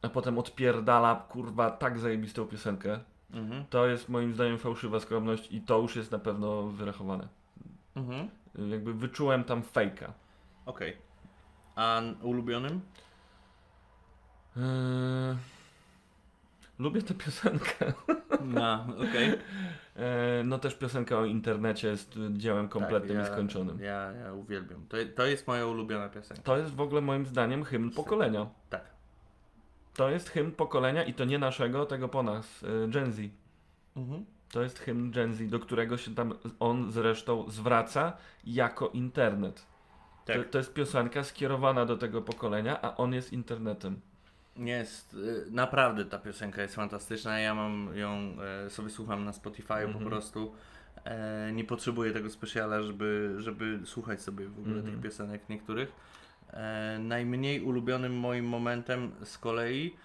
[0.01, 2.99] A potem odpierdala, kurwa, tak zajebistą piosenkę.
[3.34, 3.65] Mhm.
[3.69, 7.27] To jest moim zdaniem fałszywa skromność i to już jest na pewno wyrachowane.
[7.95, 8.29] Mhm.
[8.59, 10.13] Y, Jakby wyczułem tam fejka.
[10.65, 10.97] Okej.
[11.76, 12.82] A ulubionym?
[14.55, 14.63] Yy...
[16.80, 17.86] Lubię tę piosenkę.
[18.45, 19.30] No, okej.
[19.30, 23.80] Yy, No też piosenka o internecie jest dziełem kompletnym Tak, ja, nieskończonym.
[23.80, 24.86] Ja, ja uwielbiam.
[24.89, 26.43] To, to jest moja ulubiona piosenka.
[26.43, 28.47] To jest w ogóle moim zdaniem hymn pokolenia.
[28.69, 28.82] Tak.
[29.93, 33.19] To jest hymn pokolenia i to nie naszego, tego po nas, y, Gen Z.
[33.95, 34.26] Mhm.
[34.51, 39.65] To jest hymn Gen Z, do którego się tam on zresztą zwraca jako internet.
[40.26, 40.38] Tak.
[40.38, 43.99] To, to jest piosenka skierowana do tego pokolenia, a on jest internetem.
[44.57, 47.39] Jest, y, naprawdę ta piosenka jest fantastyczna.
[47.39, 49.93] Ja mam ją, e, sobie słucham na Spotify'u Mhm.
[49.93, 50.53] po prostu.
[51.05, 54.93] E, nie potrzebuję tego specjala, żeby, żeby słuchać sobie w ogóle Mhm.
[54.93, 55.91] tych piosenek niektórych.
[56.53, 59.95] E, najmniej ulubionym moim momentem z kolei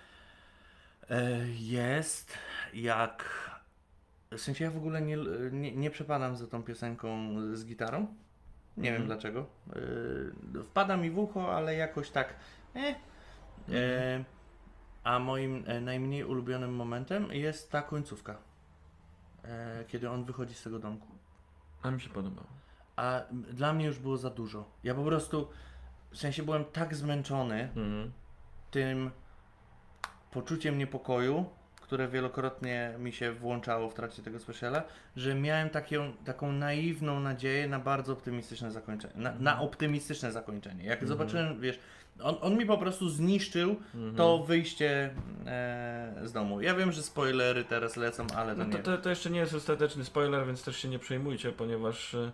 [1.58, 2.34] jest
[2.74, 3.24] jak.
[4.30, 5.16] W sensie ja w ogóle nie,
[5.52, 8.06] nie, nie przepadam za tą piosenką z gitarą.
[8.78, 9.06] Nie wiem Mhm.
[9.06, 9.46] dlaczego.
[10.60, 12.34] E, wpada mi w ucho, ale jakoś tak.
[12.74, 12.96] Eh.
[13.72, 14.24] E,
[15.04, 18.38] a moim e, najmniej ulubionym momentem jest ta końcówka.
[19.44, 21.06] E, kiedy on wychodzi z tego domku.
[21.82, 22.46] A mi się podobało.
[22.96, 24.64] A dla mnie już było za dużo.
[24.84, 25.48] Ja po prostu,
[26.10, 28.12] w sensie byłem tak zmęczony Mhm.
[28.70, 29.10] tym
[30.30, 31.44] poczuciem niepokoju,
[31.88, 34.82] które wielokrotnie mi się włączało w trakcie tego speciala,
[35.16, 39.14] że miałem taką, taką naiwną nadzieję na bardzo optymistyczne zakończenie.
[39.16, 40.84] Na, na optymistyczne zakończenie.
[40.84, 41.08] Jak Mhm.
[41.08, 41.78] zobaczyłem, wiesz,
[42.22, 44.14] on, on mi po prostu zniszczył Mhm.
[44.14, 45.10] to wyjście
[45.46, 46.60] e, z domu.
[46.60, 48.72] Ja wiem, że spoilery teraz lecą, ale to No nie.
[48.72, 52.32] to, to, to jeszcze nie jest ostateczny spoiler, więc też się nie przejmujcie, ponieważ y,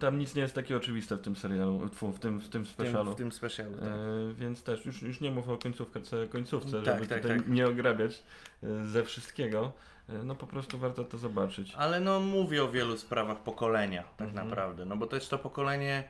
[0.00, 2.66] tam nic nie jest takie oczywiste w tym serialu, w tym, w tym w tym,
[2.66, 3.12] specialu.
[3.12, 3.74] w tym specialu.
[3.76, 3.88] Tak.
[3.88, 7.48] E, więc też już, już nie mów o końcówce, końcówce Tak, żeby tak, tutaj tak.
[7.48, 8.22] nie ograbiać
[8.62, 9.72] e, ze wszystkiego.
[10.08, 11.74] E, no po prostu warto to zobaczyć.
[11.76, 14.48] Ale no mówię o wielu sprawach pokolenia, tak Mhm.
[14.48, 14.84] naprawdę.
[14.84, 16.04] No bo też to pokolenie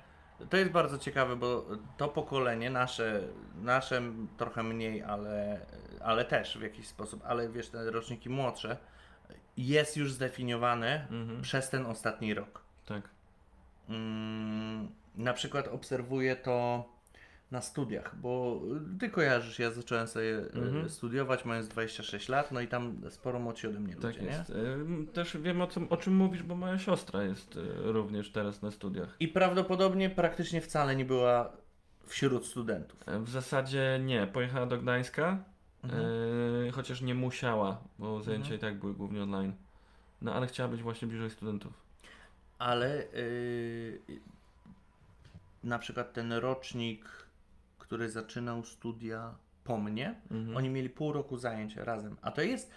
[0.50, 1.66] To jest bardzo ciekawe, bo
[1.96, 3.22] to pokolenie nasze,
[3.62, 4.02] nasze
[4.36, 5.60] trochę mniej, ale,
[6.00, 8.76] ale też w jakiś sposób, ale wiesz, te roczniki młodsze,
[9.56, 11.42] jest już zdefiniowane Mhm.
[11.42, 12.60] przez ten ostatni rok.
[12.86, 13.08] Tak.
[13.88, 16.84] Mm, na przykład obserwuję to
[17.50, 18.60] na studiach, bo
[19.00, 20.88] ty kojarzysz, ja zacząłem sobie e, Mhm.
[20.88, 24.26] studiować mając 26 lat, no i tam sporo młodsi ode mnie Tak ludzie, nie?
[24.26, 24.50] jest.
[24.50, 28.62] Ym, Też wiem o, tym, o czym mówisz, bo moja siostra jest y, również teraz
[28.62, 29.16] na studiach.
[29.20, 31.52] I prawdopodobnie praktycznie wcale nie była
[32.06, 33.00] wśród studentów.
[33.08, 34.26] E, W zasadzie nie.
[34.26, 35.38] Pojechała do Gdańska,
[35.84, 36.04] Mhm.
[36.68, 39.52] e, chociaż nie musiała, bo zajęcia i tak były głównie online.
[40.22, 41.72] No ale chciała być właśnie bliżej studentów.
[42.58, 44.00] Ale yy,
[45.64, 47.04] na przykład ten rocznik,
[47.78, 49.34] który zaczynał studia
[49.64, 50.56] po mnie, Mhm.
[50.56, 52.16] oni mieli pół roku zajęć razem.
[52.22, 52.70] A to jest,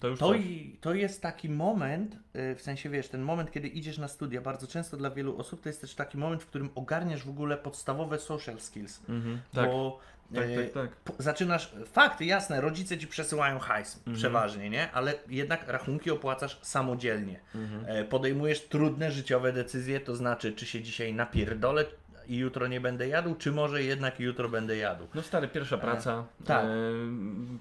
[0.00, 3.68] To już to, i, to jest taki moment, yy, w sensie wiesz, ten moment, kiedy
[3.68, 6.70] idziesz na studia, bardzo często dla wielu osób to jest też taki moment, w którym
[6.74, 9.00] ogarniasz w ogóle podstawowe social skills.
[9.08, 9.40] Mhm.
[9.54, 9.98] Tak, Bo
[10.34, 10.96] tak, yy, tak, tak.
[10.96, 14.16] po- zaczynasz, fakty, jasne, rodzice ci przesyłają hajs, Mhm.
[14.16, 14.92] przeważnie, nie?
[14.92, 17.40] Ale jednak rachunki opłacasz samodzielnie.
[17.54, 17.84] Mhm.
[17.86, 21.84] E, Podejmujesz trudne życiowe decyzje, to znaczy, czy się dzisiaj napierdolę
[22.26, 25.06] i jutro nie będę jadł, czy może jednak jutro będę jadł.
[25.14, 26.64] No stary, pierwsza praca, tak.
[26.64, 26.68] e,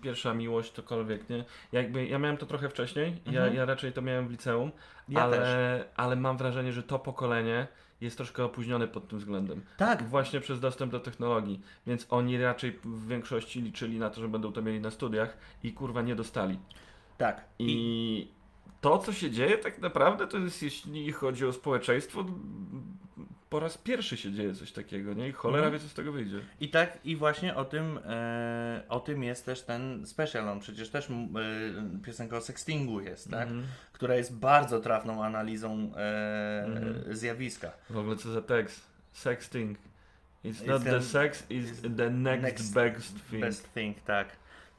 [0.03, 1.43] pierwsza miłość, cokolwiek, nie?
[1.71, 3.55] Jakby, ja miałem to trochę wcześniej, ja, Mhm.
[3.55, 4.71] ja raczej to miałem w liceum,
[5.09, 7.67] Ja ale, ale mam wrażenie, że to pokolenie
[8.01, 9.61] jest troszkę opóźnione pod tym względem.
[9.77, 14.27] Tak, Właśnie przez dostęp do technologii, więc oni raczej w większości liczyli na to, że
[14.27, 16.59] będą to mieli na studiach i kurwa nie dostali.
[17.17, 17.45] tak.
[17.59, 18.27] I
[18.81, 22.25] to, co się dzieje, tak naprawdę, to jest, jeśli chodzi o społeczeństwo,
[23.49, 25.27] po raz pierwszy się dzieje coś takiego, nie?
[25.27, 25.73] I cholera Mhm.
[25.73, 26.39] wie, co z tego wyjdzie.
[26.59, 30.49] I tak, i właśnie o tym, e, o tym jest też ten special.
[30.49, 31.13] On przecież też e,
[32.05, 33.41] piosenka o sextingu jest, tak?
[33.47, 33.63] Mhm.
[33.91, 37.15] Która jest bardzo trafną analizą e, Mhm.
[37.15, 37.71] zjawiska.
[37.89, 38.81] W ogóle co za tekst?
[39.13, 39.77] Sexting.
[40.45, 43.41] It's It's not the- the sex, it's the next, next best thing.
[43.41, 44.27] Best thing, tak.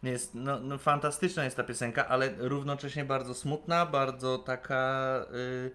[0.03, 5.71] Jest, no, no, fantastyczna jest ta piosenka, ale równocześnie bardzo smutna, bardzo taka y,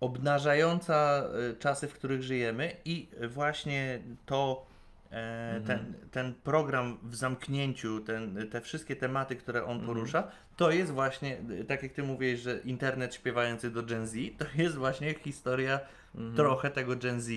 [0.00, 1.22] obnażająca
[1.52, 4.66] y, czasy, w których żyjemy i właśnie to
[5.12, 5.64] e, Mhm.
[5.64, 9.86] ten, ten program w zamknięciu, ten, te wszystkie tematy, które on Mhm.
[9.86, 14.14] porusza, to jest właśnie, y, tak jak ty mówisz, że internet śpiewający do Gen Z,
[14.38, 15.80] to jest właśnie historia
[16.14, 16.36] Mhm.
[16.36, 17.30] trochę tego Gen Z.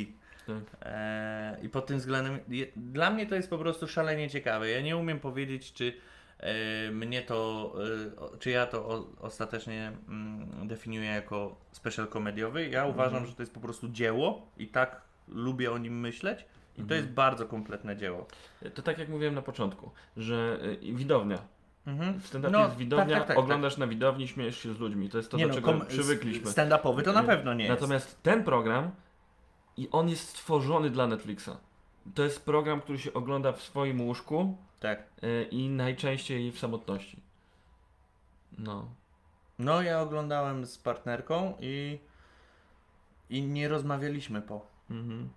[0.48, 0.56] Tak.
[0.82, 2.40] Eee, I pod tym względem
[2.76, 4.70] dla mnie to jest po prostu szalenie ciekawe.
[4.70, 5.94] Ja nie umiem powiedzieć, czy e,
[6.92, 7.72] mnie to,
[8.34, 12.70] e, czy ja to ostatecznie mm, definiuję jako special komediowy.
[12.70, 13.26] Ja uważam, Mhm.
[13.30, 16.46] że to jest po prostu dzieło i tak lubię o nim myśleć.
[16.74, 17.02] I to Mhm.
[17.02, 18.28] jest bardzo kompletne dzieło.
[18.74, 20.60] To tak jak mówiłem na początku, że
[20.94, 21.38] widownia.
[21.88, 22.20] Mhm.
[22.20, 25.10] W stand-upie No, jest widownia, tak, tak, tak, oglądasz na widowni, śmiejesz się z ludźmi.
[25.10, 26.52] To jest to, nie do no, czego przywykliśmy.
[26.52, 27.82] Stand-upowy to na Y, pewno nie jest.
[27.82, 28.92] Natomiast ten program
[29.78, 31.50] i on jest stworzony dla Netflixa.
[32.16, 35.04] To jest program, który się ogląda w swoim łóżku Tak.
[35.24, 37.20] y, i najczęściej w samotności.
[38.58, 38.88] No.
[39.60, 42.00] No, ja oglądałem z partnerką i,
[43.30, 44.68] i nie rozmawialiśmy po.
[44.90, 45.30] Mhm.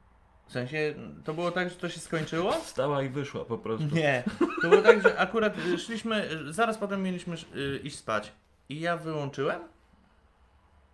[0.46, 0.94] W sensie,
[1.24, 2.52] to było tak, że to się skończyło?
[2.52, 3.94] Wstała i wyszła po prostu.
[3.94, 4.24] Nie.
[4.62, 8.32] To było tak, że akurat y, szliśmy, y, zaraz potem mieliśmy y, iść spać.
[8.68, 9.60] I ja wyłączyłem.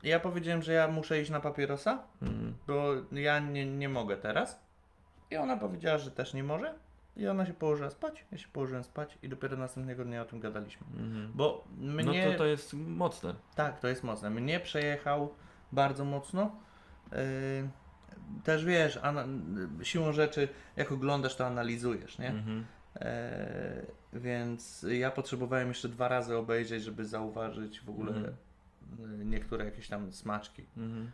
[0.02, 2.54] I ja powiedziałem, że ja muszę iść na papierosa, Mhm.
[2.66, 4.60] bo ja nie, nie mogę teraz.
[5.30, 6.74] I ona powiedziała, że też nie może.
[7.16, 10.40] I ona się położyła spać, ja się położyłem spać i dopiero następnego dnia o tym
[10.40, 10.86] gadaliśmy.
[10.96, 11.32] Mhm.
[11.34, 12.26] Bo mnie...
[12.26, 13.34] No to to jest mocne.
[13.54, 14.30] Tak, to jest mocne.
[14.30, 15.34] Mnie przejechał
[15.72, 16.56] bardzo mocno.
[17.12, 17.18] Yy,
[18.44, 19.00] też wiesz,
[19.82, 22.28] siłą rzeczy, jak oglądasz, to analizujesz, nie?
[22.28, 22.64] Mhm.
[22.96, 28.34] E, więc ja potrzebowałem jeszcze dwa razy obejrzeć, żeby zauważyć w ogóle Mhm.
[29.20, 30.64] y, niektóre jakieś tam smaczki.
[30.76, 31.10] Mhm.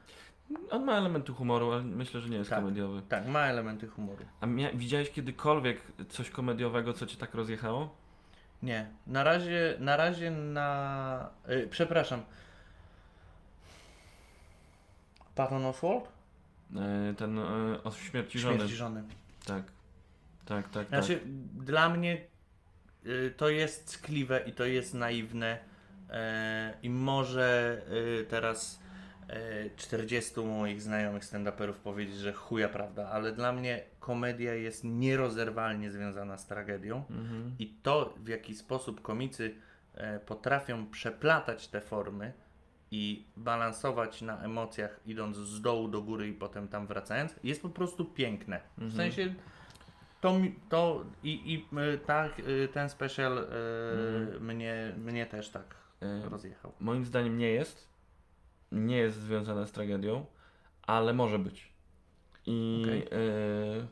[0.70, 2.58] On ma elementy humoru, ale myślę, że nie jest Tak.
[2.58, 3.02] komediowy.
[3.08, 4.24] Tak, ma elementy humoru.
[4.40, 7.96] A mia- widziałeś kiedykolwiek coś komediowego, co cię tak rozjechało?
[8.62, 11.30] Nie, na razie, na razie na...
[11.50, 12.22] Y, przepraszam.
[15.34, 16.08] Patton Oswald?
[16.76, 18.56] E, ten e, o śmierci żony.
[18.56, 19.02] Śmierci żony.
[19.46, 19.62] Tak.
[20.44, 21.20] Tak, tak, Znaczy,
[21.54, 22.20] dla mnie
[23.06, 25.58] y, to jest ckliwe i to jest naiwne
[26.10, 27.80] e, i może
[28.20, 28.80] y, teraz
[29.76, 36.38] 40 moich znajomych stand-uperów powiedzieć, że chuja prawda, ale dla mnie komedia jest nierozerwalnie związana
[36.38, 37.04] z tragedią.
[37.10, 37.54] Mhm.
[37.58, 39.54] i to w jaki sposób komicy
[39.94, 42.32] e, potrafią przeplatać te formy
[42.90, 47.68] i balansować na emocjach idąc z dołu do góry i potem tam wracając jest po
[47.68, 48.60] prostu piękne.
[48.78, 48.90] W Mhm.
[48.96, 49.34] sensie
[50.20, 50.34] to,
[50.68, 52.32] to i, i y, tak
[52.72, 54.44] ten special Mhm.
[54.46, 56.72] mnie, mnie też tak E, rozjechał.
[56.80, 57.88] moim zdaniem nie jest.
[58.72, 60.26] Nie jest związana z tragedią,
[60.82, 61.72] ale może być.
[62.46, 63.02] I Okej.
[63.02, 63.86] e,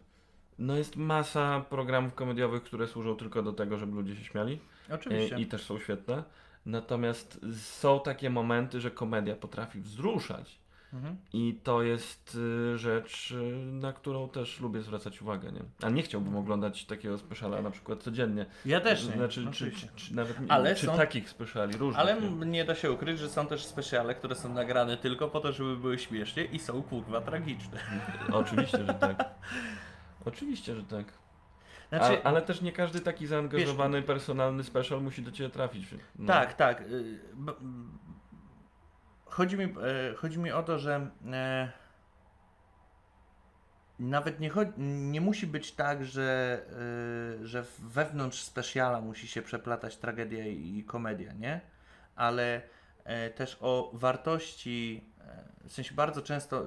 [0.59, 4.61] no jest masa programów komediowych, które służą tylko do tego, żeby ludzie się śmiali.
[4.91, 5.37] Oczywiście.
[5.37, 6.25] E, I też są świetne.
[6.67, 10.59] Natomiast są takie momenty, że komedia potrafi wzruszać.
[10.97, 11.17] Mhm.
[11.33, 12.35] I to jest
[12.75, 15.61] y, rzecz, y, na którą też lubię zwracać uwagę, nie?
[15.83, 18.47] A nie chciałbym oglądać takiego speciala na przykład codziennie.
[18.67, 19.13] Ja też nie.
[19.13, 19.89] Znaczy, czy, oczywiście.
[19.97, 22.01] czy, czy nawet Ale czy są- takich speciali różnych.
[22.01, 22.27] Ale nie?
[22.27, 25.53] m- nie da się ukryć, że są też specjale, które są nagrane tylko po to,
[25.53, 27.79] żeby były śmiesznie i są kurwa tragiczne.
[28.33, 29.25] Oczywiście, że tak.
[30.25, 31.13] Oczywiście, że tak.
[31.89, 35.89] Znaczy, A, ale też nie każdy taki zaangażowany, personalny special musi do ciebie trafić.
[36.19, 36.27] No.
[36.27, 36.81] Tak, tak.
[36.81, 37.99] y, b- m,
[39.37, 41.73] Chodzi mi, e, chodzi mi o to, że e,
[43.99, 46.61] nawet nie, nie musi być tak, że,
[47.43, 51.61] e, że wewnątrz specjala musi się przeplatać tragedia i komedia, nie?
[52.15, 52.63] Ale
[53.35, 55.11] też o wartości,
[55.65, 56.65] w sensie bardzo często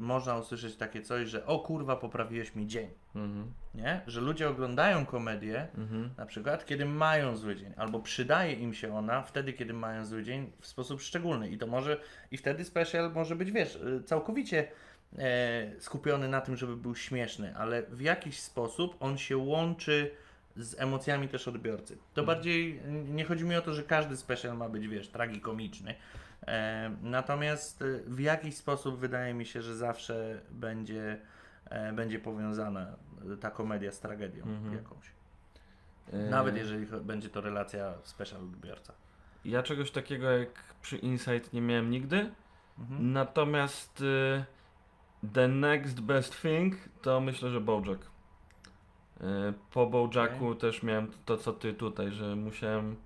[0.00, 4.00] można usłyszeć takie coś, że o kurwa poprawiłeś mi dzień, Mhm, nie?
[4.06, 6.10] Że ludzie oglądają komedię mhm.
[6.18, 10.22] na przykład, kiedy mają zły dzień, albo przydaje im się ona wtedy, kiedy mają zły
[10.22, 11.50] dzień w sposób szczególny.
[11.50, 12.00] I to może,
[12.30, 14.68] i wtedy special może być, wiesz, y, całkowicie
[15.18, 20.10] e, skupiony na tym, żeby był śmieszny, ale w jakiś sposób on się łączy
[20.56, 21.98] z emocjami też odbiorcy.
[22.14, 25.94] To bardziej, nie chodzi mi o to, że każdy special ma być, wiesz, tragikomiczny.
[26.46, 31.20] E, natomiast y, w jakiś sposób wydaje mi się, że zawsze będzie,
[31.64, 32.86] e, będzie powiązana
[33.40, 34.74] ta komedia z tragedią Mhm.
[34.74, 35.04] jakąś.
[36.12, 38.92] E, Nawet jeżeli będzie to relacja special odbiorca.
[39.44, 40.48] Ja czegoś takiego jak
[40.82, 42.30] przy Insight nie miałem nigdy.
[42.78, 43.12] Mhm.
[43.12, 44.44] Natomiast y,
[45.32, 48.02] The Next Best Thing to myślę, że Bojack.
[48.04, 49.24] Y,
[49.72, 52.96] po Bojacku też miałem to co ty tutaj, że musiałem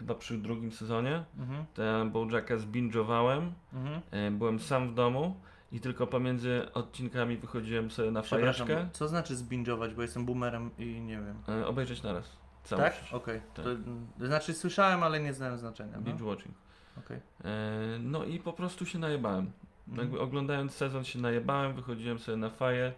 [0.00, 1.64] chyba przy drugim sezonie Mhm.
[1.74, 3.50] ten Bojacka zbinge'owałem.
[3.72, 4.00] Mhm.
[4.34, 5.40] Y, byłem sam w domu
[5.72, 8.88] i tylko pomiędzy odcinkami wychodziłem sobie na fajeczkę.
[8.92, 11.60] co znaczy zbingować, bo jestem boomerem i nie wiem.
[11.62, 12.36] Y, obejrzeć naraz.
[12.68, 12.78] tak?
[12.78, 13.12] Całość.
[13.12, 13.40] Okej.
[13.54, 13.64] Tak.
[13.64, 13.70] To,
[14.18, 15.92] to znaczy słyszałem, ale nie znałem znaczenia.
[15.96, 16.02] No.
[16.02, 16.54] Binge watching.
[16.98, 17.16] Okej.
[17.44, 17.50] E,
[17.98, 19.50] No i po prostu się najebałem.
[19.88, 19.98] Mhm.
[20.08, 22.92] Jakby oglądając sezon się najebałem, wychodziłem sobie na faję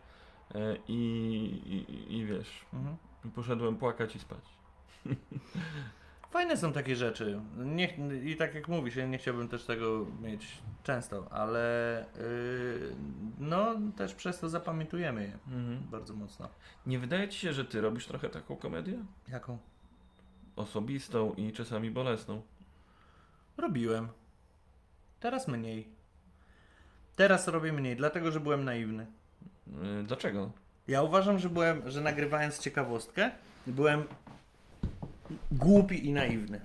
[0.55, 0.97] e, i,
[1.67, 2.97] i, i wiesz, Mhm.
[3.35, 4.45] poszedłem płakać i spać.
[6.33, 7.41] Fajne są takie rzeczy.
[7.57, 12.97] Nie, I tak jak mówisz, ja nie chciałbym też tego mieć często, ale yy,
[13.39, 15.39] no też przez to zapamiętujemy je
[15.91, 16.49] bardzo mocno.
[16.87, 19.05] Nie wydaje ci się, że ty robisz trochę taką komedię?
[19.29, 19.59] Jaką?
[20.57, 22.43] Osobistą i czasami bolesną.
[23.57, 24.09] Robiłem.
[25.21, 25.89] Teraz mniej.
[27.17, 29.07] Teraz robię mniej, dlatego że byłem naiwny.
[30.01, 30.53] E, Dlaczego?
[30.89, 33.31] Ja uważam, że byłem, że nagrywając ciekawostkę,
[33.67, 34.05] byłem
[35.53, 36.61] głupi i naiwny.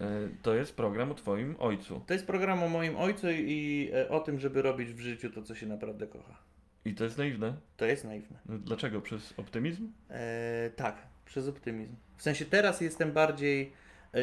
[0.00, 0.06] E,
[0.42, 2.02] To jest program o twoim ojcu.
[2.06, 5.42] To jest program o moim ojcu i e, o tym, żeby robić w życiu to,
[5.42, 6.36] co się naprawdę kocha.
[6.84, 7.56] I to jest naiwne.
[7.76, 8.38] To jest naiwne.
[8.46, 9.00] No, Dlaczego?
[9.00, 9.92] Przez optymizm?
[10.10, 11.94] E, tak, przez optymizm.
[12.16, 13.72] W sensie teraz jestem bardziej.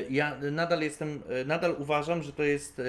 [0.10, 1.22] Ja nadal jestem.
[1.46, 2.82] Nadal uważam, że to jest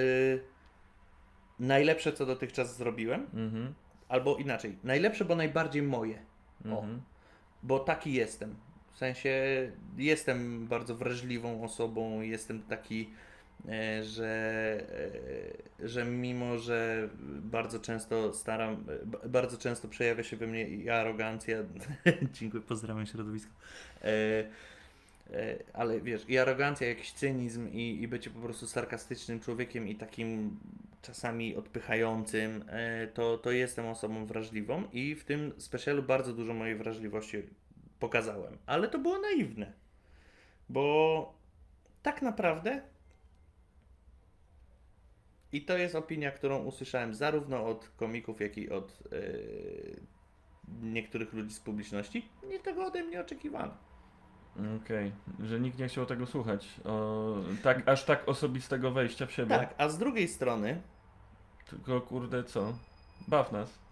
[1.59, 3.21] najlepsze, co dotychczas zrobiłem.
[3.33, 3.73] Mhm.
[4.07, 6.19] Albo inaczej, najlepsze, bo najbardziej moje.
[6.65, 6.79] O.
[6.79, 7.01] Mhm.
[7.63, 8.55] Bo taki jestem.
[8.95, 9.31] W sensie
[9.97, 13.09] jestem bardzo wrażliwą osobą, jestem taki,
[13.69, 14.27] e, że,
[15.81, 17.09] e, że mimo, że
[17.41, 18.85] bardzo często staram,
[19.25, 21.57] bardzo często przejawia się we mnie i arogancja.
[22.39, 23.51] Dziękuję, pozdrawiam środowisko.
[24.03, 24.43] E,
[25.73, 30.59] ale wiesz, i arogancja, jakiś cynizm i, i bycie po prostu sarkastycznym człowiekiem i takim
[31.01, 32.65] czasami odpychającym,
[33.13, 37.37] to, to jestem osobą wrażliwą i w tym specjalu bardzo dużo mojej wrażliwości
[38.05, 38.57] pokazałem.
[38.65, 39.73] Ale to było naiwne,
[40.69, 41.33] bo
[42.03, 42.81] tak naprawdę
[45.51, 49.17] i to jest opinia, którą usłyszałem zarówno od komików, jak i od e,
[50.81, 52.29] niektórych ludzi z publiczności.
[52.49, 53.73] Nie tego ode mnie oczekiwano.
[54.83, 56.67] Okej, że nikt nie chciał tego słuchać.
[56.83, 59.49] O, tak, aż tak osobistego wejścia w siebie.
[59.49, 60.81] Tak, a z drugiej strony,
[61.69, 62.73] Tylko kurde co?
[63.27, 63.84] Baw nas.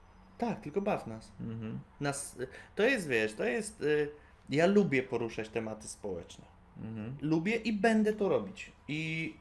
[0.46, 1.32] Tak, tylko baw nas.
[1.40, 1.80] Mhm.
[2.00, 2.38] nas
[2.76, 3.82] to jest, wiesz, to jest.
[3.82, 4.12] y,
[4.50, 6.46] Ja lubię poruszać tematy społeczne.
[6.78, 7.16] Mhm.
[7.22, 8.72] Lubię i będę to robić.
[8.88, 9.34] I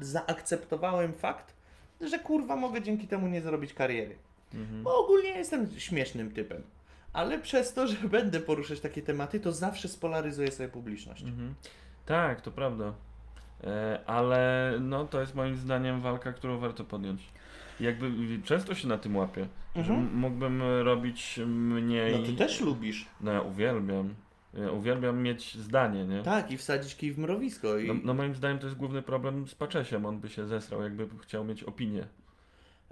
[0.00, 1.54] zaakceptowałem fakt,
[2.00, 4.16] że kurwa mogę dzięki temu nie zrobić kariery.
[4.54, 4.82] Mhm.
[4.82, 6.62] Bo ogólnie jestem śmiesznym typem.
[7.12, 11.22] Ale przez to, że będę poruszać takie tematy, to zawsze spolaryzuję sobie publiczność.
[11.22, 11.54] Mhm.
[12.06, 12.94] Tak, to prawda.
[13.64, 17.22] E, ale no to jest moim zdaniem walka, którą warto podjąć.
[17.80, 18.10] Jakby
[18.44, 19.98] często się na tym łapię, że Mhm.
[20.00, 22.12] m- mógłbym robić mniej.
[22.20, 23.06] No ty też lubisz.
[23.20, 24.14] No ja uwielbiam.
[24.54, 26.22] Ja uwielbiam mieć zdanie, nie?
[26.22, 27.78] Tak, i wsadzić kij w mrowisko.
[27.78, 27.88] I...
[27.88, 30.06] No, no moim zdaniem to jest główny problem z Paczesiem.
[30.06, 32.04] On by się zesrał, jakby chciał mieć opinię.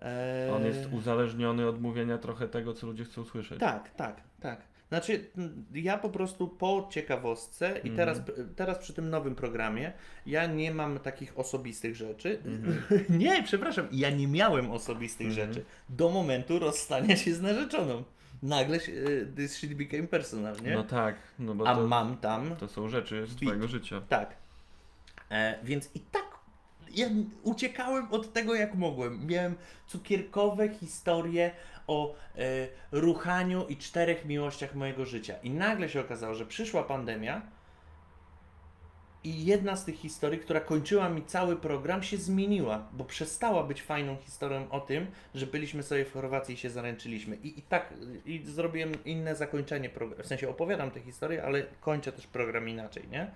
[0.03, 3.61] E, On jest uzależniony od mówienia trochę tego, co ludzie chcą słyszeć.
[3.61, 4.61] Tak, tak, tak.
[4.89, 5.31] Znaczy,
[5.75, 7.97] ja po prostu po ciekawostce i Mhm.
[7.97, 8.21] teraz,
[8.57, 9.93] teraz przy tym nowym programie,
[10.27, 12.39] ja nie mam takich osobistych rzeczy.
[12.45, 12.83] Mhm.
[13.23, 15.49] nie, przepraszam, ja nie miałem osobistych Mhm.
[15.49, 18.05] rzeczy do momentu rozstania się z narzeczoną.
[18.43, 20.75] Nagle y, this shit became personal, nie?
[20.75, 24.01] No tak, no bo A to, mam tam to są rzeczy z twojego życia.
[24.09, 24.37] Tak.
[25.31, 26.27] E, więc i tak
[26.95, 27.07] ja
[27.43, 29.27] uciekałem od tego jak mogłem.
[29.27, 29.55] Miałem
[29.87, 31.51] cukierkowe historie
[31.87, 35.35] o e, ruchaniu i czterech miłościach mojego życia.
[35.43, 37.43] I nagle się okazało, że przyszła pandemia
[39.27, 43.83] i jedna z tych historii, która kończyła mi cały program, się zmieniła, bo przestała być
[43.83, 47.37] fajną historią o tym, że byliśmy sobie w Chorwacji i się zaręczyliśmy.
[47.37, 47.95] I, i tak
[48.27, 50.23] i zrobiłem inne zakończenie programu.
[50.23, 53.31] W sensie opowiadam tę historię, ale kończę też program inaczej, nie?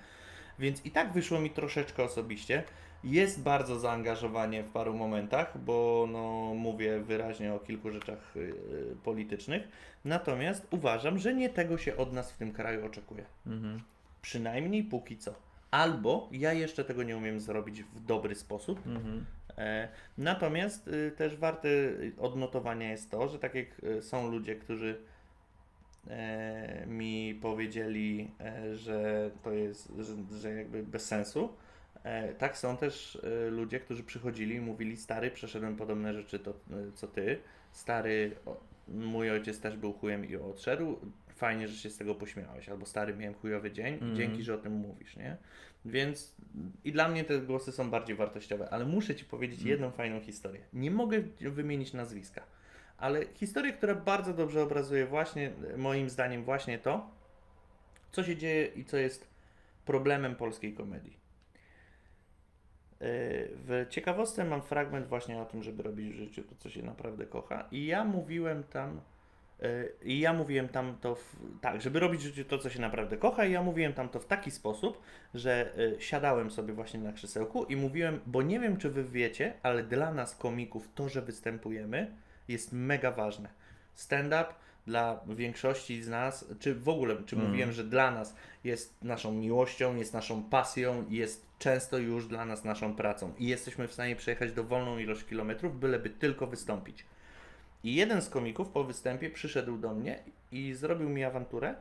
[0.58, 2.62] Więc i tak wyszło mi troszeczkę osobiście.
[3.04, 9.68] Jest bardzo zaangażowanie w paru momentach, bo no, mówię wyraźnie o kilku rzeczach yy, politycznych.
[10.04, 13.24] Natomiast uważam, że nie tego się od nas w tym kraju oczekuje.
[13.46, 13.80] Mhm.
[14.22, 15.34] Przynajmniej póki co.
[15.70, 18.86] Albo ja jeszcze tego nie umiem zrobić w dobry sposób.
[18.86, 19.24] Mhm.
[19.58, 24.56] E, natomiast y, też warte y, odnotowania jest to, że tak jak y, są ludzie,
[24.56, 25.00] którzy
[26.08, 31.52] e, mi powiedzieli, e, że to jest, że, że jakby bez sensu,
[32.38, 36.54] tak są też e, ludzie, którzy przychodzili i mówili, stary, przeszedłem podobne rzeczy to, e,
[36.94, 37.38] co ty,
[37.72, 38.36] stary,
[38.88, 40.98] mój ojciec też był chujem i odszedł,
[41.34, 44.16] fajnie, że się z tego pośmiałeś, albo stary, miałem chujowy dzień, Mhm.
[44.16, 45.36] dzięki, że o tym mówisz, nie?
[45.84, 46.34] Więc
[46.84, 49.70] i dla mnie te głosy są bardziej wartościowe, ale muszę Ci powiedzieć Mhm.
[49.70, 50.60] jedną fajną historię.
[50.72, 52.42] Nie mogę wymienić nazwiska,
[52.98, 57.10] ale historię, która bardzo dobrze obrazuje właśnie, moim zdaniem, właśnie to,
[58.12, 59.28] co się dzieje i co jest
[59.84, 61.19] problemem polskiej komedii.
[63.00, 67.26] W ciekawostce mam fragment właśnie o tym, żeby robić w życiu to, co się naprawdę
[67.26, 67.68] kocha.
[67.72, 69.00] I ja mówiłem tam,
[69.60, 72.80] yy, i ja mówiłem tam to, w, tak, żeby robić w życiu to, co się
[72.80, 75.00] naprawdę kocha, i ja mówiłem tam to w taki sposób,
[75.34, 79.52] że y, siadałem sobie właśnie na krzesełku i mówiłem, bo nie wiem, czy wy wiecie,
[79.62, 82.16] ale dla nas komików to, że występujemy,
[82.48, 83.48] jest mega ważne.
[83.94, 84.54] Stand-up
[84.86, 87.48] dla większości z nas, czy w ogóle, czy Mm.
[87.48, 88.34] mówiłem, że dla nas
[88.64, 93.88] jest naszą miłością, jest naszą pasją, jest często już dla nas naszą pracą i jesteśmy
[93.88, 97.04] w stanie przejechać dowolną ilość kilometrów, byleby tylko wystąpić.
[97.84, 100.18] I jeden z komików po występie przyszedł do mnie
[100.52, 101.74] i zrobił mi awanturę,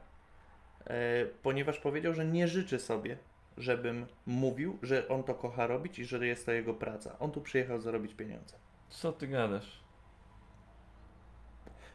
[0.87, 3.17] e, ponieważ powiedział, że nie życzy sobie,
[3.57, 7.19] żebym mówił, że on to kocha robić i że jest to jego praca.
[7.19, 8.55] On tu przyjechał zarobić pieniądze.
[8.89, 9.79] Co ty gadasz?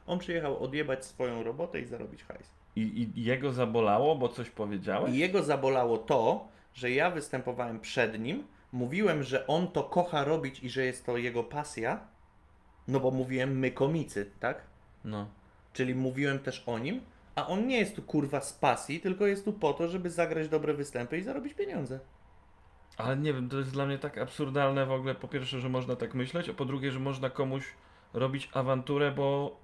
[0.06, 2.50] On przyjechał odjebać swoją robotę i zarobić hajs.
[2.76, 5.14] I, I jego zabolało, bo coś powiedziałeś?
[5.14, 10.62] I jego zabolało to, że ja występowałem przed nim, mówiłem, że on to kocha robić
[10.62, 12.00] i że jest to jego pasja,
[12.88, 14.62] no bo mówiłem my komicy, tak?
[15.04, 15.26] No.
[15.72, 17.00] Czyli mówiłem też o nim,
[17.34, 20.48] a on nie jest tu kurwa z pasji, tylko jest tu po to, żeby zagrać
[20.48, 22.00] dobre występy i zarobić pieniądze.
[22.96, 25.14] Ale nie wiem, to jest dla mnie tak absurdalne w ogóle.
[25.14, 27.64] Po pierwsze, że można tak myśleć, a po drugie, że można komuś
[28.12, 29.56] robić awanturę, bo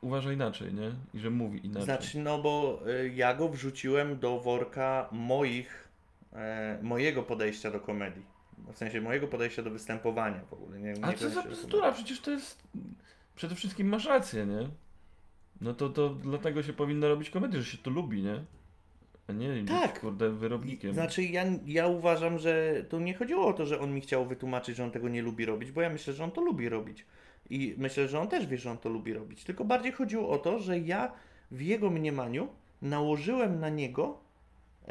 [0.00, 0.92] uważa inaczej, nie?
[1.14, 1.84] I że mówi inaczej.
[1.84, 5.88] Znaczy, no bo y, ja go wrzuciłem do worka moich,
[6.32, 8.22] e, mojego podejścia do komedii.
[8.72, 10.80] W sensie mojego podejścia do występowania w ogóle.
[10.80, 11.92] Nie, A co za bzdura?
[11.92, 12.62] Przecież to jest...
[13.36, 14.68] Przede wszystkim masz rację, nie?
[15.60, 18.44] No to, to dlatego się powinno robić komedię, że się to lubi, nie?
[19.28, 19.92] A nie Tak.
[19.92, 20.94] być, kurde, wyrobnikiem.
[20.94, 24.76] Znaczy, ja, ja uważam, że tu nie chodziło o to, że on mi chciał wytłumaczyć,
[24.76, 27.06] że on tego nie lubi robić, bo ja myślę, że on to lubi robić.
[27.50, 29.44] I myślę, że on też wie, że on to lubi robić.
[29.44, 31.12] Tylko bardziej chodziło o to, że ja
[31.50, 32.48] w jego mniemaniu
[32.82, 34.18] nałożyłem na niego,
[34.82, 34.88] e,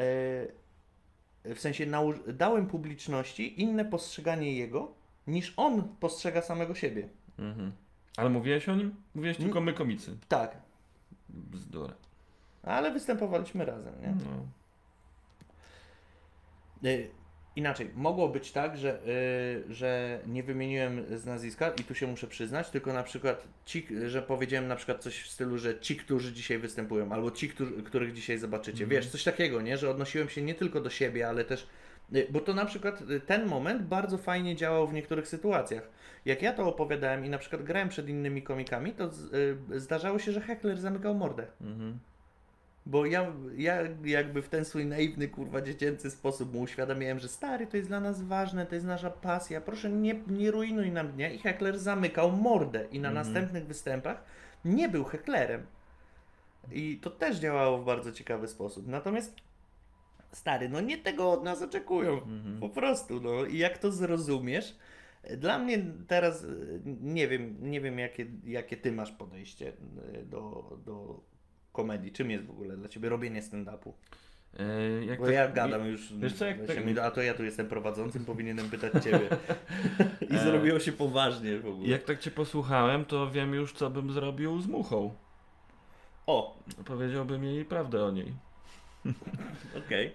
[1.56, 1.86] w sensie
[2.28, 4.94] dałem publiczności inne postrzeganie jego,
[5.28, 7.10] niż on postrzega samego siebie.
[7.40, 7.72] Mhm.
[8.18, 8.96] Ale mówiłeś o nim?
[9.16, 10.18] Mówiłeś tylko my komicy.
[10.28, 10.58] Tak,
[11.30, 11.94] Bzdura.
[12.64, 14.08] ale występowaliśmy razem, nie?
[14.08, 14.46] No.
[17.56, 19.00] Inaczej, mogło być tak, że,
[19.70, 23.88] y, że nie wymieniłem z nazwiska i tu się muszę przyznać, tylko na przykład ci,
[24.08, 27.84] że powiedziałem na przykład coś w stylu, że ci, którzy dzisiaj występują, albo ci, którzy,
[27.84, 28.84] których dzisiaj zobaczycie.
[28.84, 28.90] Mhm.
[28.90, 29.78] Wiesz, coś takiego, nie?
[29.78, 31.68] Że odnosiłem się nie tylko do siebie, ale też.
[32.16, 35.90] y, Bo to na przykład y, ten moment bardzo fajnie działał w niektórych sytuacjach.
[36.26, 39.34] Jak ja to opowiadałem i na przykład grałem przed innymi komikami, to z,
[39.74, 41.48] y, zdarzało się, że heckler zamykał mordę.
[41.62, 42.00] Mhm.
[42.86, 47.68] Bo ja, ja jakby w ten swój naiwny, kurwa, dziecięcy sposób mu uświadamiałem, że stary,
[47.68, 51.30] to jest dla nas ważne, to jest nasza pasja, proszę nie, nie rujnuj nam dnia.
[51.30, 53.28] I Heckler zamykał mordę i na Mhm.
[53.28, 54.24] następnych występach
[54.66, 55.66] nie był Hecklerem.
[56.72, 58.88] I to też działało w bardzo ciekawy sposób.
[58.88, 59.36] Natomiast
[60.32, 62.14] stary, no nie tego od nas oczekują.
[62.14, 62.60] Mhm.
[62.60, 63.46] Po prostu, no.
[63.46, 64.76] I jak to zrozumiesz,
[65.38, 66.46] Dla mnie teraz
[67.02, 71.20] nie wiem, nie wiem jakie, jakie ty masz podejście y, do, do
[71.74, 72.12] komedii.
[72.12, 73.92] Czym jest w ogóle dla ciebie robienie stand-upu?
[74.60, 77.34] E, jak Bo tak- ja gadam już, wiesz co, jak tak- mi- a to ja
[77.34, 79.30] tu jestem prowadzącym, powinienem pytać ciebie.
[80.32, 81.88] I E, zrobiło się poważnie w ogóle.
[81.90, 85.14] Jak tak cię posłuchałem, to wiem już, co bym zrobił z muchą.
[86.28, 88.34] O, Powiedziałbym jej prawdę o niej.
[89.86, 90.14] okej.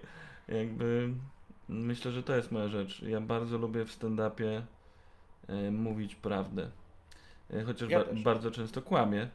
[0.49, 1.09] Jakby
[1.69, 3.03] myślę, że to jest moja rzecz.
[3.03, 4.63] Ja bardzo lubię w stand-upie
[5.49, 6.71] e, mówić prawdę.
[7.53, 8.23] E, chociaż Ja ba- też.
[8.23, 9.29] bardzo często kłamię,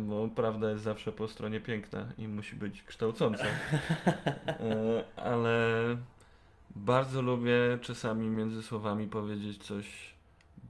[0.00, 3.44] bo prawda jest zawsze po stronie piękna i musi być kształcąca.
[4.60, 5.56] E, ale
[6.76, 10.14] bardzo lubię czasami między słowami powiedzieć coś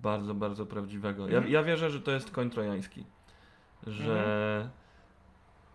[0.03, 1.29] bardzo, bardzo prawdziwego.
[1.29, 1.53] Ja, Mhm.
[1.53, 3.05] ja wierzę, że to jest koń trojański.
[3.87, 4.71] Że,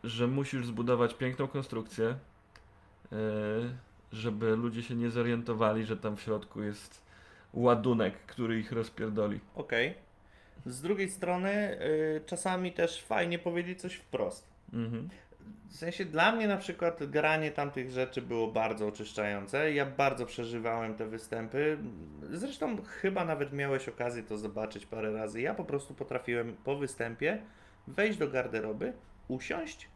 [0.04, 3.16] że musisz zbudować piękną konstrukcję, e,
[4.12, 7.02] żeby ludzie się nie zorientowali, że tam w środku jest
[7.54, 9.40] ładunek, który ich rozpierdoli.
[9.56, 9.94] Okej.
[10.66, 14.48] Z drugiej strony y, czasami też fajnie powiedzieć coś wprost.
[14.74, 15.10] Mhm.
[15.70, 19.74] W sensie dla mnie na przykład granie tamtych rzeczy było bardzo oczyszczające.
[19.74, 21.78] Ja bardzo przeżywałem te występy.
[22.32, 25.42] Zresztą chyba nawet miałeś okazję to zobaczyć parę razy.
[25.42, 27.42] Ja po prostu potrafiłem po występie
[27.88, 28.94] wejść do garderoby,
[29.28, 29.90] usiąść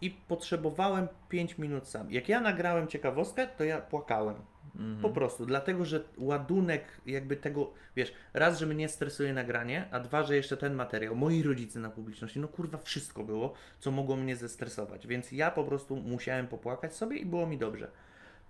[0.00, 2.10] i potrzebowałem 5 minut sam.
[2.10, 4.36] Jak ja nagrałem ciekawostkę, to ja płakałem.
[4.78, 5.00] Mhm.
[5.02, 10.22] Po prostu, dlatego że ładunek jakby tego, wiesz, raz, że mnie stresuje nagranie, a dwa,
[10.22, 14.36] że jeszcze ten materiał, moi rodzice na publiczności, no kurwa, wszystko było, co mogło mnie
[14.36, 17.90] zestresować, więc ja po prostu musiałem popłakać sobie i było mi dobrze.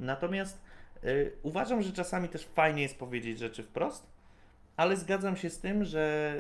[0.01, 0.63] Natomiast
[1.05, 4.07] y, uważam, że czasami też fajnie jest powiedzieć rzeczy wprost,
[4.77, 6.35] ale zgadzam się z tym, że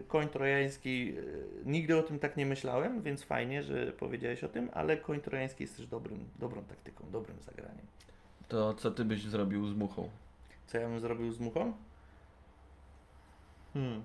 [0.00, 4.48] y, koń trojański, y, nigdy o tym tak nie myślałem, więc fajnie, że powiedziałeś o
[4.48, 7.86] tym, ale koń trojański jest też dobrym, dobrą taktyką, dobrym zagraniem.
[8.48, 10.10] To co ty byś zrobił z muchą?
[10.66, 11.72] Co ja bym zrobił z muchą?
[13.74, 14.02] Hmm.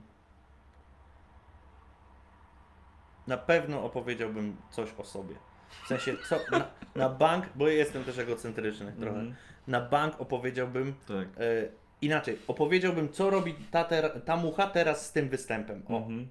[3.28, 5.36] Na pewno opowiedziałbym coś o sobie.
[5.84, 9.20] W sensie, co, na, na bank, bo ja jestem też egocentryczny trochę.
[9.20, 9.36] Mhm.
[9.68, 11.28] Na bank opowiedziałbym Tak.
[11.38, 11.68] e,
[12.02, 12.40] inaczej.
[12.48, 15.84] Opowiedziałbym, co robi ta, ter, ta mucha teraz z tym występem.
[15.88, 16.30] O, Mhm.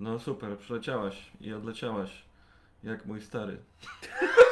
[0.00, 2.24] No super, przyleciałaś i odleciałaś.
[2.84, 3.58] Jak mój stary.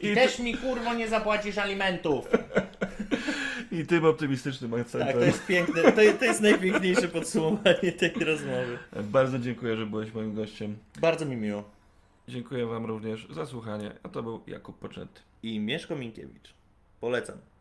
[0.00, 2.28] I też mi kurwo nie zapłacisz alimentów.
[3.72, 5.08] I tym optymistycznym akcentem.
[5.08, 5.82] Tak, to jest piękne.
[5.82, 8.78] To, to jest najpiękniejsze podsumowanie tej rozmowy.
[9.02, 10.76] Bardzo dziękuję, że byłeś moim gościem.
[11.00, 11.64] Bardzo mi miło.
[12.28, 15.20] Dziękuję Wam również za słuchanie, a to był Jakub Poczęty.
[15.42, 16.54] I Mieszko Minkiewicz.
[17.00, 17.38] Polecam.